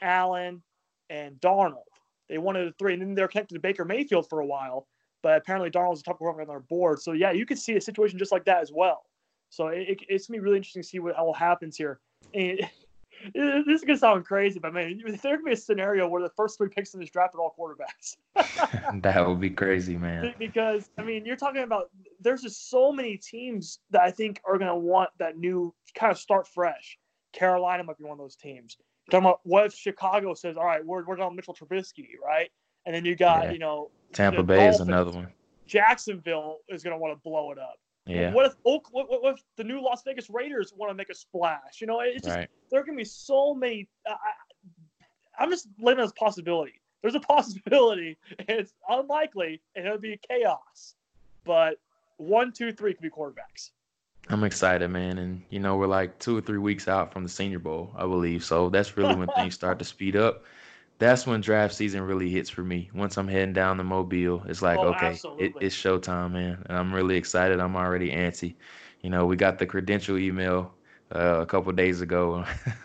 Allen, 0.00 0.62
and 1.08 1.36
Darnold. 1.40 1.84
They 2.28 2.38
wanted 2.38 2.68
the 2.68 2.72
three, 2.78 2.92
and 2.94 3.02
then 3.02 3.14
they're 3.14 3.28
connected 3.28 3.54
to 3.54 3.60
Baker 3.60 3.84
Mayfield 3.84 4.28
for 4.28 4.40
a 4.40 4.46
while. 4.46 4.86
But 5.22 5.38
apparently, 5.38 5.70
Darnold's 5.70 6.02
the 6.02 6.10
top 6.10 6.18
quarterback 6.18 6.48
on 6.48 6.52
their 6.54 6.60
board. 6.60 7.00
So 7.00 7.12
yeah, 7.12 7.32
you 7.32 7.46
could 7.46 7.58
see 7.58 7.76
a 7.76 7.80
situation 7.80 8.18
just 8.18 8.32
like 8.32 8.44
that 8.44 8.60
as 8.60 8.72
well. 8.72 9.04
So 9.50 9.68
it, 9.68 9.88
it- 9.88 10.04
it's 10.08 10.26
gonna 10.26 10.38
be 10.38 10.44
really 10.44 10.56
interesting 10.58 10.82
to 10.82 10.88
see 10.88 10.98
what 10.98 11.14
all 11.16 11.32
happens 11.32 11.76
here. 11.76 12.00
And 12.34 12.58
it, 12.60 12.70
this 13.66 13.80
is 13.80 13.84
gonna 13.84 13.98
sound 13.98 14.26
crazy, 14.26 14.58
but 14.58 14.74
man, 14.74 15.00
there 15.22 15.36
could 15.36 15.44
be 15.46 15.52
a 15.52 15.56
scenario 15.56 16.06
where 16.08 16.20
the 16.22 16.30
first 16.36 16.58
three 16.58 16.68
picks 16.68 16.92
in 16.92 17.00
this 17.00 17.08
draft 17.10 17.34
are 17.34 17.40
all 17.40 17.54
quarterbacks. 17.58 18.16
that 19.02 19.26
would 19.26 19.40
be 19.40 19.50
crazy, 19.50 19.96
man. 19.96 20.34
Because 20.38 20.90
I 20.98 21.02
mean, 21.04 21.24
you're 21.24 21.36
talking 21.36 21.62
about 21.62 21.90
there's 22.24 22.42
just 22.42 22.70
so 22.70 22.90
many 22.90 23.16
teams 23.16 23.78
that 23.90 24.02
I 24.02 24.10
think 24.10 24.40
are 24.44 24.58
going 24.58 24.70
to 24.70 24.76
want 24.76 25.10
that 25.18 25.36
new 25.38 25.72
kind 25.94 26.10
of 26.10 26.18
start 26.18 26.48
fresh. 26.48 26.98
Carolina 27.32 27.84
might 27.84 27.98
be 27.98 28.04
one 28.04 28.12
of 28.12 28.18
those 28.18 28.36
teams. 28.36 28.76
You're 29.06 29.20
talking 29.20 29.26
about 29.26 29.40
what 29.44 29.66
if 29.66 29.74
Chicago 29.74 30.34
says, 30.34 30.56
"All 30.56 30.64
right, 30.64 30.84
we're 30.84 31.04
we're 31.04 31.16
going 31.16 31.36
Mitchell 31.36 31.54
Trubisky," 31.54 32.08
right? 32.24 32.50
And 32.86 32.94
then 32.94 33.04
you 33.04 33.14
got 33.14 33.44
Yeah. 33.44 33.52
you 33.52 33.58
know 33.58 33.90
Tampa 34.12 34.42
Bay 34.42 34.68
is 34.68 34.80
another 34.80 35.10
one. 35.10 35.32
Jacksonville 35.66 36.58
is 36.68 36.82
going 36.82 36.92
to 36.92 36.98
want 36.98 37.16
to 37.16 37.22
blow 37.22 37.50
it 37.52 37.58
up. 37.58 37.76
Yeah, 38.06 38.32
What 38.32 38.46
if 38.46 38.54
Oak? 38.66 38.88
What, 38.92 39.10
what 39.10 39.22
what 39.22 39.34
if 39.34 39.44
the 39.56 39.64
new 39.64 39.80
Las 39.80 40.02
Vegas 40.04 40.28
Raiders 40.28 40.72
want 40.76 40.90
to 40.90 40.94
make 40.94 41.08
a 41.08 41.14
splash? 41.14 41.80
You 41.80 41.86
know, 41.86 42.00
it's 42.00 42.24
just 42.24 42.36
right. 42.36 42.48
there 42.70 42.82
can 42.82 42.96
be 42.96 43.04
so 43.04 43.54
many. 43.54 43.88
Uh, 44.08 44.12
I, 44.12 45.42
I'm 45.42 45.50
just 45.50 45.68
living 45.80 46.04
as 46.04 46.12
possibility. 46.12 46.80
There's 47.02 47.14
a 47.14 47.20
possibility. 47.34 48.18
It's 48.40 48.74
unlikely, 48.88 49.62
and 49.74 49.86
it'll 49.86 49.98
be 49.98 50.18
chaos. 50.28 50.94
But 51.44 51.78
one, 52.16 52.52
two, 52.52 52.72
three 52.72 52.94
could 52.94 53.02
be 53.02 53.10
quarterbacks. 53.10 53.70
I'm 54.28 54.44
excited, 54.44 54.88
man. 54.88 55.18
And 55.18 55.42
you 55.50 55.60
know, 55.60 55.76
we're 55.76 55.86
like 55.86 56.18
two 56.18 56.36
or 56.36 56.40
three 56.40 56.58
weeks 56.58 56.88
out 56.88 57.12
from 57.12 57.22
the 57.22 57.28
Senior 57.28 57.58
Bowl, 57.58 57.92
I 57.96 58.02
believe. 58.02 58.44
So 58.44 58.70
that's 58.70 58.96
really 58.96 59.14
when 59.14 59.28
things 59.36 59.54
start 59.54 59.78
to 59.80 59.84
speed 59.84 60.16
up. 60.16 60.44
That's 60.98 61.26
when 61.26 61.40
draft 61.40 61.74
season 61.74 62.02
really 62.02 62.30
hits 62.30 62.48
for 62.48 62.62
me. 62.62 62.88
Once 62.94 63.16
I'm 63.18 63.28
heading 63.28 63.52
down 63.52 63.76
to 63.78 63.84
Mobile, 63.84 64.44
it's 64.46 64.62
like, 64.62 64.78
Oh, 64.78 64.94
okay, 64.94 65.18
it, 65.38 65.52
it's 65.60 65.74
showtime, 65.74 66.32
man. 66.32 66.62
And 66.66 66.78
I'm 66.78 66.94
really 66.94 67.16
excited. 67.16 67.58
I'm 67.60 67.76
already 67.76 68.10
antsy. 68.10 68.54
You 69.02 69.10
know, 69.10 69.26
we 69.26 69.36
got 69.36 69.58
the 69.58 69.66
credential 69.66 70.16
email 70.16 70.72
uh, 71.14 71.40
a 71.40 71.46
couple 71.46 71.72
days 71.72 72.00
ago. 72.00 72.44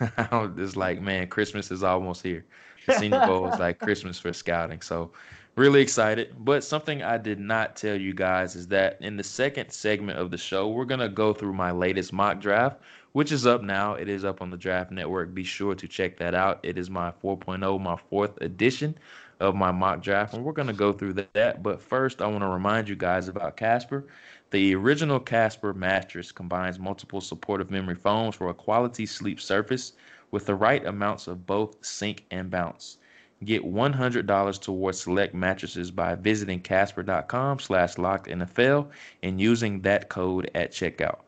it's 0.58 0.76
like, 0.76 1.00
man, 1.00 1.28
Christmas 1.28 1.70
is 1.70 1.82
almost 1.82 2.22
here. 2.22 2.44
The 2.86 2.94
Senior 2.94 3.26
Bowl 3.26 3.46
is 3.48 3.58
like 3.58 3.78
Christmas 3.80 4.18
for 4.18 4.32
scouting. 4.32 4.80
So 4.82 5.12
really 5.56 5.80
excited. 5.80 6.34
But 6.38 6.64
something 6.64 7.02
I 7.02 7.18
did 7.18 7.38
not 7.38 7.76
tell 7.76 7.98
you 7.98 8.14
guys 8.14 8.56
is 8.56 8.66
that 8.68 8.98
in 9.00 9.16
the 9.16 9.24
second 9.24 9.70
segment 9.70 10.18
of 10.18 10.30
the 10.30 10.38
show, 10.38 10.68
we're 10.68 10.84
going 10.84 11.00
to 11.00 11.08
go 11.08 11.32
through 11.32 11.54
my 11.54 11.70
latest 11.70 12.12
mock 12.12 12.40
draft, 12.40 12.80
which 13.12 13.32
is 13.32 13.46
up 13.46 13.62
now. 13.62 13.94
It 13.94 14.08
is 14.08 14.24
up 14.24 14.40
on 14.42 14.50
the 14.50 14.56
Draft 14.56 14.90
Network. 14.90 15.34
Be 15.34 15.44
sure 15.44 15.74
to 15.74 15.88
check 15.88 16.16
that 16.18 16.34
out. 16.34 16.60
It 16.62 16.78
is 16.78 16.88
my 16.90 17.12
4.0, 17.22 17.80
my 17.80 17.96
fourth 18.08 18.40
edition 18.40 18.96
of 19.40 19.54
my 19.54 19.72
mock 19.72 20.02
draft, 20.02 20.34
and 20.34 20.44
we're 20.44 20.52
going 20.52 20.68
to 20.68 20.74
go 20.74 20.92
through 20.92 21.14
that. 21.32 21.62
But 21.62 21.80
first, 21.80 22.20
I 22.20 22.26
want 22.26 22.42
to 22.42 22.48
remind 22.48 22.88
you 22.88 22.94
guys 22.94 23.28
about 23.28 23.56
Casper. 23.56 24.06
The 24.50 24.74
original 24.74 25.18
Casper 25.18 25.72
mattress 25.72 26.30
combines 26.30 26.78
multiple 26.78 27.20
supportive 27.20 27.70
memory 27.70 27.94
foams 27.94 28.34
for 28.34 28.50
a 28.50 28.54
quality 28.54 29.06
sleep 29.06 29.40
surface 29.40 29.94
with 30.30 30.46
the 30.46 30.54
right 30.54 30.84
amounts 30.84 31.26
of 31.26 31.46
both 31.46 31.76
sink 31.84 32.26
and 32.30 32.50
bounce. 32.50 32.98
Get 33.44 33.64
$100 33.64 34.60
towards 34.60 35.00
select 35.00 35.34
mattresses 35.34 35.90
by 35.90 36.14
visiting 36.14 36.60
casper.com 36.60 37.58
slash 37.58 37.94
lockednfl 37.94 38.88
and 39.22 39.40
using 39.40 39.80
that 39.80 40.10
code 40.10 40.50
at 40.54 40.72
checkout. 40.72 41.20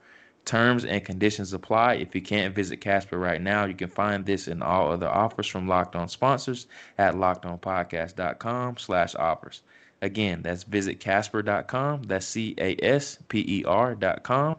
Terms 0.45 0.85
and 0.85 1.05
conditions 1.05 1.53
apply. 1.53 1.95
If 1.95 2.15
you 2.15 2.21
can't 2.21 2.55
visit 2.55 2.81
Casper 2.81 3.17
right 3.17 3.41
now, 3.41 3.65
you 3.65 3.75
can 3.75 3.89
find 3.89 4.27
this 4.27 4.49
and 4.49 4.63
all 4.63 4.91
other 4.91 5.09
offers 5.09 5.47
from 5.47 5.69
Locked 5.69 5.95
On 5.95 6.09
sponsors 6.09 6.67
at 6.99 7.15
lockedonpodcast.com 7.15 8.77
slash 8.77 9.15
offers. 9.15 9.63
Again, 10.03 10.43
that's 10.43 10.65
visit 10.65 10.99
casper.com, 10.99 12.03
that's 12.03 12.27
C-A-S-P-E-R 12.27 13.95
dot 13.95 14.25
com, 14.25 14.57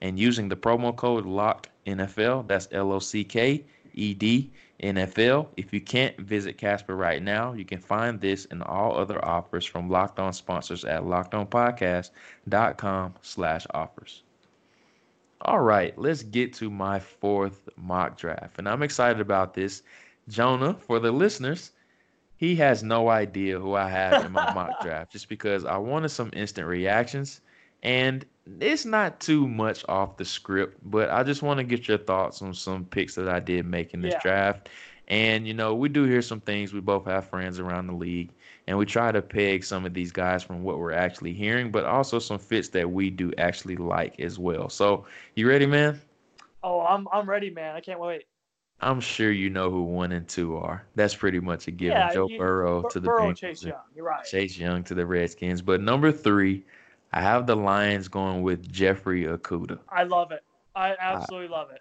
and 0.00 0.18
using 0.18 0.48
the 0.48 0.56
promo 0.56 0.96
code 0.96 1.26
LOCKED 1.26 1.68
NFL, 1.86 2.48
that's 2.48 2.68
L-O-C-K-E-D 2.72 4.50
NFL. 4.82 5.48
If 5.56 5.72
you 5.72 5.80
can't 5.80 6.18
visit 6.18 6.58
Casper 6.58 6.96
right 6.96 7.22
now, 7.22 7.52
you 7.52 7.64
can 7.64 7.78
find 7.78 8.20
this 8.20 8.46
and 8.50 8.62
all 8.62 8.96
other 8.96 9.24
offers 9.24 9.64
from 9.64 9.88
Locked 9.88 10.18
On 10.18 10.32
sponsors 10.32 10.84
at 10.84 11.02
lockedonpodcast.com 11.02 13.14
slash 13.22 13.66
offers. 13.72 14.22
All 15.42 15.60
right, 15.60 15.96
let's 15.98 16.22
get 16.22 16.52
to 16.54 16.70
my 16.70 16.98
fourth 16.98 17.68
mock 17.76 18.16
draft. 18.16 18.58
And 18.58 18.68
I'm 18.68 18.82
excited 18.82 19.20
about 19.20 19.54
this. 19.54 19.82
Jonah, 20.28 20.74
for 20.74 20.98
the 20.98 21.12
listeners, 21.12 21.72
he 22.36 22.56
has 22.56 22.82
no 22.82 23.08
idea 23.08 23.58
who 23.58 23.74
I 23.74 23.88
have 23.88 24.24
in 24.24 24.32
my 24.32 24.52
mock 24.52 24.70
draft 24.82 25.12
just 25.12 25.28
because 25.28 25.64
I 25.64 25.76
wanted 25.76 26.08
some 26.08 26.30
instant 26.32 26.66
reactions. 26.66 27.40
And 27.82 28.24
it's 28.60 28.84
not 28.84 29.20
too 29.20 29.46
much 29.48 29.84
off 29.88 30.16
the 30.16 30.24
script, 30.24 30.78
but 30.84 31.10
I 31.10 31.22
just 31.22 31.42
want 31.42 31.58
to 31.58 31.64
get 31.64 31.88
your 31.88 31.98
thoughts 31.98 32.42
on 32.42 32.54
some 32.54 32.84
picks 32.84 33.14
that 33.16 33.28
I 33.28 33.40
did 33.40 33.66
make 33.66 33.92
in 33.94 34.00
this 34.02 34.14
Yeah. 34.14 34.20
draft. 34.20 34.68
And, 35.08 35.46
you 35.46 35.54
know, 35.54 35.74
we 35.74 35.88
do 35.88 36.04
hear 36.04 36.22
some 36.22 36.40
things. 36.40 36.72
We 36.72 36.80
both 36.80 37.04
have 37.06 37.28
friends 37.28 37.60
around 37.60 37.86
the 37.86 37.92
league, 37.94 38.30
and 38.66 38.76
we 38.76 38.86
try 38.86 39.12
to 39.12 39.22
peg 39.22 39.62
some 39.62 39.84
of 39.86 39.94
these 39.94 40.10
guys 40.10 40.42
from 40.42 40.64
what 40.64 40.78
we're 40.78 40.92
actually 40.92 41.32
hearing, 41.32 41.70
but 41.70 41.84
also 41.84 42.18
some 42.18 42.38
fits 42.40 42.70
that 42.70 42.90
we 42.90 43.10
do 43.10 43.32
actually 43.38 43.76
like 43.76 44.18
as 44.18 44.36
well. 44.38 44.68
So, 44.68 45.04
you 45.36 45.48
ready, 45.48 45.66
man? 45.66 46.00
Oh, 46.64 46.80
I'm 46.80 47.06
I'm 47.12 47.28
ready, 47.30 47.50
man. 47.50 47.76
I 47.76 47.80
can't 47.80 48.00
wait. 48.00 48.24
I'm 48.80 49.00
sure 49.00 49.30
you 49.30 49.48
know 49.48 49.70
who 49.70 49.82
one 49.84 50.10
and 50.10 50.26
two 50.26 50.56
are. 50.56 50.84
That's 50.96 51.14
pretty 51.14 51.38
much 51.38 51.68
a 51.68 51.70
given. 51.70 51.96
Yeah, 51.96 52.12
Joe 52.12 52.28
you- 52.28 52.38
Burrow 52.38 52.82
to 52.82 52.98
the 53.00 53.06
Burrow, 53.06 53.30
Bengals 53.30 53.36
Chase 53.38 53.62
Young. 53.62 53.76
You're 53.94 54.04
right. 54.04 54.24
Chase 54.24 54.58
Young 54.58 54.82
to 54.84 54.94
the 54.94 55.06
Redskins. 55.06 55.62
But 55.62 55.80
number 55.80 56.10
three, 56.10 56.64
I 57.12 57.20
have 57.20 57.46
the 57.46 57.56
Lions 57.56 58.08
going 58.08 58.42
with 58.42 58.70
Jeffrey 58.70 59.24
Okudah. 59.24 59.78
I 59.88 60.02
love 60.04 60.32
it. 60.32 60.42
I 60.74 60.94
absolutely 61.00 61.48
love 61.48 61.70
it. 61.70 61.80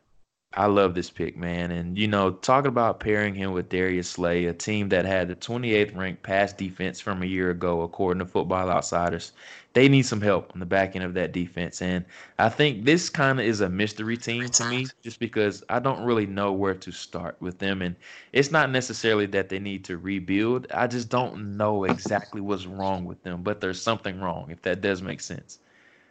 I 0.58 0.68
love 0.68 0.96
this 0.96 1.10
pick, 1.10 1.36
man. 1.36 1.72
And, 1.72 1.98
you 1.98 2.08
know, 2.08 2.32
talking 2.32 2.70
about 2.70 3.02
pairing 3.02 3.36
him 3.36 3.52
with 3.52 3.68
Darius 3.68 4.10
Slay, 4.10 4.46
a 4.46 4.54
team 4.54 4.88
that 4.90 5.06
had 5.06 5.28
the 5.28 5.36
28th 5.36 5.96
ranked 5.98 6.24
pass 6.24 6.54
defense 6.54 7.02
from 7.02 7.22
a 7.22 7.26
year 7.26 7.50
ago, 7.52 7.82
according 7.82 8.20
to 8.20 8.26
Football 8.26 8.70
Outsiders, 8.70 9.34
they 9.74 9.90
need 9.90 10.04
some 10.04 10.22
help 10.22 10.52
on 10.54 10.62
the 10.62 10.66
back 10.66 10.96
end 10.96 11.04
of 11.04 11.14
that 11.16 11.34
defense. 11.34 11.82
And 11.82 12.06
I 12.40 12.48
think 12.48 12.86
this 12.86 13.10
kind 13.10 13.38
of 13.40 13.46
is 13.46 13.60
a 13.60 13.68
mystery 13.68 14.16
team 14.16 14.48
to 14.48 14.64
me, 14.64 14.88
just 15.04 15.20
because 15.20 15.62
I 15.68 15.80
don't 15.80 16.06
really 16.06 16.26
know 16.26 16.54
where 16.54 16.76
to 16.76 16.92
start 16.94 17.36
with 17.42 17.60
them. 17.60 17.82
And 17.82 17.98
it's 18.32 18.52
not 18.52 18.72
necessarily 18.72 19.26
that 19.28 19.50
they 19.50 19.60
need 19.60 19.84
to 19.86 19.98
rebuild, 19.98 20.68
I 20.74 20.88
just 20.88 21.10
don't 21.10 21.58
know 21.58 21.84
exactly 21.84 22.40
what's 22.40 22.66
wrong 22.66 23.04
with 23.04 23.22
them, 23.24 23.44
but 23.44 23.60
there's 23.60 23.82
something 23.82 24.22
wrong, 24.22 24.50
if 24.52 24.62
that 24.62 24.80
does 24.80 25.02
make 25.02 25.20
sense. 25.20 25.60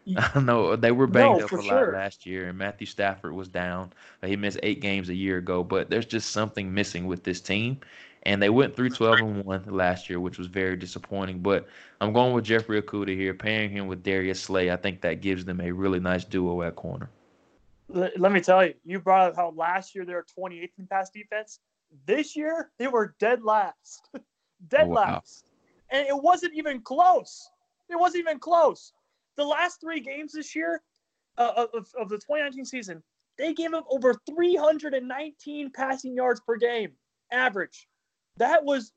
I 0.17 0.41
know 0.41 0.77
they 0.77 0.93
were 0.93 1.07
banged 1.07 1.41
No, 1.41 1.45
up 1.45 1.53
a 1.53 1.57
lot 1.57 1.65
sure. 1.67 1.93
last 1.93 2.27
year, 2.27 2.49
and 2.49 2.59
Matthew 2.59 2.87
Stafford 2.87 3.33
was 3.33 3.49
down. 3.49 3.93
Uh, 4.23 4.27
He 4.27 4.37
missed 4.37 4.59
eight 4.63 4.81
games 4.81 5.09
a 5.09 5.15
year 5.15 5.39
ago, 5.39 5.65
but 5.65 5.91
there's 5.91 6.07
just 6.07 6.31
something 6.31 6.73
missing 6.73 7.07
with 7.07 7.25
this 7.25 7.41
team. 7.41 7.81
And 8.27 8.43
they 8.43 8.49
went 8.51 8.75
through 8.75 8.91
12 8.91 9.21
and 9.21 9.45
1 9.45 9.65
last 9.67 10.09
year, 10.09 10.19
which 10.21 10.39
was 10.39 10.47
very 10.47 10.77
disappointing. 10.77 11.41
But 11.41 11.67
I'm 12.01 12.13
going 12.13 12.33
with 12.33 12.45
Jeffrey 12.45 12.81
Okudah 12.81 13.15
here, 13.15 13.35
pairing 13.35 13.71
him 13.71 13.87
with 13.87 14.03
Darius 14.03 14.41
Slay. 14.41 14.71
I 14.71 14.77
think 14.77 15.01
that 15.03 15.21
gives 15.21 15.45
them 15.45 15.61
a 15.61 15.71
really 15.71 16.01
nice 16.01 16.25
duo 16.25 16.63
at 16.63 16.75
corner. 16.77 17.11
Let 17.89 18.33
me 18.33 18.41
tell 18.41 18.65
you, 18.65 18.75
you 18.85 18.99
brought 18.99 19.31
up 19.31 19.37
how 19.37 19.51
last 19.51 19.95
year 19.95 20.05
they 20.05 20.15
were 20.15 20.25
28th 20.39 20.71
in 20.79 20.87
pass 20.87 21.11
defense. 21.11 21.61
This 22.07 22.35
year 22.35 22.71
they 22.79 22.87
were 22.89 23.15
dead 23.21 23.43
last, 23.43 24.09
dead 24.69 24.89
wow. 24.89 24.95
last, 24.95 25.45
and 25.91 26.07
it 26.07 26.17
wasn't 26.17 26.55
even 26.55 26.81
close. 26.81 27.51
It 27.91 27.97
wasn't 27.97 28.21
even 28.23 28.39
close. 28.39 28.93
The 29.37 29.45
last 29.45 29.81
three 29.81 30.01
games 30.01 30.33
this 30.33 30.55
year 30.55 30.83
uh, 31.39 31.67
of, 31.75 31.89
of 31.99 32.09
the 32.09 32.17
2019 32.17 32.65
season, 32.65 33.03
they 33.37 33.53
gave 33.53 33.75
up 33.75 33.87
over 33.91 34.15
319 34.29 35.71
passing 35.73 36.15
yards 36.15 36.41
per 36.41 36.57
game 36.57 36.93
average. 37.33 37.89
That 38.37 38.65
was 38.65 38.93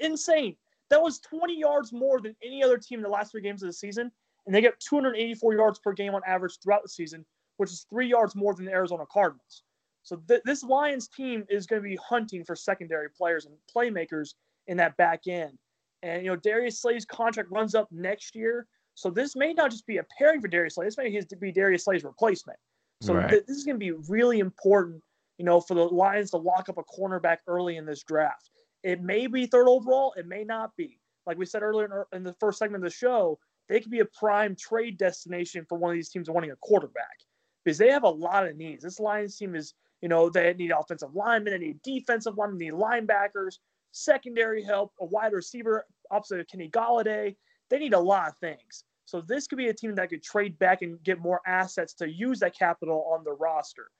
insane. 0.00 0.56
That 0.90 1.02
was 1.02 1.20
20 1.20 1.58
yards 1.58 1.92
more 1.92 2.20
than 2.20 2.36
any 2.42 2.62
other 2.62 2.78
team 2.78 2.98
in 2.98 3.02
the 3.02 3.08
last 3.08 3.32
three 3.32 3.40
games 3.40 3.62
of 3.62 3.68
the 3.68 3.72
season, 3.72 4.10
and 4.46 4.54
they 4.54 4.60
get 4.60 4.78
284 4.80 5.54
yards 5.54 5.78
per 5.78 5.92
game 5.92 6.14
on 6.14 6.22
average 6.26 6.58
throughout 6.62 6.82
the 6.82 6.88
season, 6.88 7.24
which 7.56 7.70
is 7.70 7.86
three 7.90 8.06
yards 8.06 8.34
more 8.34 8.54
than 8.54 8.66
the 8.66 8.72
Arizona 8.72 9.04
Cardinals. 9.10 9.62
So 10.02 10.16
th- 10.28 10.42
this 10.44 10.62
Lions 10.62 11.08
team 11.08 11.44
is 11.48 11.66
going 11.66 11.82
to 11.82 11.88
be 11.88 11.96
hunting 11.96 12.44
for 12.44 12.54
secondary 12.54 13.08
players 13.10 13.46
and 13.46 13.54
playmakers 13.74 14.34
in 14.66 14.76
that 14.76 14.96
back 14.98 15.22
end. 15.26 15.58
And 16.02 16.22
you 16.22 16.30
know, 16.30 16.36
Darius 16.36 16.80
Slay's 16.80 17.06
contract 17.06 17.50
runs 17.50 17.74
up 17.74 17.88
next 17.90 18.34
year, 18.34 18.66
so 18.94 19.10
this 19.10 19.36
may 19.36 19.52
not 19.52 19.70
just 19.70 19.86
be 19.86 19.98
a 19.98 20.06
pairing 20.18 20.40
for 20.40 20.48
Darius 20.48 20.76
Slay. 20.76 20.86
This 20.86 20.96
may 20.96 21.20
be 21.40 21.52
Darius 21.52 21.84
Slay's 21.84 22.04
replacement. 22.04 22.58
So 23.00 23.14
right. 23.14 23.28
th- 23.28 23.44
this 23.46 23.56
is 23.56 23.64
going 23.64 23.74
to 23.74 23.78
be 23.78 23.92
really 24.08 24.38
important, 24.38 25.02
you 25.38 25.44
know, 25.44 25.60
for 25.60 25.74
the 25.74 25.82
Lions 25.82 26.30
to 26.30 26.36
lock 26.36 26.68
up 26.68 26.78
a 26.78 26.84
cornerback 26.84 27.38
early 27.46 27.76
in 27.76 27.84
this 27.84 28.02
draft. 28.04 28.50
It 28.82 29.02
may 29.02 29.26
be 29.26 29.46
third 29.46 29.68
overall. 29.68 30.14
It 30.16 30.26
may 30.26 30.44
not 30.44 30.76
be. 30.76 31.00
Like 31.26 31.38
we 31.38 31.46
said 31.46 31.62
earlier 31.62 32.06
in, 32.12 32.22
the 32.22 32.34
first 32.34 32.58
segment 32.58 32.84
of 32.84 32.90
the 32.90 32.96
show, 32.96 33.38
they 33.68 33.80
could 33.80 33.90
be 33.90 34.00
a 34.00 34.04
prime 34.04 34.54
trade 34.54 34.98
destination 34.98 35.64
for 35.68 35.78
one 35.78 35.90
of 35.90 35.94
these 35.94 36.10
teams 36.10 36.28
wanting 36.28 36.50
a 36.50 36.56
quarterback 36.56 37.18
because 37.64 37.78
they 37.78 37.90
have 37.90 38.02
a 38.04 38.08
lot 38.08 38.46
of 38.46 38.56
needs. 38.56 38.84
This 38.84 39.00
Lions 39.00 39.36
team 39.36 39.54
is, 39.54 39.74
you 40.02 40.08
know, 40.08 40.28
they 40.28 40.52
need 40.52 40.70
offensive 40.70 41.14
linemen, 41.14 41.54
they 41.54 41.66
need 41.66 41.82
defensive 41.82 42.36
linemen, 42.36 42.58
they 42.58 42.66
need 42.66 42.74
linebackers, 42.74 43.56
secondary 43.92 44.62
help, 44.62 44.92
a 45.00 45.04
wide 45.06 45.32
receiver 45.32 45.86
opposite 46.10 46.40
of 46.40 46.46
Kenny 46.46 46.68
Golladay. 46.68 47.36
They 47.70 47.78
need 47.78 47.94
a 47.94 48.00
lot 48.00 48.28
of 48.28 48.36
things. 48.38 48.84
So 49.06 49.20
this 49.20 49.46
could 49.46 49.58
be 49.58 49.68
a 49.68 49.74
team 49.74 49.94
that 49.96 50.10
could 50.10 50.22
trade 50.22 50.58
back 50.58 50.82
and 50.82 51.02
get 51.02 51.18
more 51.18 51.40
assets 51.46 51.94
to 51.94 52.08
use 52.08 52.40
that 52.40 52.56
capital 52.56 53.06
on 53.12 53.24
the 53.24 53.32
roster. 53.32 53.90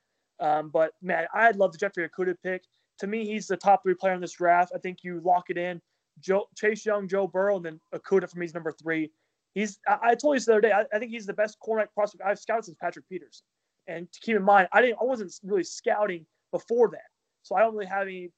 Um, 0.40 0.70
but 0.70 0.92
man, 1.02 1.26
I'd 1.34 1.56
love 1.56 1.72
the 1.72 1.78
Jeffrey 1.78 2.08
Okudah 2.08 2.36
pick. 2.42 2.62
To 3.00 3.06
me, 3.06 3.24
he's 3.26 3.46
the 3.46 3.56
top 3.56 3.82
three 3.82 3.94
player 3.94 4.14
in 4.14 4.20
this 4.20 4.32
draft. 4.32 4.72
I 4.74 4.78
think 4.78 4.98
you 5.02 5.20
lock 5.20 5.50
it 5.50 5.58
in. 5.58 5.80
Joe, 6.20 6.46
Chase 6.56 6.86
Young, 6.86 7.08
Joe 7.08 7.26
Burrow, 7.26 7.56
and 7.56 7.64
then 7.64 7.80
Okudah 7.94 8.30
for 8.30 8.38
me 8.38 8.46
is 8.46 8.54
number 8.54 8.72
three. 8.72 9.10
He's 9.54 9.78
I, 9.88 9.98
I 10.02 10.14
told 10.14 10.34
you 10.34 10.38
this 10.38 10.46
the 10.46 10.52
other 10.52 10.60
day. 10.60 10.72
I, 10.72 10.84
I, 10.92 10.98
think 10.98 11.10
he's 11.10 11.26
the 11.26 11.32
best 11.32 11.58
cornerback 11.64 11.92
prospect 11.92 12.22
I've 12.24 12.38
scouted 12.38 12.64
since 12.66 12.76
Patrick 12.80 13.08
Peterson. 13.08 13.44
And 13.86 14.10
to 14.12 14.20
keep 14.20 14.36
in 14.36 14.42
mind, 14.42 14.68
I 14.72 14.80
didn't 14.80 14.98
I 15.00 15.04
wasn't 15.04 15.32
really 15.42 15.64
scouting 15.64 16.24
before 16.52 16.88
that, 16.90 17.10
so 17.42 17.56
I 17.56 17.60
don't 17.60 17.74
really 17.74 17.86
have 17.86 18.06
any 18.06 18.30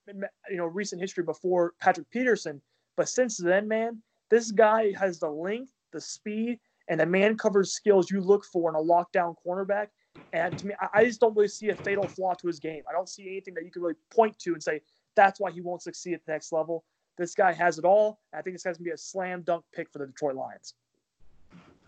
you 0.50 0.56
know 0.56 0.66
recent 0.66 1.00
history 1.00 1.22
before 1.22 1.74
Patrick 1.80 2.10
Peterson. 2.10 2.60
But 2.96 3.08
since 3.08 3.36
then, 3.36 3.68
man, 3.68 4.02
this 4.30 4.50
guy 4.50 4.92
has 4.98 5.18
the 5.18 5.30
length, 5.30 5.72
the 5.92 6.00
speed, 6.00 6.58
and 6.88 7.00
the 7.00 7.06
man 7.06 7.36
coverage 7.36 7.68
skills 7.68 8.10
you 8.10 8.20
look 8.20 8.44
for 8.44 8.70
in 8.70 8.76
a 8.76 8.78
lockdown 8.78 9.34
cornerback. 9.46 9.88
And 10.32 10.56
to 10.58 10.66
me, 10.68 10.74
I 10.94 11.04
just 11.04 11.20
don't 11.20 11.36
really 11.36 11.48
see 11.48 11.68
a 11.70 11.76
fatal 11.76 12.06
flaw 12.06 12.34
to 12.34 12.46
his 12.46 12.58
game. 12.58 12.82
I 12.88 12.92
don't 12.92 13.08
see 13.08 13.26
anything 13.26 13.54
that 13.54 13.64
you 13.64 13.70
can 13.70 13.82
really 13.82 13.96
point 14.10 14.38
to 14.40 14.52
and 14.52 14.62
say 14.62 14.80
that's 15.14 15.40
why 15.40 15.50
he 15.50 15.60
won't 15.60 15.82
succeed 15.82 16.14
at 16.14 16.24
the 16.24 16.32
next 16.32 16.52
level. 16.52 16.84
This 17.18 17.34
guy 17.34 17.52
has 17.52 17.78
it 17.78 17.84
all. 17.84 18.20
I 18.34 18.42
think 18.42 18.54
this 18.54 18.62
guy's 18.62 18.76
gonna 18.76 18.84
be 18.84 18.90
a 18.90 18.98
slam 18.98 19.42
dunk 19.42 19.64
pick 19.74 19.90
for 19.90 19.98
the 19.98 20.06
Detroit 20.06 20.36
Lions. 20.36 20.74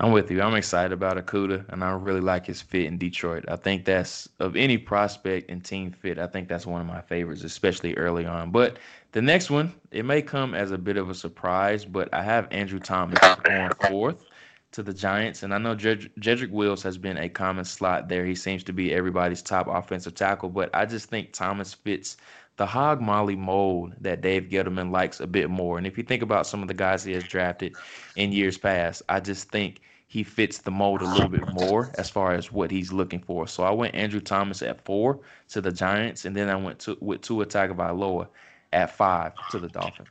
I'm 0.01 0.13
with 0.13 0.31
you. 0.31 0.41
I'm 0.41 0.55
excited 0.55 0.93
about 0.93 1.17
Okudah, 1.17 1.65
and 1.71 1.83
I 1.83 1.91
really 1.91 2.21
like 2.21 2.47
his 2.47 2.63
fit 2.63 2.85
in 2.85 2.99
Detroit. 2.99 3.45
I 3.49 3.57
think 3.57 3.85
that's 3.85 4.29
of 4.39 4.55
any 4.55 4.79
prospect 4.79 5.51
and 5.51 5.65
team 5.65 5.91
fit. 5.91 6.21
I 6.21 6.29
think 6.29 6.49
that's 6.49 6.67
one 6.67 6.81
of 6.81 6.87
my 6.87 7.01
favorites, 7.01 7.43
especially 7.43 7.97
early 7.97 8.25
on. 8.25 8.53
But 8.53 8.79
the 9.11 9.23
next 9.23 9.51
one, 9.51 9.75
it 9.91 10.05
may 10.05 10.23
come 10.23 10.55
as 10.55 10.71
a 10.71 10.79
bit 10.79 10.99
of 10.99 11.11
a 11.11 11.15
surprise, 11.15 11.85
but 11.85 12.15
I 12.15 12.23
have 12.23 12.47
Andrew 12.53 12.79
Thomas 12.79 13.19
going 13.43 13.71
fourth 13.89 14.25
to 14.71 14.85
the 14.85 14.95
Giants, 14.95 15.43
and 15.43 15.53
I 15.53 15.59
know 15.59 15.75
Jedrick 15.75 16.51
Wills 16.51 16.83
has 16.85 16.97
been 16.97 17.19
a 17.19 17.29
common 17.29 17.65
slot 17.65 18.09
there. 18.09 18.25
He 18.25 18.37
seems 18.37 18.63
to 18.65 18.73
be 18.73 18.95
everybody's 18.95 19.43
top 19.43 19.67
offensive 19.67 20.15
tackle, 20.15 20.51
but 20.51 20.71
I 20.75 20.87
just 20.87 21.09
think 21.09 21.33
Thomas 21.33 21.75
fits 21.75 22.19
the 22.57 22.67
hog 22.67 23.01
molly 23.01 23.37
mold 23.37 23.95
that 24.01 24.21
Dave 24.21 24.45
Gettleman 24.45 24.93
likes 24.93 25.19
a 25.19 25.27
bit 25.27 25.51
more. 25.51 25.77
And 25.77 25.87
if 25.89 25.99
you 25.99 26.05
think 26.05 26.23
about 26.23 26.47
some 26.47 26.63
of 26.63 26.69
the 26.69 26.75
guys 26.75 27.03
he 27.03 27.13
has 27.15 27.25
drafted 27.25 27.75
in 28.15 28.31
years 28.31 28.59
past, 28.59 29.03
I 29.09 29.19
just 29.21 29.49
think 29.51 29.81
he 30.09 30.25
fits 30.25 30.59
the 30.59 30.71
mold 30.71 31.03
a 31.03 31.05
little 31.05 31.29
bit 31.29 31.53
more 31.53 31.91
as 31.99 32.09
far 32.09 32.33
as 32.33 32.51
what 32.51 32.71
he's 32.71 32.91
looking 32.93 33.21
for. 33.21 33.47
So 33.47 33.63
I 33.63 33.71
went 33.71 33.95
Andrew 33.95 34.21
Thomas 34.21 34.63
at 34.63 34.83
four 34.85 35.21
to 35.51 35.61
the 35.61 35.71
Giants, 35.71 36.25
and 36.25 36.35
then 36.35 36.49
I 36.49 36.57
went 36.57 36.79
to 36.81 36.97
with 37.01 37.21
Tua 37.21 37.45
Tagovailoa 37.45 38.27
at 38.73 38.97
five 38.97 39.33
to 39.51 39.59
the 39.59 39.69
Dolphins. 39.69 40.09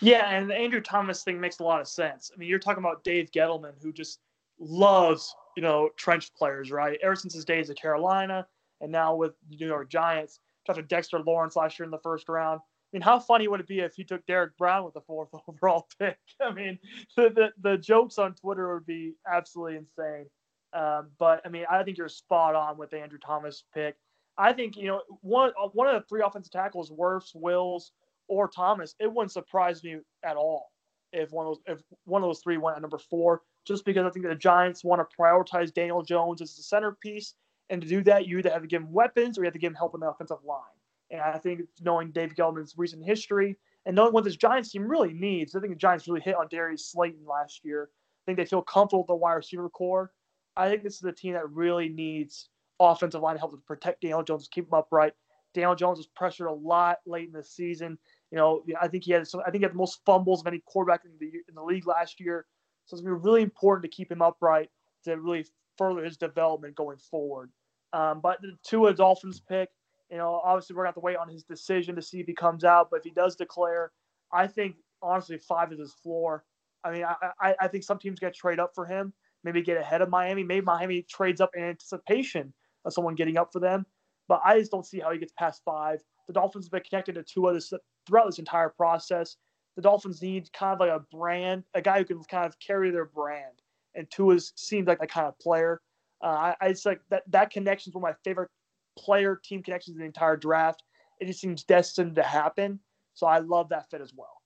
Yeah, 0.00 0.28
and 0.30 0.50
the 0.50 0.56
Andrew 0.56 0.80
Thomas 0.80 1.22
thing 1.22 1.40
makes 1.40 1.60
a 1.60 1.62
lot 1.62 1.80
of 1.80 1.86
sense. 1.86 2.32
I 2.34 2.38
mean, 2.38 2.48
you're 2.48 2.58
talking 2.58 2.82
about 2.82 3.04
Dave 3.04 3.30
Gettleman, 3.30 3.74
who 3.80 3.92
just 3.92 4.18
loves 4.58 5.34
you 5.56 5.62
know 5.62 5.90
trench 5.96 6.34
players, 6.34 6.72
right? 6.72 6.98
Ever 7.00 7.14
since 7.14 7.34
his 7.34 7.44
days 7.44 7.70
at 7.70 7.76
Carolina, 7.76 8.48
and 8.80 8.90
now 8.90 9.14
with 9.14 9.34
the 9.48 9.56
New 9.56 9.68
York 9.68 9.90
Giants, 9.90 10.40
drafted 10.66 10.88
Dexter 10.88 11.20
Lawrence 11.20 11.54
last 11.54 11.78
year 11.78 11.84
in 11.84 11.92
the 11.92 11.98
first 11.98 12.28
round 12.28 12.60
mean, 12.94 13.02
how 13.02 13.18
funny 13.18 13.48
would 13.48 13.60
it 13.60 13.66
be 13.66 13.80
if 13.80 13.94
he 13.94 14.04
took 14.04 14.24
Derrick 14.26 14.56
Brown 14.56 14.84
with 14.84 14.94
the 14.94 15.00
fourth 15.00 15.28
overall 15.48 15.86
pick? 15.98 16.16
I 16.40 16.52
mean, 16.52 16.78
the, 17.16 17.30
the, 17.30 17.52
the 17.60 17.76
jokes 17.76 18.18
on 18.18 18.34
Twitter 18.34 18.72
would 18.72 18.86
be 18.86 19.14
absolutely 19.30 19.76
insane. 19.78 20.26
Um, 20.72 21.10
but 21.18 21.40
I 21.44 21.48
mean, 21.48 21.64
I 21.70 21.82
think 21.82 21.98
you're 21.98 22.08
spot 22.08 22.54
on 22.54 22.78
with 22.78 22.94
Andrew 22.94 23.18
Thomas 23.18 23.64
pick. 23.74 23.96
I 24.36 24.52
think 24.52 24.76
you 24.76 24.88
know 24.88 25.02
one 25.20 25.52
one 25.72 25.86
of 25.86 25.94
the 25.94 26.08
three 26.08 26.22
offensive 26.24 26.52
tackles, 26.52 26.90
Wirfs, 26.90 27.30
Wills, 27.34 27.92
or 28.26 28.48
Thomas. 28.48 28.96
It 28.98 29.12
wouldn't 29.12 29.30
surprise 29.30 29.84
me 29.84 29.98
at 30.24 30.36
all 30.36 30.72
if 31.12 31.30
one 31.30 31.46
of 31.46 31.50
those 31.50 31.62
if 31.66 31.82
one 32.04 32.22
of 32.22 32.28
those 32.28 32.40
three 32.40 32.56
went 32.56 32.76
at 32.76 32.82
number 32.82 32.98
four, 32.98 33.42
just 33.64 33.84
because 33.84 34.04
I 34.04 34.10
think 34.10 34.26
the 34.26 34.34
Giants 34.34 34.82
want 34.82 35.00
to 35.08 35.16
prioritize 35.16 35.72
Daniel 35.72 36.02
Jones 36.02 36.42
as 36.42 36.56
the 36.56 36.62
centerpiece, 36.64 37.34
and 37.70 37.80
to 37.80 37.86
do 37.86 38.02
that, 38.02 38.26
you 38.26 38.38
either 38.38 38.50
have 38.50 38.62
to 38.62 38.68
give 38.68 38.82
him 38.82 38.92
weapons 38.92 39.38
or 39.38 39.42
you 39.42 39.46
have 39.46 39.54
to 39.54 39.60
give 39.60 39.70
him 39.70 39.76
help 39.76 39.94
in 39.94 40.00
the 40.00 40.08
offensive 40.08 40.38
line. 40.44 40.60
And 41.10 41.20
I 41.20 41.38
think 41.38 41.62
knowing 41.80 42.10
Dave 42.10 42.34
Gettleman's 42.34 42.74
recent 42.76 43.04
history 43.04 43.56
and 43.86 43.94
knowing 43.94 44.12
what 44.12 44.24
this 44.24 44.36
Giants 44.36 44.70
team 44.70 44.88
really 44.88 45.12
needs, 45.12 45.54
I 45.54 45.60
think 45.60 45.72
the 45.72 45.78
Giants 45.78 46.08
really 46.08 46.20
hit 46.20 46.36
on 46.36 46.48
Darius 46.50 46.90
Slayton 46.90 47.24
last 47.26 47.60
year. 47.64 47.90
I 47.92 48.22
think 48.26 48.38
they 48.38 48.46
feel 48.46 48.62
comfortable 48.62 49.02
with 49.02 49.08
the 49.08 49.14
wide 49.14 49.34
receiver 49.34 49.68
core. 49.68 50.12
I 50.56 50.68
think 50.68 50.82
this 50.82 50.96
is 50.96 51.04
a 51.04 51.12
team 51.12 51.34
that 51.34 51.50
really 51.50 51.88
needs 51.88 52.48
offensive 52.80 53.20
line 53.20 53.36
help 53.36 53.52
to 53.52 53.58
protect 53.58 54.00
Daniel 54.00 54.22
Jones, 54.22 54.48
keep 54.50 54.66
him 54.66 54.74
upright. 54.74 55.12
Daniel 55.52 55.74
Jones 55.74 55.98
was 55.98 56.06
pressured 56.08 56.48
a 56.48 56.52
lot 56.52 56.98
late 57.06 57.26
in 57.26 57.32
the 57.32 57.42
season. 57.42 57.96
You 58.30 58.38
know, 58.38 58.64
I 58.80 58.88
think 58.88 59.04
he 59.04 59.12
had 59.12 59.26
some, 59.26 59.40
I 59.40 59.50
think 59.50 59.60
he 59.60 59.64
had 59.64 59.72
the 59.72 59.78
most 59.78 60.00
fumbles 60.04 60.40
of 60.40 60.46
any 60.46 60.60
quarterback 60.66 61.04
in 61.04 61.12
the 61.20 61.26
in 61.48 61.54
the 61.54 61.62
league 61.62 61.86
last 61.86 62.18
year. 62.18 62.46
So 62.86 62.94
it's 62.94 63.02
gonna 63.02 63.16
be 63.16 63.22
really 63.22 63.42
important 63.42 63.90
to 63.90 63.96
keep 63.96 64.10
him 64.10 64.20
upright 64.22 64.70
to 65.04 65.16
really 65.20 65.46
further 65.78 66.04
his 66.04 66.16
development 66.16 66.74
going 66.74 66.98
forward. 66.98 67.50
Um, 67.92 68.20
but 68.20 68.42
the 68.42 68.56
Tua 68.64 68.94
Dolphins 68.94 69.40
pick, 69.40 69.68
you 70.14 70.20
know, 70.20 70.40
obviously 70.44 70.76
we're 70.76 70.84
to 70.84 70.88
have 70.88 70.94
to 70.94 71.00
wait 71.00 71.16
on 71.16 71.28
his 71.28 71.42
decision 71.42 71.96
to 71.96 72.00
see 72.00 72.20
if 72.20 72.26
he 72.28 72.34
comes 72.34 72.62
out. 72.62 72.86
But 72.88 72.98
if 72.98 73.02
he 73.02 73.10
does 73.10 73.34
declare, 73.34 73.90
I 74.32 74.46
think 74.46 74.76
honestly 75.02 75.38
five 75.38 75.72
is 75.72 75.80
his 75.80 75.92
floor. 75.92 76.44
I 76.84 76.92
mean, 76.92 77.02
I, 77.02 77.30
I, 77.40 77.54
I 77.62 77.66
think 77.66 77.82
some 77.82 77.98
teams 77.98 78.20
get 78.20 78.32
trade 78.32 78.60
up 78.60 78.70
for 78.76 78.86
him, 78.86 79.12
maybe 79.42 79.60
get 79.60 79.76
ahead 79.76 80.02
of 80.02 80.10
Miami. 80.10 80.44
Maybe 80.44 80.64
Miami 80.64 81.02
trades 81.10 81.40
up 81.40 81.50
in 81.56 81.64
anticipation 81.64 82.54
of 82.84 82.92
someone 82.92 83.16
getting 83.16 83.38
up 83.38 83.48
for 83.52 83.58
them. 83.58 83.86
But 84.28 84.40
I 84.44 84.56
just 84.56 84.70
don't 84.70 84.86
see 84.86 85.00
how 85.00 85.10
he 85.10 85.18
gets 85.18 85.32
past 85.36 85.62
five. 85.64 85.98
The 86.28 86.32
Dolphins 86.32 86.66
have 86.66 86.70
been 86.70 86.82
connected 86.88 87.16
to 87.16 87.24
Tua 87.24 87.52
this, 87.52 87.72
throughout 88.06 88.26
this 88.26 88.38
entire 88.38 88.68
process. 88.68 89.36
The 89.74 89.82
Dolphins 89.82 90.22
need 90.22 90.48
kind 90.52 90.74
of 90.74 90.78
like 90.78 90.90
a 90.90 91.04
brand, 91.10 91.64
a 91.74 91.82
guy 91.82 91.98
who 91.98 92.04
can 92.04 92.22
kind 92.30 92.46
of 92.46 92.56
carry 92.60 92.92
their 92.92 93.06
brand. 93.06 93.62
And 93.96 94.08
Tua 94.12 94.38
seems 94.54 94.86
like 94.86 95.00
that 95.00 95.10
kind 95.10 95.26
of 95.26 95.36
player. 95.40 95.80
Uh, 96.22 96.28
I, 96.28 96.54
I 96.60 96.68
just 96.68 96.86
like 96.86 97.00
that 97.10 97.24
that 97.32 97.50
connection 97.50 97.90
is 97.90 97.94
one 97.96 98.08
of 98.08 98.14
my 98.14 98.16
favorite 98.24 98.50
player 98.96 99.40
team 99.42 99.62
connections 99.62 99.96
in 99.96 100.00
the 100.00 100.06
entire 100.06 100.36
draft. 100.36 100.82
It 101.20 101.26
just 101.26 101.40
seems 101.40 101.64
destined 101.64 102.16
to 102.16 102.22
happen. 102.22 102.80
So 103.14 103.26
I 103.26 103.38
love 103.38 103.68
that 103.68 103.90
fit 103.90 104.00
as 104.00 104.12
well. 104.14 104.42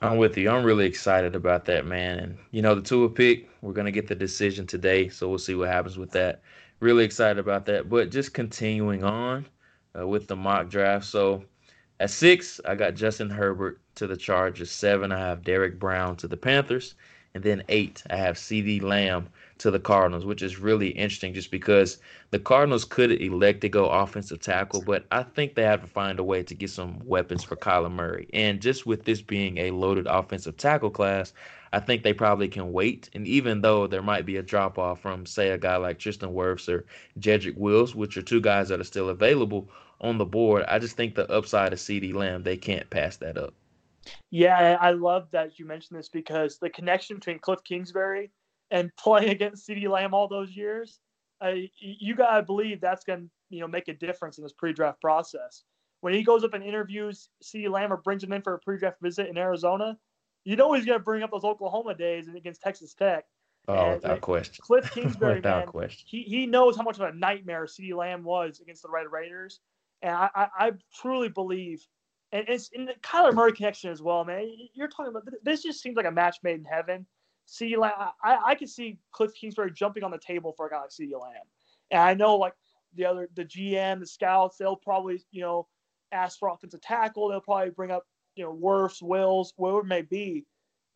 I'm 0.00 0.18
with 0.18 0.36
you. 0.36 0.50
I'm 0.50 0.64
really 0.64 0.86
excited 0.86 1.34
about 1.34 1.64
that, 1.66 1.86
man. 1.86 2.18
And 2.18 2.38
you 2.50 2.62
know, 2.62 2.74
the 2.74 2.82
Tua 2.82 3.08
pick, 3.08 3.48
we're 3.62 3.72
gonna 3.72 3.90
get 3.90 4.06
the 4.06 4.14
decision 4.14 4.66
today, 4.66 5.08
so 5.08 5.28
we'll 5.28 5.38
see 5.38 5.54
what 5.54 5.68
happens 5.68 5.96
with 5.96 6.10
that. 6.12 6.42
Really 6.80 7.04
excited 7.04 7.38
about 7.38 7.64
that. 7.66 7.88
But 7.88 8.10
just 8.10 8.34
continuing 8.34 9.04
on 9.04 9.46
uh, 9.98 10.06
with 10.06 10.26
the 10.26 10.36
mock 10.36 10.68
draft. 10.68 11.06
So 11.06 11.44
at 12.00 12.10
six, 12.10 12.60
I 12.66 12.74
got 12.74 12.94
Justin 12.94 13.30
Herbert 13.30 13.80
to 13.94 14.06
the 14.06 14.16
Chargers. 14.16 14.70
Seven, 14.70 15.12
I 15.12 15.18
have 15.20 15.44
Derrick 15.44 15.78
Brown 15.78 16.16
to 16.16 16.28
the 16.28 16.36
Panthers, 16.36 16.96
and 17.34 17.42
then 17.42 17.62
eight, 17.68 18.02
I 18.10 18.16
have 18.16 18.36
CeeDee 18.36 18.82
Lamb 18.82 19.28
to 19.58 19.70
the 19.70 19.78
Cardinals, 19.78 20.26
which 20.26 20.42
is 20.42 20.58
really 20.58 20.88
interesting 20.88 21.32
just 21.32 21.50
because 21.50 21.98
the 22.30 22.38
Cardinals 22.38 22.84
could 22.84 23.12
elect 23.22 23.60
to 23.60 23.68
go 23.68 23.88
offensive 23.88 24.40
tackle, 24.40 24.82
but 24.82 25.06
I 25.12 25.22
think 25.22 25.54
they 25.54 25.62
have 25.62 25.80
to 25.82 25.86
find 25.86 26.18
a 26.18 26.24
way 26.24 26.42
to 26.42 26.54
get 26.54 26.70
some 26.70 27.00
weapons 27.04 27.44
for 27.44 27.56
Kyler 27.56 27.92
Murray. 27.92 28.28
And 28.32 28.60
just 28.60 28.84
with 28.84 29.04
this 29.04 29.22
being 29.22 29.58
a 29.58 29.70
loaded 29.70 30.06
offensive 30.06 30.56
tackle 30.56 30.90
class, 30.90 31.32
I 31.72 31.80
think 31.80 32.02
they 32.02 32.12
probably 32.12 32.48
can 32.48 32.72
wait. 32.72 33.10
And 33.14 33.26
even 33.26 33.60
though 33.60 33.86
there 33.86 34.02
might 34.02 34.26
be 34.26 34.36
a 34.36 34.42
drop 34.42 34.78
off 34.78 35.00
from, 35.00 35.24
say, 35.26 35.50
a 35.50 35.58
guy 35.58 35.76
like 35.76 35.98
Tristan 35.98 36.30
Wirfs 36.30 36.68
or 36.68 36.84
Jedrick 37.18 37.56
Wills, 37.56 37.94
which 37.94 38.16
are 38.16 38.22
two 38.22 38.40
guys 38.40 38.68
that 38.68 38.80
are 38.80 38.84
still 38.84 39.08
available 39.08 39.68
on 40.00 40.18
the 40.18 40.24
board, 40.24 40.64
I 40.68 40.78
just 40.78 40.96
think 40.96 41.14
the 41.14 41.30
upside 41.30 41.72
of 41.72 41.78
CeeDee 41.78 42.14
Lamb, 42.14 42.42
they 42.42 42.56
can't 42.56 42.90
pass 42.90 43.16
that 43.18 43.38
up. 43.38 43.54
Yeah, 44.30 44.76
I 44.80 44.90
love 44.90 45.28
that 45.30 45.58
you 45.58 45.64
mentioned 45.64 45.98
this 45.98 46.08
because 46.08 46.58
the 46.58 46.70
connection 46.70 47.16
between 47.16 47.38
Cliff 47.38 47.62
Kingsbury– 47.62 48.30
and 48.74 48.90
playing 48.98 49.30
against 49.30 49.66
CeeDee 49.66 49.88
Lamb 49.88 50.12
all 50.12 50.28
those 50.28 50.50
years, 50.50 50.98
uh, 51.42 51.52
you 51.78 52.14
gotta 52.14 52.42
believe 52.42 52.80
that's 52.80 53.04
gonna 53.04 53.24
you 53.48 53.60
know 53.60 53.68
make 53.68 53.88
a 53.88 53.94
difference 53.94 54.36
in 54.36 54.44
this 54.44 54.52
pre-draft 54.52 55.00
process. 55.00 55.64
When 56.00 56.12
he 56.12 56.22
goes 56.22 56.44
up 56.44 56.52
and 56.52 56.62
interviews 56.62 57.30
CeeDee 57.42 57.70
Lamb 57.70 57.92
or 57.92 57.96
brings 57.96 58.22
him 58.22 58.32
in 58.32 58.42
for 58.42 58.54
a 58.54 58.58
pre-draft 58.58 58.98
visit 59.00 59.28
in 59.28 59.38
Arizona, 59.38 59.96
you 60.44 60.56
know 60.56 60.72
he's 60.74 60.84
gonna 60.84 60.98
bring 60.98 61.22
up 61.22 61.30
those 61.30 61.44
Oklahoma 61.44 61.94
days 61.94 62.28
against 62.28 62.60
Texas 62.60 62.92
Tech. 62.92 63.24
Oh, 63.66 63.74
and, 63.74 63.94
without 63.94 64.20
question. 64.20 64.62
Cliff 64.66 64.90
Kingsbury, 64.94 65.36
without 65.36 65.60
man, 65.60 65.68
question. 65.68 66.04
He, 66.06 66.22
he 66.22 66.46
knows 66.46 66.76
how 66.76 66.82
much 66.82 66.98
of 66.98 67.02
a 67.02 67.16
nightmare 67.16 67.64
CeeDee 67.64 67.96
Lamb 67.96 68.22
was 68.22 68.60
against 68.60 68.82
the 68.82 68.90
Red 68.90 69.06
Raiders. 69.10 69.60
And 70.02 70.14
I, 70.14 70.28
I, 70.34 70.48
I 70.58 70.72
truly 71.00 71.30
believe, 71.30 71.82
and 72.32 72.44
it's 72.46 72.68
in 72.74 72.84
the 72.84 72.92
Kyler 73.02 73.32
Murray 73.32 73.52
connection 73.52 73.90
as 73.90 74.02
well, 74.02 74.22
man. 74.22 74.50
You're 74.74 74.88
talking 74.88 75.08
about 75.08 75.22
this 75.42 75.62
just 75.62 75.80
seems 75.80 75.96
like 75.96 76.04
a 76.04 76.10
match 76.10 76.36
made 76.42 76.56
in 76.56 76.64
heaven. 76.64 77.06
CeeDee 77.46 77.76
Lamb, 77.78 77.92
I, 78.22 78.38
I 78.46 78.54
could 78.54 78.68
see 78.68 78.98
Cliff 79.12 79.32
Kingsbury 79.34 79.70
jumping 79.72 80.02
on 80.02 80.10
the 80.10 80.18
table 80.18 80.52
for 80.56 80.66
a 80.66 80.70
guy 80.70 80.80
like 80.80 80.90
CeeDee 80.90 81.20
Lamb. 81.20 81.44
And 81.90 82.00
I 82.00 82.14
know 82.14 82.36
like 82.36 82.54
the 82.94 83.04
other 83.04 83.28
the 83.34 83.44
GM, 83.44 84.00
the 84.00 84.06
scouts, 84.06 84.56
they'll 84.56 84.76
probably, 84.76 85.22
you 85.30 85.42
know, 85.42 85.66
ask 86.12 86.38
for 86.38 86.48
offensive 86.48 86.80
tackle. 86.80 87.28
They'll 87.28 87.40
probably 87.40 87.70
bring 87.70 87.90
up, 87.90 88.04
you 88.36 88.44
know, 88.44 88.54
Wirfs, 88.54 89.02
Wills, 89.02 89.52
whatever 89.56 89.80
it 89.80 89.86
may 89.86 90.02
be. 90.02 90.46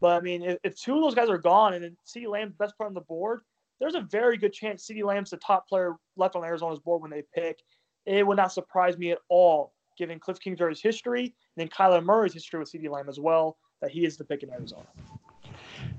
But 0.00 0.16
I 0.16 0.20
mean, 0.20 0.42
if, 0.42 0.58
if 0.62 0.76
two 0.76 0.94
of 0.94 1.02
those 1.02 1.14
guys 1.14 1.28
are 1.28 1.38
gone 1.38 1.74
and 1.74 1.84
then 1.84 1.96
CeeDee 2.06 2.28
Lamb's 2.28 2.52
the 2.52 2.64
best 2.64 2.76
player 2.76 2.88
on 2.88 2.94
the 2.94 3.00
board, 3.00 3.40
there's 3.80 3.94
a 3.94 4.00
very 4.00 4.37
good 4.37 4.52
chance 4.52 4.87
CeeDee 4.87 5.04
Lamb's 5.04 5.30
the 5.30 5.37
top 5.38 5.68
player 5.68 5.96
left 6.16 6.37
on 6.37 6.44
Arizona's 6.44 6.80
board 6.80 7.02
when 7.02 7.11
they 7.11 7.22
pick. 7.34 7.58
It 8.06 8.26
would 8.26 8.37
not 8.37 8.52
surprise 8.52 8.96
me 8.96 9.11
at 9.11 9.18
all, 9.28 9.74
given 9.96 10.18
Cliff 10.18 10.40
Kingsbury's 10.40 10.80
history 10.80 11.24
and 11.24 11.32
then 11.56 11.68
Kyler 11.68 12.02
Murray's 12.02 12.32
history 12.32 12.58
with 12.58 12.70
CeeDee 12.70 12.90
Lamb 12.90 13.08
as 13.08 13.20
well, 13.20 13.58
that 13.82 13.90
he 13.90 14.04
is 14.04 14.16
the 14.16 14.24
pick 14.24 14.42
in 14.42 14.50
Arizona. 14.50 14.87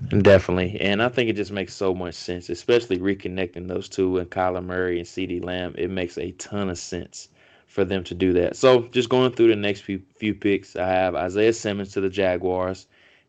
Definitely. 0.08 0.80
And 0.80 1.02
I 1.02 1.08
think 1.08 1.28
it 1.28 1.36
just 1.36 1.52
makes 1.52 1.74
so 1.74 1.94
much 1.94 2.14
sense, 2.14 2.48
especially 2.48 2.98
reconnecting 2.98 3.68
those 3.68 3.88
two 3.88 4.16
and 4.18 4.30
Kyler 4.30 4.64
Murray 4.64 4.98
and 4.98 5.06
CeeDee 5.06 5.44
Lamb. 5.44 5.74
It 5.76 5.90
makes 5.90 6.16
a 6.16 6.30
ton 6.32 6.70
of 6.70 6.78
sense 6.78 7.28
for 7.66 7.84
them 7.84 8.02
to 8.04 8.14
do 8.14 8.32
that. 8.32 8.56
So 8.56 8.82
just 8.88 9.10
going 9.10 9.32
through 9.32 9.48
the 9.48 9.56
next 9.56 9.82
few 9.82 10.00
few 10.16 10.34
picks, 10.34 10.74
I 10.74 10.86
have 10.88 11.14
Isaiah 11.14 11.52
Simmons 11.52 11.92
to 11.92 12.00
the 12.00 12.08
Jaguars, 12.08 12.86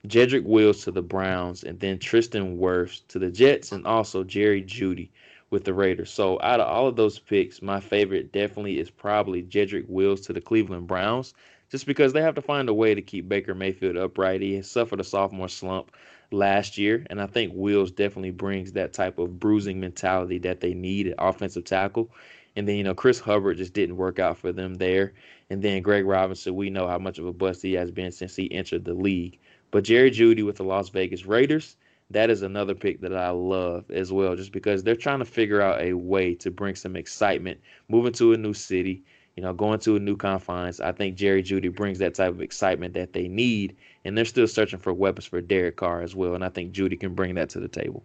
Jedrick 0.07 0.45
Wills 0.45 0.84
to 0.86 0.91
the 0.91 1.01
Browns, 1.01 1.63
and 1.63 1.79
then 1.79 1.99
Tristan 1.99 2.57
Wirfs 2.57 3.01
to 3.10 3.19
the 3.19 3.29
Jets, 3.29 3.73
and 3.73 3.86
also 3.86 4.23
Jerry 4.23 4.63
Jeudy 4.63 5.10
with 5.49 5.65
the 5.65 5.73
Raiders. 5.73 6.10
So 6.10 6.39
out 6.41 6.62
of 6.62 6.67
all 6.67 6.88
of 6.88 6.95
those 6.95 7.19
picks, 7.19 7.62
my 7.62 7.81
favorite 7.81 8.31
definitely 8.31 8.79
is 8.79 8.89
probably 8.89 9.43
Jedrick 9.43 9.89
Wills 9.89 10.21
to 10.21 10.34
the 10.34 10.41
Cleveland 10.41 10.88
Browns, 10.88 11.34
just 11.69 11.86
because 11.86 12.13
they 12.13 12.21
have 12.21 12.36
to 12.36 12.41
find 12.41 12.69
a 12.69 12.73
way 12.73 12.95
to 12.95 13.01
keep 13.01 13.27
Baker 13.27 13.53
Mayfield 13.53 13.97
upright. 13.97 14.41
He 14.41 14.62
suffered 14.62 15.01
a 15.01 15.03
sophomore 15.03 15.49
slump 15.49 15.91
last 16.31 16.77
year, 16.77 17.05
and 17.09 17.21
I 17.21 17.27
think 17.27 17.53
Wills 17.55 17.91
definitely 17.91 18.31
brings 18.31 18.71
that 18.73 18.93
type 18.93 19.19
of 19.19 19.39
bruising 19.39 19.79
mentality 19.79 20.39
that 20.39 20.61
they 20.61 20.73
need 20.73 21.07
at 21.07 21.15
offensive 21.17 21.65
tackle. 21.65 22.09
And 22.55 22.67
then, 22.67 22.75
you 22.75 22.83
know, 22.83 22.93
Chris 22.93 23.19
Hubbard 23.19 23.57
just 23.57 23.73
didn't 23.73 23.97
work 23.97 24.19
out 24.19 24.37
for 24.37 24.51
them 24.51 24.75
there. 24.75 25.13
And 25.49 25.61
then 25.61 25.81
Greg 25.81 26.05
Robinson, 26.05 26.55
we 26.55 26.69
know 26.69 26.87
how 26.87 26.97
much 26.97 27.17
of 27.19 27.25
a 27.25 27.33
bust 27.33 27.61
he 27.61 27.73
has 27.73 27.91
been 27.91 28.11
since 28.11 28.35
he 28.35 28.51
entered 28.51 28.85
the 28.85 28.93
league. 28.93 29.37
But 29.71 29.85
Jerry 29.85 30.11
Jeudy 30.11 30.45
with 30.45 30.57
the 30.57 30.63
Las 30.63 30.89
Vegas 30.89 31.25
Raiders, 31.25 31.77
that 32.09 32.29
is 32.29 32.41
another 32.41 32.75
pick 32.75 32.99
that 33.01 33.15
I 33.15 33.29
love 33.29 33.89
as 33.89 34.11
well, 34.11 34.35
just 34.35 34.51
because 34.51 34.83
they're 34.83 34.95
trying 34.95 35.19
to 35.19 35.25
figure 35.25 35.61
out 35.61 35.81
a 35.81 35.93
way 35.93 36.35
to 36.35 36.51
bring 36.51 36.75
some 36.75 36.97
excitement, 36.97 37.59
moving 37.87 38.11
to 38.13 38.33
a 38.33 38.37
new 38.37 38.53
city, 38.53 39.03
you 39.35 39.43
know, 39.43 39.53
going 39.53 39.79
to 39.79 39.95
a 39.95 39.99
new 39.99 40.15
confines. 40.15 40.81
I 40.81 40.91
think 40.91 41.15
Jerry 41.15 41.43
Jeudy 41.43 41.73
brings 41.73 41.99
that 41.99 42.15
type 42.15 42.29
of 42.29 42.41
excitement 42.41 42.93
that 42.95 43.13
they 43.13 43.27
need, 43.27 43.75
and 44.05 44.17
they're 44.17 44.25
still 44.25 44.47
searching 44.47 44.79
for 44.79 44.93
weapons 44.93 45.25
for 45.25 45.41
Derek 45.41 45.77
Carr 45.77 46.01
as 46.01 46.15
well. 46.15 46.35
And 46.35 46.43
I 46.43 46.49
think 46.49 46.73
Jeudy 46.73 46.99
can 46.99 47.13
bring 47.13 47.35
that 47.35 47.49
to 47.49 47.59
the 47.59 47.67
table. 47.67 48.03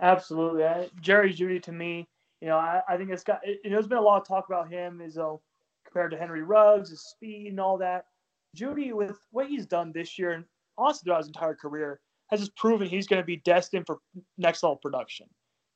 Absolutely, 0.00 0.64
Jerry 1.00 1.32
Jeudy 1.34 1.62
to 1.62 1.72
me, 1.72 2.08
you 2.40 2.48
know, 2.48 2.56
I, 2.56 2.80
I 2.88 2.96
think 2.96 3.10
it's 3.10 3.24
got. 3.24 3.40
It, 3.44 3.60
there's 3.64 3.86
been 3.86 3.98
a 3.98 4.02
lot 4.02 4.20
of 4.20 4.26
talk 4.26 4.46
about 4.48 4.70
him 4.70 5.00
as 5.00 5.14
though 5.14 5.40
compared 5.84 6.10
to 6.12 6.16
Henry 6.16 6.42
Ruggs, 6.42 6.90
his 6.90 7.02
speed 7.02 7.48
and 7.48 7.60
all 7.60 7.76
that. 7.78 8.06
Jeudy, 8.56 8.92
with 8.92 9.18
what 9.30 9.46
he's 9.46 9.66
done 9.66 9.92
this 9.92 10.18
year 10.18 10.32
and 10.32 10.44
honestly 10.78 11.04
throughout 11.04 11.18
his 11.18 11.26
entire 11.26 11.54
career, 11.54 12.00
has 12.28 12.40
just 12.40 12.56
proven 12.56 12.88
he's 12.88 13.06
going 13.06 13.20
to 13.20 13.26
be 13.26 13.36
destined 13.36 13.86
for 13.86 13.98
next 14.38 14.62
level 14.62 14.76
production. 14.76 15.26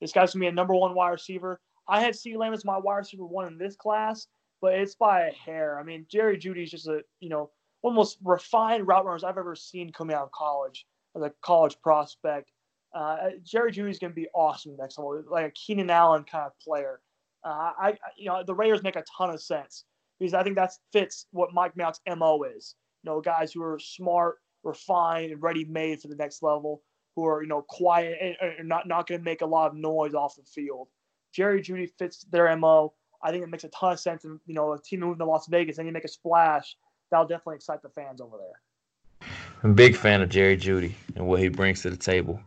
This 0.00 0.12
guy's 0.12 0.32
going 0.32 0.40
to 0.40 0.46
be 0.46 0.46
a 0.46 0.52
number 0.52 0.74
one 0.74 0.94
wide 0.94 1.10
receiver. 1.10 1.60
I 1.88 2.00
had 2.00 2.16
C. 2.16 2.36
Lamb 2.36 2.54
as 2.54 2.64
my 2.64 2.78
wide 2.78 2.98
receiver 2.98 3.26
one 3.26 3.46
in 3.46 3.58
this 3.58 3.76
class, 3.76 4.26
but 4.64 4.72
it's 4.72 4.94
by 4.94 5.26
a 5.26 5.30
hair. 5.30 5.78
I 5.78 5.82
mean, 5.82 6.06
Jerry 6.08 6.38
Jeudy's 6.38 6.70
just 6.70 6.86
a 6.86 7.02
you 7.20 7.28
know 7.28 7.50
one 7.82 7.92
of 7.92 7.94
the 7.94 8.00
most 8.00 8.16
refined 8.24 8.88
route 8.88 9.04
runners 9.04 9.22
I've 9.22 9.36
ever 9.36 9.54
seen 9.54 9.92
coming 9.92 10.16
out 10.16 10.22
of 10.22 10.32
college 10.32 10.86
as 11.14 11.22
a 11.22 11.30
college 11.42 11.76
prospect. 11.82 12.50
Uh, 12.94 13.16
Jerry 13.42 13.72
Jeudy's 13.72 13.98
going 13.98 14.12
to 14.12 14.14
be 14.14 14.26
awesome 14.34 14.74
next 14.78 14.96
level, 14.96 15.22
like 15.30 15.48
a 15.48 15.50
Keenan 15.50 15.90
Allen 15.90 16.24
kind 16.24 16.46
of 16.46 16.58
player. 16.60 17.00
Uh, 17.44 17.72
I, 17.78 17.98
you 18.16 18.24
know, 18.24 18.42
the 18.42 18.54
Raiders 18.54 18.82
make 18.82 18.96
a 18.96 19.04
ton 19.18 19.28
of 19.28 19.42
sense 19.42 19.84
because 20.18 20.32
I 20.32 20.42
think 20.42 20.56
that 20.56 20.72
fits 20.94 21.26
what 21.32 21.52
Mike 21.52 21.74
Mayock's 21.74 22.00
mo 22.16 22.42
is. 22.44 22.74
You 23.02 23.10
know, 23.10 23.20
guys 23.20 23.52
who 23.52 23.62
are 23.62 23.78
smart, 23.78 24.36
refined, 24.62 25.30
and 25.30 25.42
ready-made 25.42 26.00
for 26.00 26.08
the 26.08 26.16
next 26.16 26.42
level, 26.42 26.80
who 27.16 27.26
are 27.26 27.42
you 27.42 27.48
know 27.48 27.66
quiet 27.68 28.16
and, 28.18 28.52
and 28.60 28.66
not 28.66 28.88
not 28.88 29.06
going 29.06 29.20
to 29.20 29.24
make 29.24 29.42
a 29.42 29.46
lot 29.46 29.72
of 29.72 29.76
noise 29.76 30.14
off 30.14 30.36
the 30.36 30.42
field. 30.44 30.88
Jerry 31.34 31.60
Jeudy 31.60 31.90
fits 31.98 32.24
their 32.30 32.56
mo. 32.56 32.94
I 33.24 33.30
think 33.30 33.42
it 33.42 33.48
makes 33.48 33.64
a 33.64 33.68
ton 33.68 33.92
of 33.92 34.00
sense. 34.00 34.24
And 34.24 34.38
you 34.46 34.54
know, 34.54 34.74
a 34.74 34.80
team 34.80 35.00
moving 35.00 35.18
to 35.18 35.24
Las 35.24 35.48
Vegas 35.48 35.78
and 35.78 35.86
you 35.86 35.92
make 35.92 36.04
a 36.04 36.08
splash, 36.08 36.76
that'll 37.10 37.26
definitely 37.26 37.56
excite 37.56 37.82
the 37.82 37.88
fans 37.88 38.20
over 38.20 38.36
there. 38.36 39.28
I'm 39.62 39.70
a 39.70 39.74
big 39.74 39.96
fan 39.96 40.20
of 40.20 40.28
Jerry 40.28 40.56
Jeudy 40.56 40.92
and 41.16 41.26
what 41.26 41.40
he 41.40 41.48
brings 41.48 41.82
to 41.82 41.90
the 41.90 41.96
table. 41.96 42.38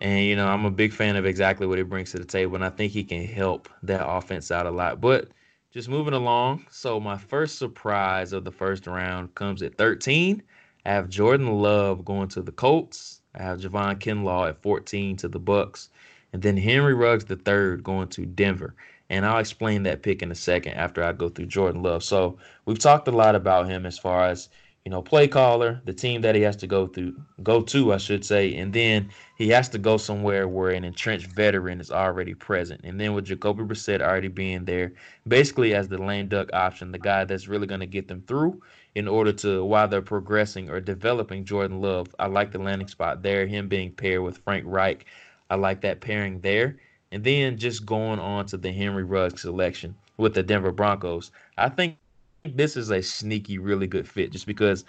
And 0.00 0.24
you 0.24 0.36
know, 0.36 0.46
I'm 0.46 0.64
a 0.64 0.70
big 0.70 0.92
fan 0.92 1.16
of 1.16 1.26
exactly 1.26 1.66
what 1.66 1.78
he 1.78 1.84
brings 1.84 2.12
to 2.12 2.18
the 2.18 2.24
table, 2.24 2.54
and 2.54 2.64
I 2.64 2.70
think 2.70 2.92
he 2.92 3.02
can 3.02 3.24
help 3.26 3.68
that 3.82 4.06
offense 4.06 4.50
out 4.50 4.66
a 4.66 4.70
lot. 4.70 5.00
But 5.00 5.28
just 5.72 5.88
moving 5.90 6.14
along. 6.14 6.64
So 6.70 6.98
my 6.98 7.18
first 7.18 7.58
surprise 7.58 8.32
of 8.32 8.44
the 8.44 8.50
first 8.50 8.86
round 8.86 9.34
comes 9.34 9.62
at 9.62 9.76
13. 9.76 10.42
I 10.86 10.90
have 10.90 11.08
Jordan 11.08 11.60
Love 11.60 12.02
going 12.04 12.28
to 12.28 12.40
the 12.40 12.52
Colts. 12.52 13.20
I 13.34 13.42
have 13.42 13.60
Javon 13.60 13.98
Kinlaw 13.98 14.48
at 14.48 14.62
14 14.62 15.16
to 15.18 15.28
the 15.28 15.38
Bucks, 15.38 15.90
and 16.32 16.40
then 16.40 16.56
Henry 16.56 16.94
Ruggs 16.94 17.26
III 17.30 17.82
going 17.82 18.08
to 18.08 18.24
Denver. 18.24 18.74
And 19.08 19.24
I'll 19.24 19.38
explain 19.38 19.84
that 19.84 20.02
pick 20.02 20.22
in 20.22 20.30
a 20.30 20.34
second 20.34 20.74
after 20.74 21.02
I 21.02 21.12
go 21.12 21.28
through 21.28 21.46
Jordan 21.46 21.82
Love. 21.82 22.02
So 22.02 22.38
we've 22.64 22.78
talked 22.78 23.08
a 23.08 23.12
lot 23.12 23.34
about 23.34 23.68
him 23.68 23.86
as 23.86 23.98
far 23.98 24.26
as 24.26 24.48
you 24.86 24.90
know, 24.90 25.02
play 25.02 25.26
caller, 25.26 25.82
the 25.84 25.92
team 25.92 26.20
that 26.20 26.36
he 26.36 26.42
has 26.42 26.54
to 26.54 26.68
go 26.68 26.86
through, 26.86 27.20
go 27.42 27.60
to, 27.60 27.92
I 27.92 27.96
should 27.96 28.24
say, 28.24 28.54
and 28.54 28.72
then 28.72 29.10
he 29.36 29.48
has 29.48 29.68
to 29.70 29.78
go 29.78 29.96
somewhere 29.96 30.46
where 30.46 30.70
an 30.70 30.84
entrenched 30.84 31.26
veteran 31.26 31.80
is 31.80 31.90
already 31.90 32.34
present. 32.34 32.82
And 32.84 33.00
then 33.00 33.12
with 33.12 33.24
Jacoby 33.24 33.64
Brissett 33.64 34.00
already 34.00 34.28
being 34.28 34.64
there, 34.64 34.92
basically 35.26 35.74
as 35.74 35.88
the 35.88 35.98
lame 35.98 36.28
duck 36.28 36.50
option, 36.52 36.92
the 36.92 37.00
guy 37.00 37.24
that's 37.24 37.48
really 37.48 37.66
going 37.66 37.80
to 37.80 37.86
get 37.86 38.06
them 38.06 38.22
through 38.28 38.62
in 38.94 39.08
order 39.08 39.32
to 39.32 39.64
while 39.64 39.88
they're 39.88 40.02
progressing 40.02 40.70
or 40.70 40.80
developing 40.80 41.44
Jordan 41.44 41.80
Love. 41.80 42.14
I 42.20 42.28
like 42.28 42.52
the 42.52 42.60
landing 42.60 42.86
spot 42.86 43.24
there, 43.24 43.44
him 43.44 43.66
being 43.66 43.90
paired 43.90 44.22
with 44.22 44.38
Frank 44.38 44.62
Reich. 44.68 45.04
I 45.50 45.56
like 45.56 45.80
that 45.80 46.00
pairing 46.00 46.42
there. 46.42 46.76
And 47.12 47.22
then 47.22 47.56
just 47.56 47.86
going 47.86 48.18
on 48.18 48.46
to 48.46 48.56
the 48.56 48.72
Henry 48.72 49.04
Ruggs 49.04 49.42
selection 49.42 49.94
with 50.16 50.34
the 50.34 50.42
Denver 50.42 50.72
Broncos. 50.72 51.30
I 51.56 51.68
think 51.68 51.96
this 52.44 52.76
is 52.76 52.90
a 52.90 53.02
sneaky, 53.02 53.58
really 53.58 53.86
good 53.86 54.08
fit 54.08 54.32
just 54.32 54.46
because 54.46 54.84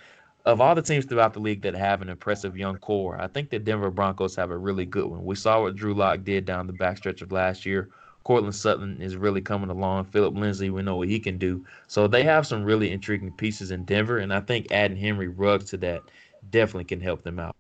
of 0.45 0.61
all 0.61 0.75
the 0.75 0.81
teams 0.81 1.05
throughout 1.05 1.33
the 1.33 1.39
league 1.39 1.61
that 1.61 1.75
have 1.75 2.01
an 2.01 2.09
impressive 2.09 2.57
young 2.57 2.77
core. 2.77 3.19
I 3.19 3.27
think 3.27 3.49
the 3.49 3.59
Denver 3.59 3.91
Broncos 3.91 4.35
have 4.35 4.49
a 4.49 4.57
really 4.57 4.85
good 4.85 5.05
one. 5.05 5.25
We 5.25 5.35
saw 5.35 5.61
what 5.61 5.75
Drew 5.75 5.93
Lock 5.93 6.23
did 6.23 6.45
down 6.45 6.67
the 6.67 6.73
backstretch 6.73 7.21
of 7.21 7.31
last 7.31 7.65
year. 7.65 7.89
Courtland 8.23 8.55
Sutton 8.55 9.01
is 9.01 9.15
really 9.15 9.41
coming 9.41 9.69
along. 9.69 10.05
Phillip 10.05 10.35
Lindsay, 10.35 10.69
we 10.69 10.81
know 10.81 10.97
what 10.97 11.07
he 11.07 11.19
can 11.19 11.37
do. 11.37 11.65
So 11.87 12.07
they 12.07 12.23
have 12.23 12.47
some 12.47 12.63
really 12.63 12.91
intriguing 12.91 13.31
pieces 13.31 13.71
in 13.71 13.85
Denver, 13.85 14.17
and 14.17 14.33
I 14.33 14.41
think 14.41 14.71
adding 14.71 14.97
Henry 14.97 15.27
Ruggs 15.27 15.69
to 15.71 15.77
that 15.77 16.01
definitely 16.49 16.85
can 16.85 16.99
help 16.99 17.23
them 17.23 17.39
out. 17.39 17.55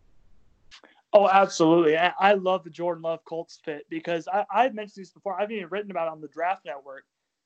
Oh, 1.13 1.29
absolutely. 1.29 1.97
I, 1.97 2.33
love 2.33 2.63
the 2.63 2.69
Jordan 2.69 3.01
Love 3.01 3.23
Colts 3.25 3.59
fit 3.63 3.85
because 3.89 4.27
I, 4.27 4.45
I've 4.51 4.75
mentioned 4.75 5.03
this 5.03 5.11
before. 5.11 5.39
I've 5.39 5.51
even 5.51 5.69
written 5.69 5.89
about 5.89 6.07
it 6.07 6.11
on 6.11 6.21
the 6.21 6.27
Draft 6.27 6.65
Network 6.65 7.05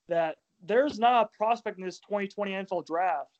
that 0.09 0.37
there's 0.65 0.99
not 0.99 1.25
a 1.25 1.37
prospect 1.37 1.77
in 1.77 1.85
this 1.85 1.99
2020 1.99 2.51
NFL 2.51 2.85
draft 2.85 3.37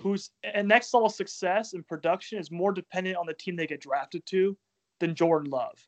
whose 0.00 0.30
next 0.64 0.94
level 0.94 1.10
success 1.10 1.74
and 1.74 1.86
production 1.86 2.38
is 2.38 2.50
more 2.50 2.72
dependent 2.72 3.16
on 3.16 3.26
the 3.26 3.34
team 3.34 3.56
they 3.56 3.66
get 3.66 3.80
drafted 3.80 4.24
to 4.26 4.56
than 5.00 5.14
Jordan 5.14 5.50
Love. 5.50 5.78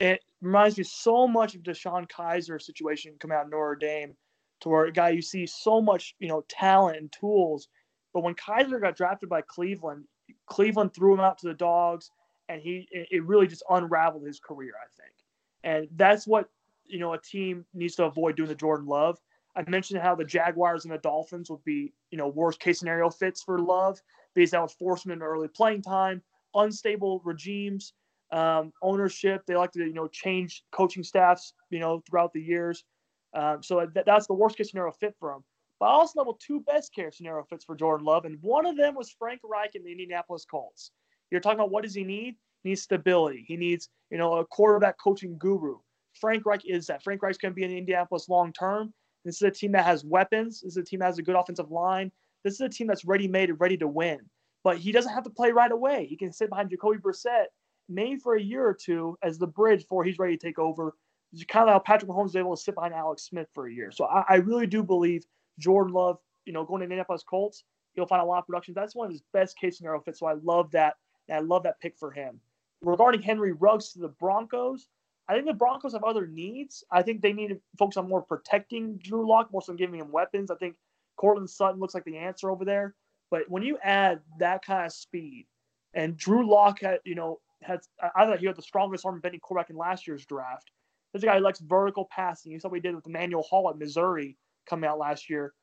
It 0.00 0.22
reminds 0.40 0.76
me 0.76 0.84
so 0.84 1.26
much 1.26 1.54
of 1.54 1.62
DeShone 1.62 2.08
Kizer 2.08 2.60
situation 2.60 3.14
coming 3.18 3.36
out 3.36 3.46
of 3.46 3.50
Notre 3.50 3.76
Dame, 3.76 4.14
to 4.60 4.68
where 4.68 4.84
a 4.86 4.92
guy 4.92 5.10
you 5.10 5.22
see 5.22 5.46
so 5.46 5.80
much, 5.80 6.14
you 6.18 6.28
know, 6.28 6.44
talent 6.48 6.98
and 6.98 7.12
tools, 7.12 7.68
but 8.12 8.22
when 8.22 8.34
Kizer 8.34 8.80
got 8.80 8.96
drafted 8.96 9.28
by 9.28 9.42
Cleveland, 9.42 10.04
Cleveland 10.46 10.94
threw 10.94 11.14
him 11.14 11.20
out 11.20 11.38
to 11.38 11.48
the 11.48 11.54
dogs, 11.54 12.10
and 12.48 12.60
he 12.60 12.88
it 12.90 13.24
really 13.24 13.46
just 13.46 13.62
unraveled 13.70 14.26
his 14.26 14.40
career, 14.40 14.72
I 14.80 14.86
think. 15.00 15.14
And 15.62 15.88
that's 15.96 16.26
what 16.26 16.48
you 16.86 16.98
know 16.98 17.14
a 17.14 17.18
team 17.18 17.64
needs 17.74 17.94
to 17.96 18.04
avoid 18.04 18.36
doing 18.36 18.48
the 18.48 18.54
Jordan 18.54 18.86
Love. 18.86 19.18
I 19.56 19.68
mentioned 19.68 20.00
how 20.00 20.14
the 20.14 20.24
Jaguars 20.24 20.84
and 20.84 20.92
the 20.92 20.98
Dolphins 20.98 21.48
would 21.50 21.62
be, 21.64 21.92
you 22.10 22.18
know, 22.18 22.28
worst 22.28 22.58
case 22.58 22.80
scenario 22.80 23.08
fits 23.08 23.42
for 23.42 23.58
Love 23.60 24.00
because 24.34 24.50
that 24.50 24.60
would 24.60 24.70
force 24.72 25.04
him 25.04 25.12
into 25.12 25.24
early 25.24 25.48
playing 25.48 25.82
time, 25.82 26.22
unstable 26.54 27.22
regimes, 27.24 27.92
um, 28.32 28.72
ownership. 28.82 29.44
They 29.46 29.54
like 29.54 29.70
to, 29.72 29.84
you 29.84 29.94
know, 29.94 30.08
change 30.08 30.64
coaching 30.72 31.04
staffs, 31.04 31.54
you 31.70 31.78
know, 31.78 32.02
throughout 32.08 32.32
the 32.32 32.42
years. 32.42 32.84
Um, 33.32 33.62
so 33.62 33.86
that, 33.94 34.06
that's 34.06 34.26
the 34.26 34.34
worst 34.34 34.56
case 34.56 34.70
scenario 34.70 34.92
fit 34.92 35.14
for 35.18 35.32
him. 35.32 35.44
But 35.78 35.86
I 35.86 35.92
also 35.92 36.20
level 36.20 36.38
two 36.40 36.60
best 36.60 36.92
case 36.92 37.16
scenario 37.16 37.44
fits 37.44 37.64
for 37.64 37.76
Jordan 37.76 38.06
Love, 38.06 38.24
and 38.24 38.38
one 38.42 38.66
of 38.66 38.76
them 38.76 38.94
was 38.94 39.10
Frank 39.10 39.40
Reich 39.44 39.74
in 39.74 39.84
the 39.84 39.90
Indianapolis 39.90 40.44
Colts. 40.44 40.90
You're 41.34 41.40
talking 41.40 41.58
about 41.58 41.70
what 41.72 41.82
does 41.82 41.94
he 41.94 42.04
need? 42.04 42.36
He 42.62 42.70
needs 42.70 42.82
stability. 42.82 43.44
He 43.46 43.56
needs, 43.56 43.88
you 44.10 44.18
know, 44.18 44.34
a 44.34 44.46
quarterback 44.46 44.98
coaching 45.02 45.36
guru. 45.36 45.78
Frank 46.20 46.46
Reich 46.46 46.62
is 46.64 46.86
that. 46.86 47.02
Frank 47.02 47.22
Reich's 47.22 47.38
going 47.38 47.52
to 47.52 47.56
be 47.56 47.64
in 47.64 47.76
Indianapolis 47.76 48.28
long 48.28 48.52
term. 48.52 48.94
This 49.24 49.36
is 49.36 49.42
a 49.42 49.50
team 49.50 49.72
that 49.72 49.84
has 49.84 50.04
weapons. 50.04 50.60
This 50.60 50.72
is 50.72 50.76
a 50.76 50.84
team 50.84 51.00
that 51.00 51.06
has 51.06 51.18
a 51.18 51.22
good 51.22 51.34
offensive 51.34 51.72
line. 51.72 52.12
This 52.44 52.54
is 52.54 52.60
a 52.60 52.68
team 52.68 52.86
that's 52.86 53.04
ready 53.04 53.26
made 53.26 53.50
and 53.50 53.58
ready 53.58 53.76
to 53.78 53.88
win. 53.88 54.20
But 54.62 54.78
he 54.78 54.92
doesn't 54.92 55.12
have 55.12 55.24
to 55.24 55.30
play 55.30 55.50
right 55.50 55.72
away. 55.72 56.06
He 56.06 56.16
can 56.16 56.32
sit 56.32 56.50
behind 56.50 56.70
Jacoby 56.70 56.98
Brissett 56.98 57.46
maybe 57.88 58.16
for 58.16 58.36
a 58.36 58.40
year 58.40 58.64
or 58.64 58.74
two 58.74 59.18
as 59.22 59.38
the 59.38 59.46
bridge 59.46 59.80
before 59.80 60.04
he's 60.04 60.18
ready 60.18 60.36
to 60.36 60.46
take 60.46 60.58
over. 60.58 60.94
It's 61.32 61.44
kind 61.44 61.68
of 61.68 61.72
how 61.72 61.80
Patrick 61.80 62.10
Mahomes 62.10 62.24
was 62.24 62.36
able 62.36 62.56
to 62.56 62.62
sit 62.62 62.76
behind 62.76 62.94
Alex 62.94 63.24
Smith 63.24 63.48
for 63.52 63.66
a 63.66 63.72
year. 63.72 63.90
So 63.90 64.04
I, 64.04 64.24
I 64.28 64.34
really 64.36 64.66
do 64.66 64.82
believe 64.82 65.24
Jordan 65.58 65.92
Love, 65.92 66.18
you 66.44 66.52
know, 66.52 66.64
going 66.64 66.80
to 66.80 66.84
Indianapolis 66.84 67.24
Colts, 67.28 67.64
he'll 67.94 68.06
find 68.06 68.22
a 68.22 68.24
lot 68.24 68.38
of 68.38 68.46
production. 68.46 68.74
That's 68.74 68.94
one 68.94 69.06
of 69.06 69.12
his 69.12 69.22
best 69.32 69.58
case 69.58 69.78
scenario 69.78 70.00
fits. 70.00 70.20
So 70.20 70.26
I 70.26 70.34
love 70.42 70.70
that. 70.72 70.94
And 71.28 71.38
I 71.38 71.40
love 71.40 71.62
that 71.64 71.80
pick 71.80 71.96
for 71.98 72.10
him. 72.10 72.40
Regarding 72.82 73.22
Henry 73.22 73.52
Ruggs 73.52 73.92
to 73.92 73.98
the 73.98 74.08
Broncos, 74.08 74.88
I 75.28 75.34
think 75.34 75.46
the 75.46 75.54
Broncos 75.54 75.92
have 75.92 76.04
other 76.04 76.26
needs. 76.26 76.84
I 76.90 77.02
think 77.02 77.22
they 77.22 77.32
need 77.32 77.48
to 77.48 77.60
focus 77.78 77.96
on 77.96 78.08
more 78.08 78.22
protecting 78.22 78.98
Drew 78.98 79.26
Lock 79.26 79.50
more 79.52 79.62
so 79.62 79.72
than 79.72 79.78
giving 79.78 80.00
him 80.00 80.12
weapons. 80.12 80.50
I 80.50 80.56
think 80.56 80.76
Courtland 81.16 81.48
Sutton 81.48 81.80
looks 81.80 81.94
like 81.94 82.04
the 82.04 82.18
answer 82.18 82.50
over 82.50 82.64
there. 82.64 82.94
But 83.30 83.48
when 83.48 83.62
you 83.62 83.78
add 83.82 84.20
that 84.38 84.64
kind 84.64 84.84
of 84.84 84.92
speed, 84.92 85.46
and 85.94 86.16
Drew 86.16 86.48
Lock 86.48 86.80
had, 86.80 86.98
you 87.04 87.14
know, 87.14 87.40
has 87.62 87.88
I 88.02 88.26
thought 88.26 88.38
he 88.38 88.46
had 88.46 88.56
the 88.56 88.62
strongest 88.62 89.06
arm 89.06 89.20
bending 89.20 89.40
quarterback 89.40 89.70
in 89.70 89.76
last 89.76 90.06
year's 90.06 90.26
draft. 90.26 90.70
This 91.12 91.24
guy 91.24 91.38
likes 91.38 91.60
vertical 91.60 92.08
passing. 92.10 92.52
You 92.52 92.60
saw 92.60 92.68
what 92.68 92.76
he 92.76 92.80
did 92.80 92.94
with 92.94 93.06
Emmanuel 93.06 93.42
Hall 93.42 93.70
at 93.70 93.78
Missouri 93.78 94.36
coming 94.68 94.88
out 94.88 94.98
last 94.98 95.30
year. 95.30 95.54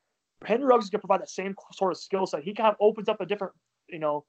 Henry 0.45 0.65
Ruggs 0.65 0.85
is 0.85 0.89
going 0.89 1.01
to 1.01 1.07
provide 1.07 1.21
that 1.21 1.29
same 1.29 1.55
sort 1.73 1.91
of 1.91 1.97
skill 1.97 2.25
set. 2.25 2.43
He 2.43 2.53
kind 2.53 2.69
of 2.69 2.77
opens 2.79 3.09
up 3.09 3.21
a 3.21 3.25
different, 3.25 3.53
you 3.89 3.99
know, 3.99 4.25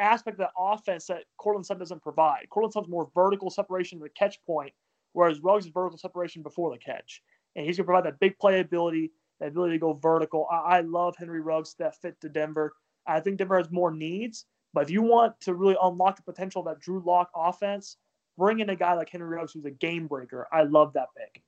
aspect 0.00 0.40
of 0.40 0.48
the 0.48 0.60
offense 0.60 1.06
that 1.06 1.24
Courtland 1.36 1.66
Sutton 1.66 1.80
doesn't 1.80 2.02
provide. 2.02 2.48
Courtland 2.50 2.72
Sutton's 2.72 2.90
more 2.90 3.10
vertical 3.14 3.50
separation 3.50 3.98
to 3.98 4.04
the 4.04 4.10
catch 4.10 4.42
point, 4.44 4.72
whereas 5.12 5.40
Ruggs 5.40 5.66
is 5.66 5.72
vertical 5.72 5.98
separation 5.98 6.42
before 6.42 6.70
the 6.70 6.78
catch. 6.78 7.22
And 7.56 7.66
he's 7.66 7.76
going 7.76 7.84
to 7.84 7.86
provide 7.86 8.04
that 8.04 8.20
big 8.20 8.38
play 8.38 8.60
ability, 8.60 9.12
that 9.40 9.48
ability 9.48 9.74
to 9.74 9.78
go 9.78 9.92
vertical. 9.92 10.46
I, 10.50 10.78
I 10.78 10.80
love 10.80 11.16
Henry 11.16 11.40
Ruggs 11.40 11.74
that 11.78 12.00
fit 12.00 12.20
to 12.20 12.28
Denver. 12.28 12.72
I 13.06 13.20
think 13.20 13.38
Denver 13.38 13.56
has 13.56 13.70
more 13.70 13.90
needs, 13.90 14.46
but 14.72 14.84
if 14.84 14.90
you 14.90 15.02
want 15.02 15.40
to 15.42 15.54
really 15.54 15.76
unlock 15.82 16.16
the 16.16 16.22
potential 16.22 16.60
of 16.60 16.66
that 16.66 16.80
Drew 16.80 17.02
Lock 17.04 17.30
offense, 17.34 17.96
bring 18.38 18.60
in 18.60 18.70
a 18.70 18.76
guy 18.76 18.94
like 18.94 19.10
Henry 19.10 19.28
Ruggs 19.28 19.52
who's 19.52 19.64
a 19.64 19.70
game 19.70 20.06
breaker. 20.06 20.46
I 20.52 20.62
love 20.62 20.92
that 20.92 21.08
pick. 21.16 21.42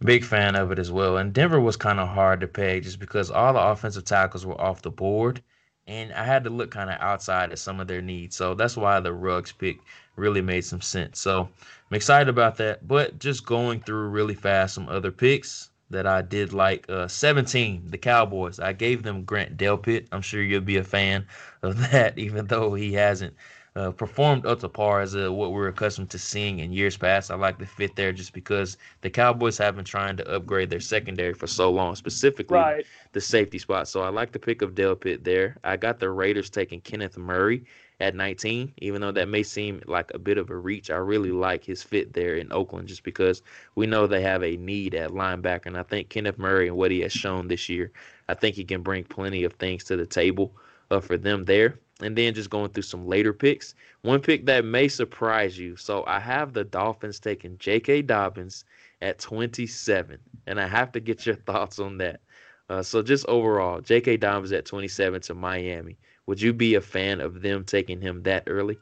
Big 0.00 0.24
fan 0.24 0.54
of 0.54 0.70
it 0.70 0.78
as 0.78 0.92
well. 0.92 1.16
And 1.16 1.32
Denver 1.32 1.60
was 1.60 1.76
kind 1.76 1.98
of 1.98 2.08
hard 2.08 2.40
to 2.40 2.46
pay 2.46 2.80
just 2.80 3.00
because 3.00 3.30
all 3.30 3.52
the 3.52 3.60
offensive 3.60 4.04
tackles 4.04 4.46
were 4.46 4.60
off 4.60 4.80
the 4.80 4.90
board. 4.90 5.42
And 5.88 6.12
I 6.12 6.22
had 6.22 6.44
to 6.44 6.50
look 6.50 6.70
kind 6.70 6.90
of 6.90 7.00
outside 7.00 7.50
at 7.50 7.58
some 7.58 7.80
of 7.80 7.88
their 7.88 8.02
needs. 8.02 8.36
So 8.36 8.54
that's 8.54 8.76
why 8.76 9.00
the 9.00 9.12
Ruggs 9.12 9.50
pick 9.50 9.78
really 10.14 10.42
made 10.42 10.60
some 10.60 10.80
sense. 10.80 11.18
So 11.18 11.48
I'm 11.90 11.96
excited 11.96 12.28
about 12.28 12.56
that. 12.58 12.86
But 12.86 13.18
just 13.18 13.44
going 13.44 13.80
through 13.80 14.08
really 14.08 14.34
fast 14.34 14.74
some 14.74 14.88
other 14.88 15.10
picks 15.10 15.70
that 15.90 16.06
I 16.06 16.22
did 16.22 16.52
like. 16.52 16.88
Uh, 16.88 17.08
17, 17.08 17.90
the 17.90 17.98
Cowboys. 17.98 18.60
I 18.60 18.72
gave 18.72 19.02
them 19.02 19.24
Grant 19.24 19.56
Delpit. 19.56 20.06
I'm 20.12 20.22
sure 20.22 20.42
you'll 20.42 20.60
be 20.60 20.76
a 20.76 20.84
fan 20.84 21.26
of 21.62 21.78
that, 21.90 22.18
even 22.18 22.46
though 22.46 22.74
he 22.74 22.92
hasn't 22.92 23.34
uh, 23.78 23.92
performed 23.92 24.44
up 24.44 24.58
to 24.58 24.68
par 24.68 25.00
as 25.00 25.14
uh, 25.14 25.32
what 25.32 25.52
we're 25.52 25.68
accustomed 25.68 26.10
to 26.10 26.18
seeing 26.18 26.58
in 26.58 26.72
years 26.72 26.96
past. 26.96 27.30
I 27.30 27.36
like 27.36 27.58
the 27.58 27.66
fit 27.66 27.94
there 27.94 28.12
just 28.12 28.32
because 28.32 28.76
the 29.02 29.10
Cowboys 29.10 29.56
have 29.58 29.76
been 29.76 29.84
trying 29.84 30.16
to 30.16 30.28
upgrade 30.28 30.68
their 30.68 30.80
secondary 30.80 31.32
for 31.32 31.46
so 31.46 31.70
long, 31.70 31.94
specifically 31.94 32.58
right. 32.58 32.84
the 33.12 33.20
safety 33.20 33.56
spot. 33.58 33.86
So 33.86 34.00
I 34.00 34.08
like 34.08 34.32
the 34.32 34.38
pick 34.40 34.62
of 34.62 34.74
Delpit 34.74 35.22
there. 35.22 35.58
I 35.62 35.76
got 35.76 36.00
the 36.00 36.10
Raiders 36.10 36.50
taking 36.50 36.80
Kenneth 36.80 37.16
Murray 37.16 37.64
at 38.00 38.16
19, 38.16 38.72
even 38.78 39.00
though 39.00 39.12
that 39.12 39.28
may 39.28 39.44
seem 39.44 39.80
like 39.86 40.10
a 40.12 40.18
bit 40.18 40.38
of 40.38 40.50
a 40.50 40.56
reach. 40.56 40.90
I 40.90 40.96
really 40.96 41.30
like 41.30 41.62
his 41.62 41.80
fit 41.80 42.12
there 42.12 42.34
in 42.34 42.52
Oakland 42.52 42.88
just 42.88 43.04
because 43.04 43.42
we 43.76 43.86
know 43.86 44.08
they 44.08 44.22
have 44.22 44.42
a 44.42 44.56
need 44.56 44.96
at 44.96 45.10
linebacker. 45.10 45.66
And 45.66 45.78
I 45.78 45.84
think 45.84 46.08
Kenneth 46.08 46.38
Murray 46.38 46.66
and 46.66 46.76
what 46.76 46.90
he 46.90 46.98
has 47.02 47.12
shown 47.12 47.46
this 47.46 47.68
year, 47.68 47.92
I 48.28 48.34
think 48.34 48.56
he 48.56 48.64
can 48.64 48.82
bring 48.82 49.04
plenty 49.04 49.44
of 49.44 49.52
things 49.52 49.84
to 49.84 49.96
the 49.96 50.06
table 50.06 50.52
uh, 50.90 50.98
for 50.98 51.16
them 51.16 51.44
there 51.44 51.78
and 52.00 52.16
then 52.16 52.34
just 52.34 52.50
going 52.50 52.70
through 52.70 52.84
some 52.84 53.06
later 53.06 53.32
picks. 53.32 53.74
One 54.02 54.20
pick 54.20 54.46
that 54.46 54.64
may 54.64 54.88
surprise 54.88 55.58
you. 55.58 55.76
So 55.76 56.04
I 56.06 56.20
have 56.20 56.52
the 56.52 56.64
Dolphins 56.64 57.18
taking 57.18 57.58
J.K. 57.58 58.02
Dobbins 58.02 58.64
at 59.02 59.18
27, 59.18 60.18
and 60.46 60.60
I 60.60 60.66
have 60.66 60.92
to 60.92 61.00
get 61.00 61.26
your 61.26 61.34
thoughts 61.46 61.78
on 61.78 61.98
that. 61.98 62.20
Uh, 62.68 62.82
so 62.82 63.02
just 63.02 63.26
overall, 63.26 63.80
J.K. 63.80 64.18
Dobbins 64.18 64.52
at 64.52 64.66
27 64.66 65.22
to 65.22 65.34
Miami. 65.34 65.96
Would 66.26 66.40
you 66.40 66.52
be 66.52 66.74
a 66.74 66.80
fan 66.80 67.20
of 67.20 67.40
them 67.40 67.64
taking 67.64 68.00
him 68.00 68.22
that 68.24 68.44
early? 68.46 68.78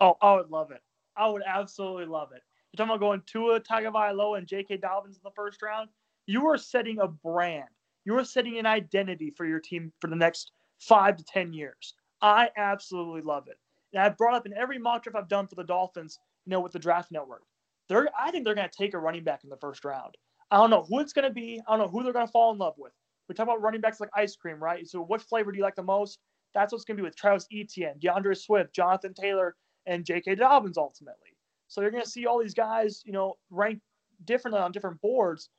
Oh, 0.00 0.16
I 0.20 0.34
would 0.34 0.50
love 0.50 0.70
it. 0.70 0.82
I 1.16 1.28
would 1.28 1.42
absolutely 1.44 2.04
love 2.04 2.32
it. 2.32 2.42
You're 2.70 2.76
talking 2.76 2.94
about 2.94 3.00
going 3.00 3.22
Tua 3.26 3.60
Tagovailoa 3.60 4.38
and 4.38 4.46
J.K. 4.46 4.76
Dobbins 4.76 5.16
in 5.16 5.22
the 5.24 5.30
first 5.34 5.62
round. 5.62 5.88
You 6.26 6.46
are 6.48 6.58
setting 6.58 7.00
a 7.00 7.08
brand. 7.08 7.68
You 8.04 8.16
are 8.18 8.24
setting 8.24 8.58
an 8.58 8.66
identity 8.66 9.32
for 9.34 9.46
your 9.46 9.58
team 9.58 9.92
for 10.00 10.08
the 10.08 10.16
next 10.16 10.52
five 10.78 11.16
to 11.16 11.24
ten 11.24 11.52
years. 11.52 11.94
I 12.20 12.50
absolutely 12.56 13.22
love 13.22 13.48
it. 13.48 13.58
And 13.92 14.02
I've 14.02 14.16
brought 14.16 14.34
up 14.34 14.46
in 14.46 14.54
every 14.54 14.78
mock 14.78 15.02
draft 15.02 15.16
I've 15.16 15.28
done 15.28 15.46
for 15.46 15.54
the 15.54 15.64
Dolphins, 15.64 16.18
you 16.44 16.50
know, 16.50 16.60
with 16.60 16.72
the 16.72 16.78
draft 16.78 17.10
network. 17.10 17.42
They're 17.88 18.08
I 18.18 18.30
think 18.30 18.44
they're 18.44 18.54
gonna 18.54 18.68
take 18.68 18.94
a 18.94 18.98
running 18.98 19.24
back 19.24 19.44
in 19.44 19.50
the 19.50 19.56
first 19.56 19.84
round. 19.84 20.16
I 20.50 20.56
don't 20.56 20.70
know 20.70 20.84
who 20.84 21.00
it's 21.00 21.12
gonna 21.12 21.30
be. 21.30 21.60
I 21.66 21.76
don't 21.76 21.86
know 21.86 21.90
who 21.90 22.02
they're 22.02 22.12
gonna 22.12 22.26
fall 22.26 22.52
in 22.52 22.58
love 22.58 22.74
with. 22.76 22.92
We 23.28 23.34
talk 23.34 23.44
about 23.44 23.62
running 23.62 23.80
backs 23.80 24.00
like 24.00 24.10
ice 24.14 24.36
cream, 24.36 24.62
right? 24.62 24.86
So 24.86 25.02
what 25.02 25.22
flavor 25.22 25.52
do 25.52 25.58
you 25.58 25.64
like 25.64 25.76
the 25.76 25.82
most? 25.82 26.18
That's 26.54 26.72
what's 26.72 26.84
gonna 26.84 26.96
be 26.96 27.02
with 27.02 27.16
Travis 27.16 27.46
Etienne, 27.52 27.98
D'Andre 27.98 28.34
Swift, 28.34 28.74
Jonathan 28.74 29.14
Taylor, 29.14 29.54
and 29.86 30.04
J.K. 30.04 30.36
Dobbins 30.36 30.78
ultimately. 30.78 31.36
So 31.68 31.80
you're 31.80 31.90
gonna 31.90 32.06
see 32.06 32.26
all 32.26 32.40
these 32.40 32.54
guys, 32.54 33.02
you 33.04 33.12
know, 33.12 33.36
ranked 33.50 33.82
differently 34.24 34.60
on 34.60 34.72
different 34.72 35.00
boards. 35.00 35.50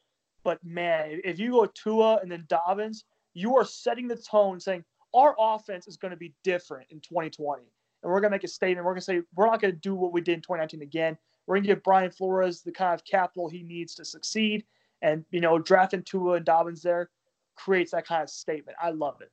But 0.44 0.64
man, 0.64 1.22
if 1.24 1.40
you 1.40 1.52
go 1.52 1.66
Tua 1.66 2.18
and 2.18 2.32
then 2.32 2.46
Dobbins, 2.48 3.06
you 3.34 3.56
are 3.58 3.66
setting 3.66 4.08
the 4.08 4.16
tone 4.16 4.60
saying, 4.60 4.84
our 5.14 5.36
offense 5.40 5.88
is 5.88 5.98
going 5.98 6.12
to 6.12 6.18
be 6.18 6.34
different 6.44 6.88
in 6.90 7.00
2020. 7.00 7.64
And 8.02 8.12
we're 8.12 8.22
going 8.22 8.32
to 8.32 8.36
make 8.36 8.44
a 8.44 8.48
statement. 8.48 8.86
We're 8.86 8.94
going 8.94 9.02
to 9.02 9.06
say 9.06 9.22
we're 9.36 9.48
not 9.48 9.62
going 9.62 9.74
to 9.74 9.80
do 9.80 9.96
what 9.96 10.14
we 10.14 10.22
did 10.22 10.36
in 10.36 10.42
2019 10.42 10.82
again. 10.82 11.18
We're 11.46 11.56
going 11.56 11.64
to 11.64 11.68
give 11.68 11.84
Brian 11.84 12.12
Flores 12.12 12.62
the 12.62 12.72
kind 12.72 12.94
of 12.94 13.04
capital 13.06 13.50
he 13.50 13.64
needs 13.64 13.96
to 13.96 14.06
succeed. 14.06 14.64
And, 15.02 15.26
you 15.32 15.42
know, 15.42 15.58
drafting 15.60 16.04
Tua 16.04 16.36
and 16.36 16.46
Dobbins 16.46 16.82
there 16.82 17.10
creates 17.56 17.92
that 17.92 18.06
kind 18.06 18.24
of 18.24 18.30
statement. 18.30 18.78
I 18.82 18.92
love 18.92 19.22
it. 19.22 19.32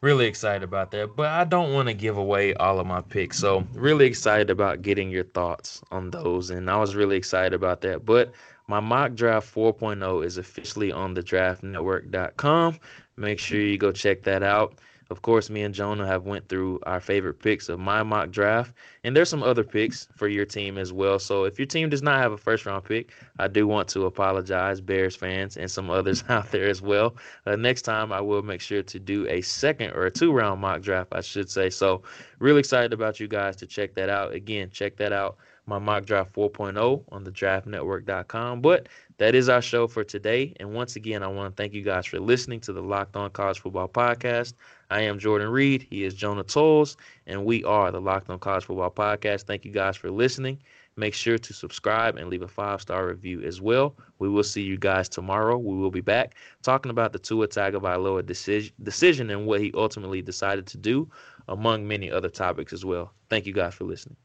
Really 0.00 0.26
excited 0.26 0.62
about 0.62 0.90
that. 0.92 1.16
But 1.16 1.26
I 1.26 1.44
don't 1.44 1.72
want 1.72 1.88
to 1.88 1.94
give 1.94 2.18
away 2.18 2.54
all 2.54 2.78
of 2.78 2.86
my 2.86 3.00
picks. 3.00 3.38
So, 3.38 3.66
really 3.72 4.06
excited 4.06 4.48
about 4.48 4.82
getting 4.82 5.10
your 5.10 5.24
thoughts 5.24 5.82
on 5.90 6.10
those. 6.10 6.50
And 6.50 6.70
I 6.70 6.76
was 6.76 6.94
really 6.94 7.16
excited 7.16 7.52
about 7.52 7.80
that. 7.80 8.04
But 8.04 8.32
my 8.68 8.80
mock 8.80 9.14
draft 9.14 9.52
4.0 9.52 10.24
is 10.24 10.38
officially 10.38 10.92
on 10.92 11.14
the 11.14 11.22
draftnetwork.com. 11.22 12.78
Make 13.18 13.38
sure 13.40 13.60
you 13.60 13.76
go 13.76 13.90
check 13.92 14.22
that 14.22 14.42
out. 14.42 14.78
Of 15.10 15.22
course, 15.22 15.48
me 15.48 15.62
and 15.62 15.74
Jonah 15.74 16.06
have 16.06 16.26
went 16.26 16.48
through 16.48 16.80
our 16.84 17.00
favorite 17.00 17.40
picks 17.40 17.70
of 17.70 17.80
my 17.80 18.02
mock 18.02 18.30
draft, 18.30 18.74
and 19.04 19.16
there's 19.16 19.30
some 19.30 19.42
other 19.42 19.64
picks 19.64 20.06
for 20.14 20.28
your 20.28 20.44
team 20.44 20.76
as 20.76 20.92
well. 20.92 21.18
So 21.18 21.44
if 21.44 21.58
your 21.58 21.64
team 21.64 21.88
does 21.88 22.02
not 22.02 22.20
have 22.20 22.32
a 22.32 22.36
first 22.36 22.66
round 22.66 22.84
pick, 22.84 23.10
I 23.38 23.48
do 23.48 23.66
want 23.66 23.88
to 23.88 24.04
apologize, 24.04 24.82
Bears 24.82 25.16
fans, 25.16 25.56
and 25.56 25.70
some 25.70 25.88
others 25.88 26.24
out 26.28 26.50
there 26.50 26.68
as 26.68 26.82
well. 26.82 27.16
Uh, 27.46 27.56
next 27.56 27.82
time, 27.82 28.12
I 28.12 28.20
will 28.20 28.42
make 28.42 28.60
sure 28.60 28.82
to 28.82 28.98
do 28.98 29.26
a 29.28 29.40
second 29.40 29.92
or 29.92 30.04
a 30.04 30.10
two 30.10 30.30
round 30.30 30.60
mock 30.60 30.82
draft, 30.82 31.08
I 31.12 31.22
should 31.22 31.50
say. 31.50 31.70
So 31.70 32.02
really 32.38 32.60
excited 32.60 32.92
about 32.92 33.18
you 33.18 33.28
guys 33.28 33.56
to 33.56 33.66
check 33.66 33.94
that 33.94 34.10
out. 34.10 34.34
Again, 34.34 34.68
check 34.70 34.96
that 34.98 35.12
out 35.12 35.38
my 35.68 35.78
mock 35.78 36.06
draft 36.06 36.32
4.0 36.32 37.04
on 37.12 37.24
the 37.24 37.30
draftnetwork.com. 37.30 38.62
But 38.62 38.88
that 39.18 39.34
is 39.34 39.48
our 39.48 39.60
show 39.60 39.86
for 39.86 40.02
today. 40.02 40.54
And 40.58 40.72
once 40.72 40.96
again, 40.96 41.22
I 41.22 41.26
want 41.28 41.54
to 41.54 41.62
thank 41.62 41.74
you 41.74 41.82
guys 41.82 42.06
for 42.06 42.18
listening 42.18 42.60
to 42.60 42.72
the 42.72 42.80
Locked 42.80 43.16
On 43.16 43.30
College 43.30 43.60
Football 43.60 43.88
Podcast. 43.88 44.54
I 44.90 45.02
am 45.02 45.18
Jordan 45.18 45.50
Reid. 45.50 45.86
He 45.90 46.04
is 46.04 46.14
Jonah 46.14 46.42
Tuls, 46.42 46.96
and 47.26 47.44
we 47.44 47.62
are 47.64 47.92
the 47.92 48.00
Locked 48.00 48.30
On 48.30 48.38
College 48.38 48.64
Football 48.64 48.90
Podcast. 48.90 49.42
Thank 49.42 49.66
you 49.66 49.70
guys 49.70 49.96
for 49.96 50.10
listening. 50.10 50.58
Make 50.96 51.14
sure 51.14 51.38
to 51.38 51.52
subscribe 51.52 52.16
and 52.16 52.28
leave 52.28 52.42
a 52.42 52.48
five 52.48 52.80
star 52.80 53.06
review 53.06 53.42
as 53.42 53.60
well. 53.60 53.94
We 54.18 54.28
will 54.28 54.42
see 54.42 54.62
you 54.62 54.78
guys 54.78 55.08
tomorrow. 55.08 55.58
We 55.58 55.76
will 55.76 55.92
be 55.92 56.00
back 56.00 56.34
talking 56.62 56.90
about 56.90 57.12
the 57.12 57.18
Tua 57.20 57.46
Tagovailoa 57.46 58.24
decision, 58.24 58.72
decision 58.82 59.30
and 59.30 59.46
what 59.46 59.60
he 59.60 59.70
ultimately 59.74 60.22
decided 60.22 60.66
to 60.68 60.78
do, 60.78 61.08
among 61.46 61.86
many 61.86 62.10
other 62.10 62.30
topics 62.30 62.72
as 62.72 62.84
well. 62.84 63.12
Thank 63.28 63.46
you 63.46 63.52
guys 63.52 63.74
for 63.74 63.84
listening. 63.84 64.16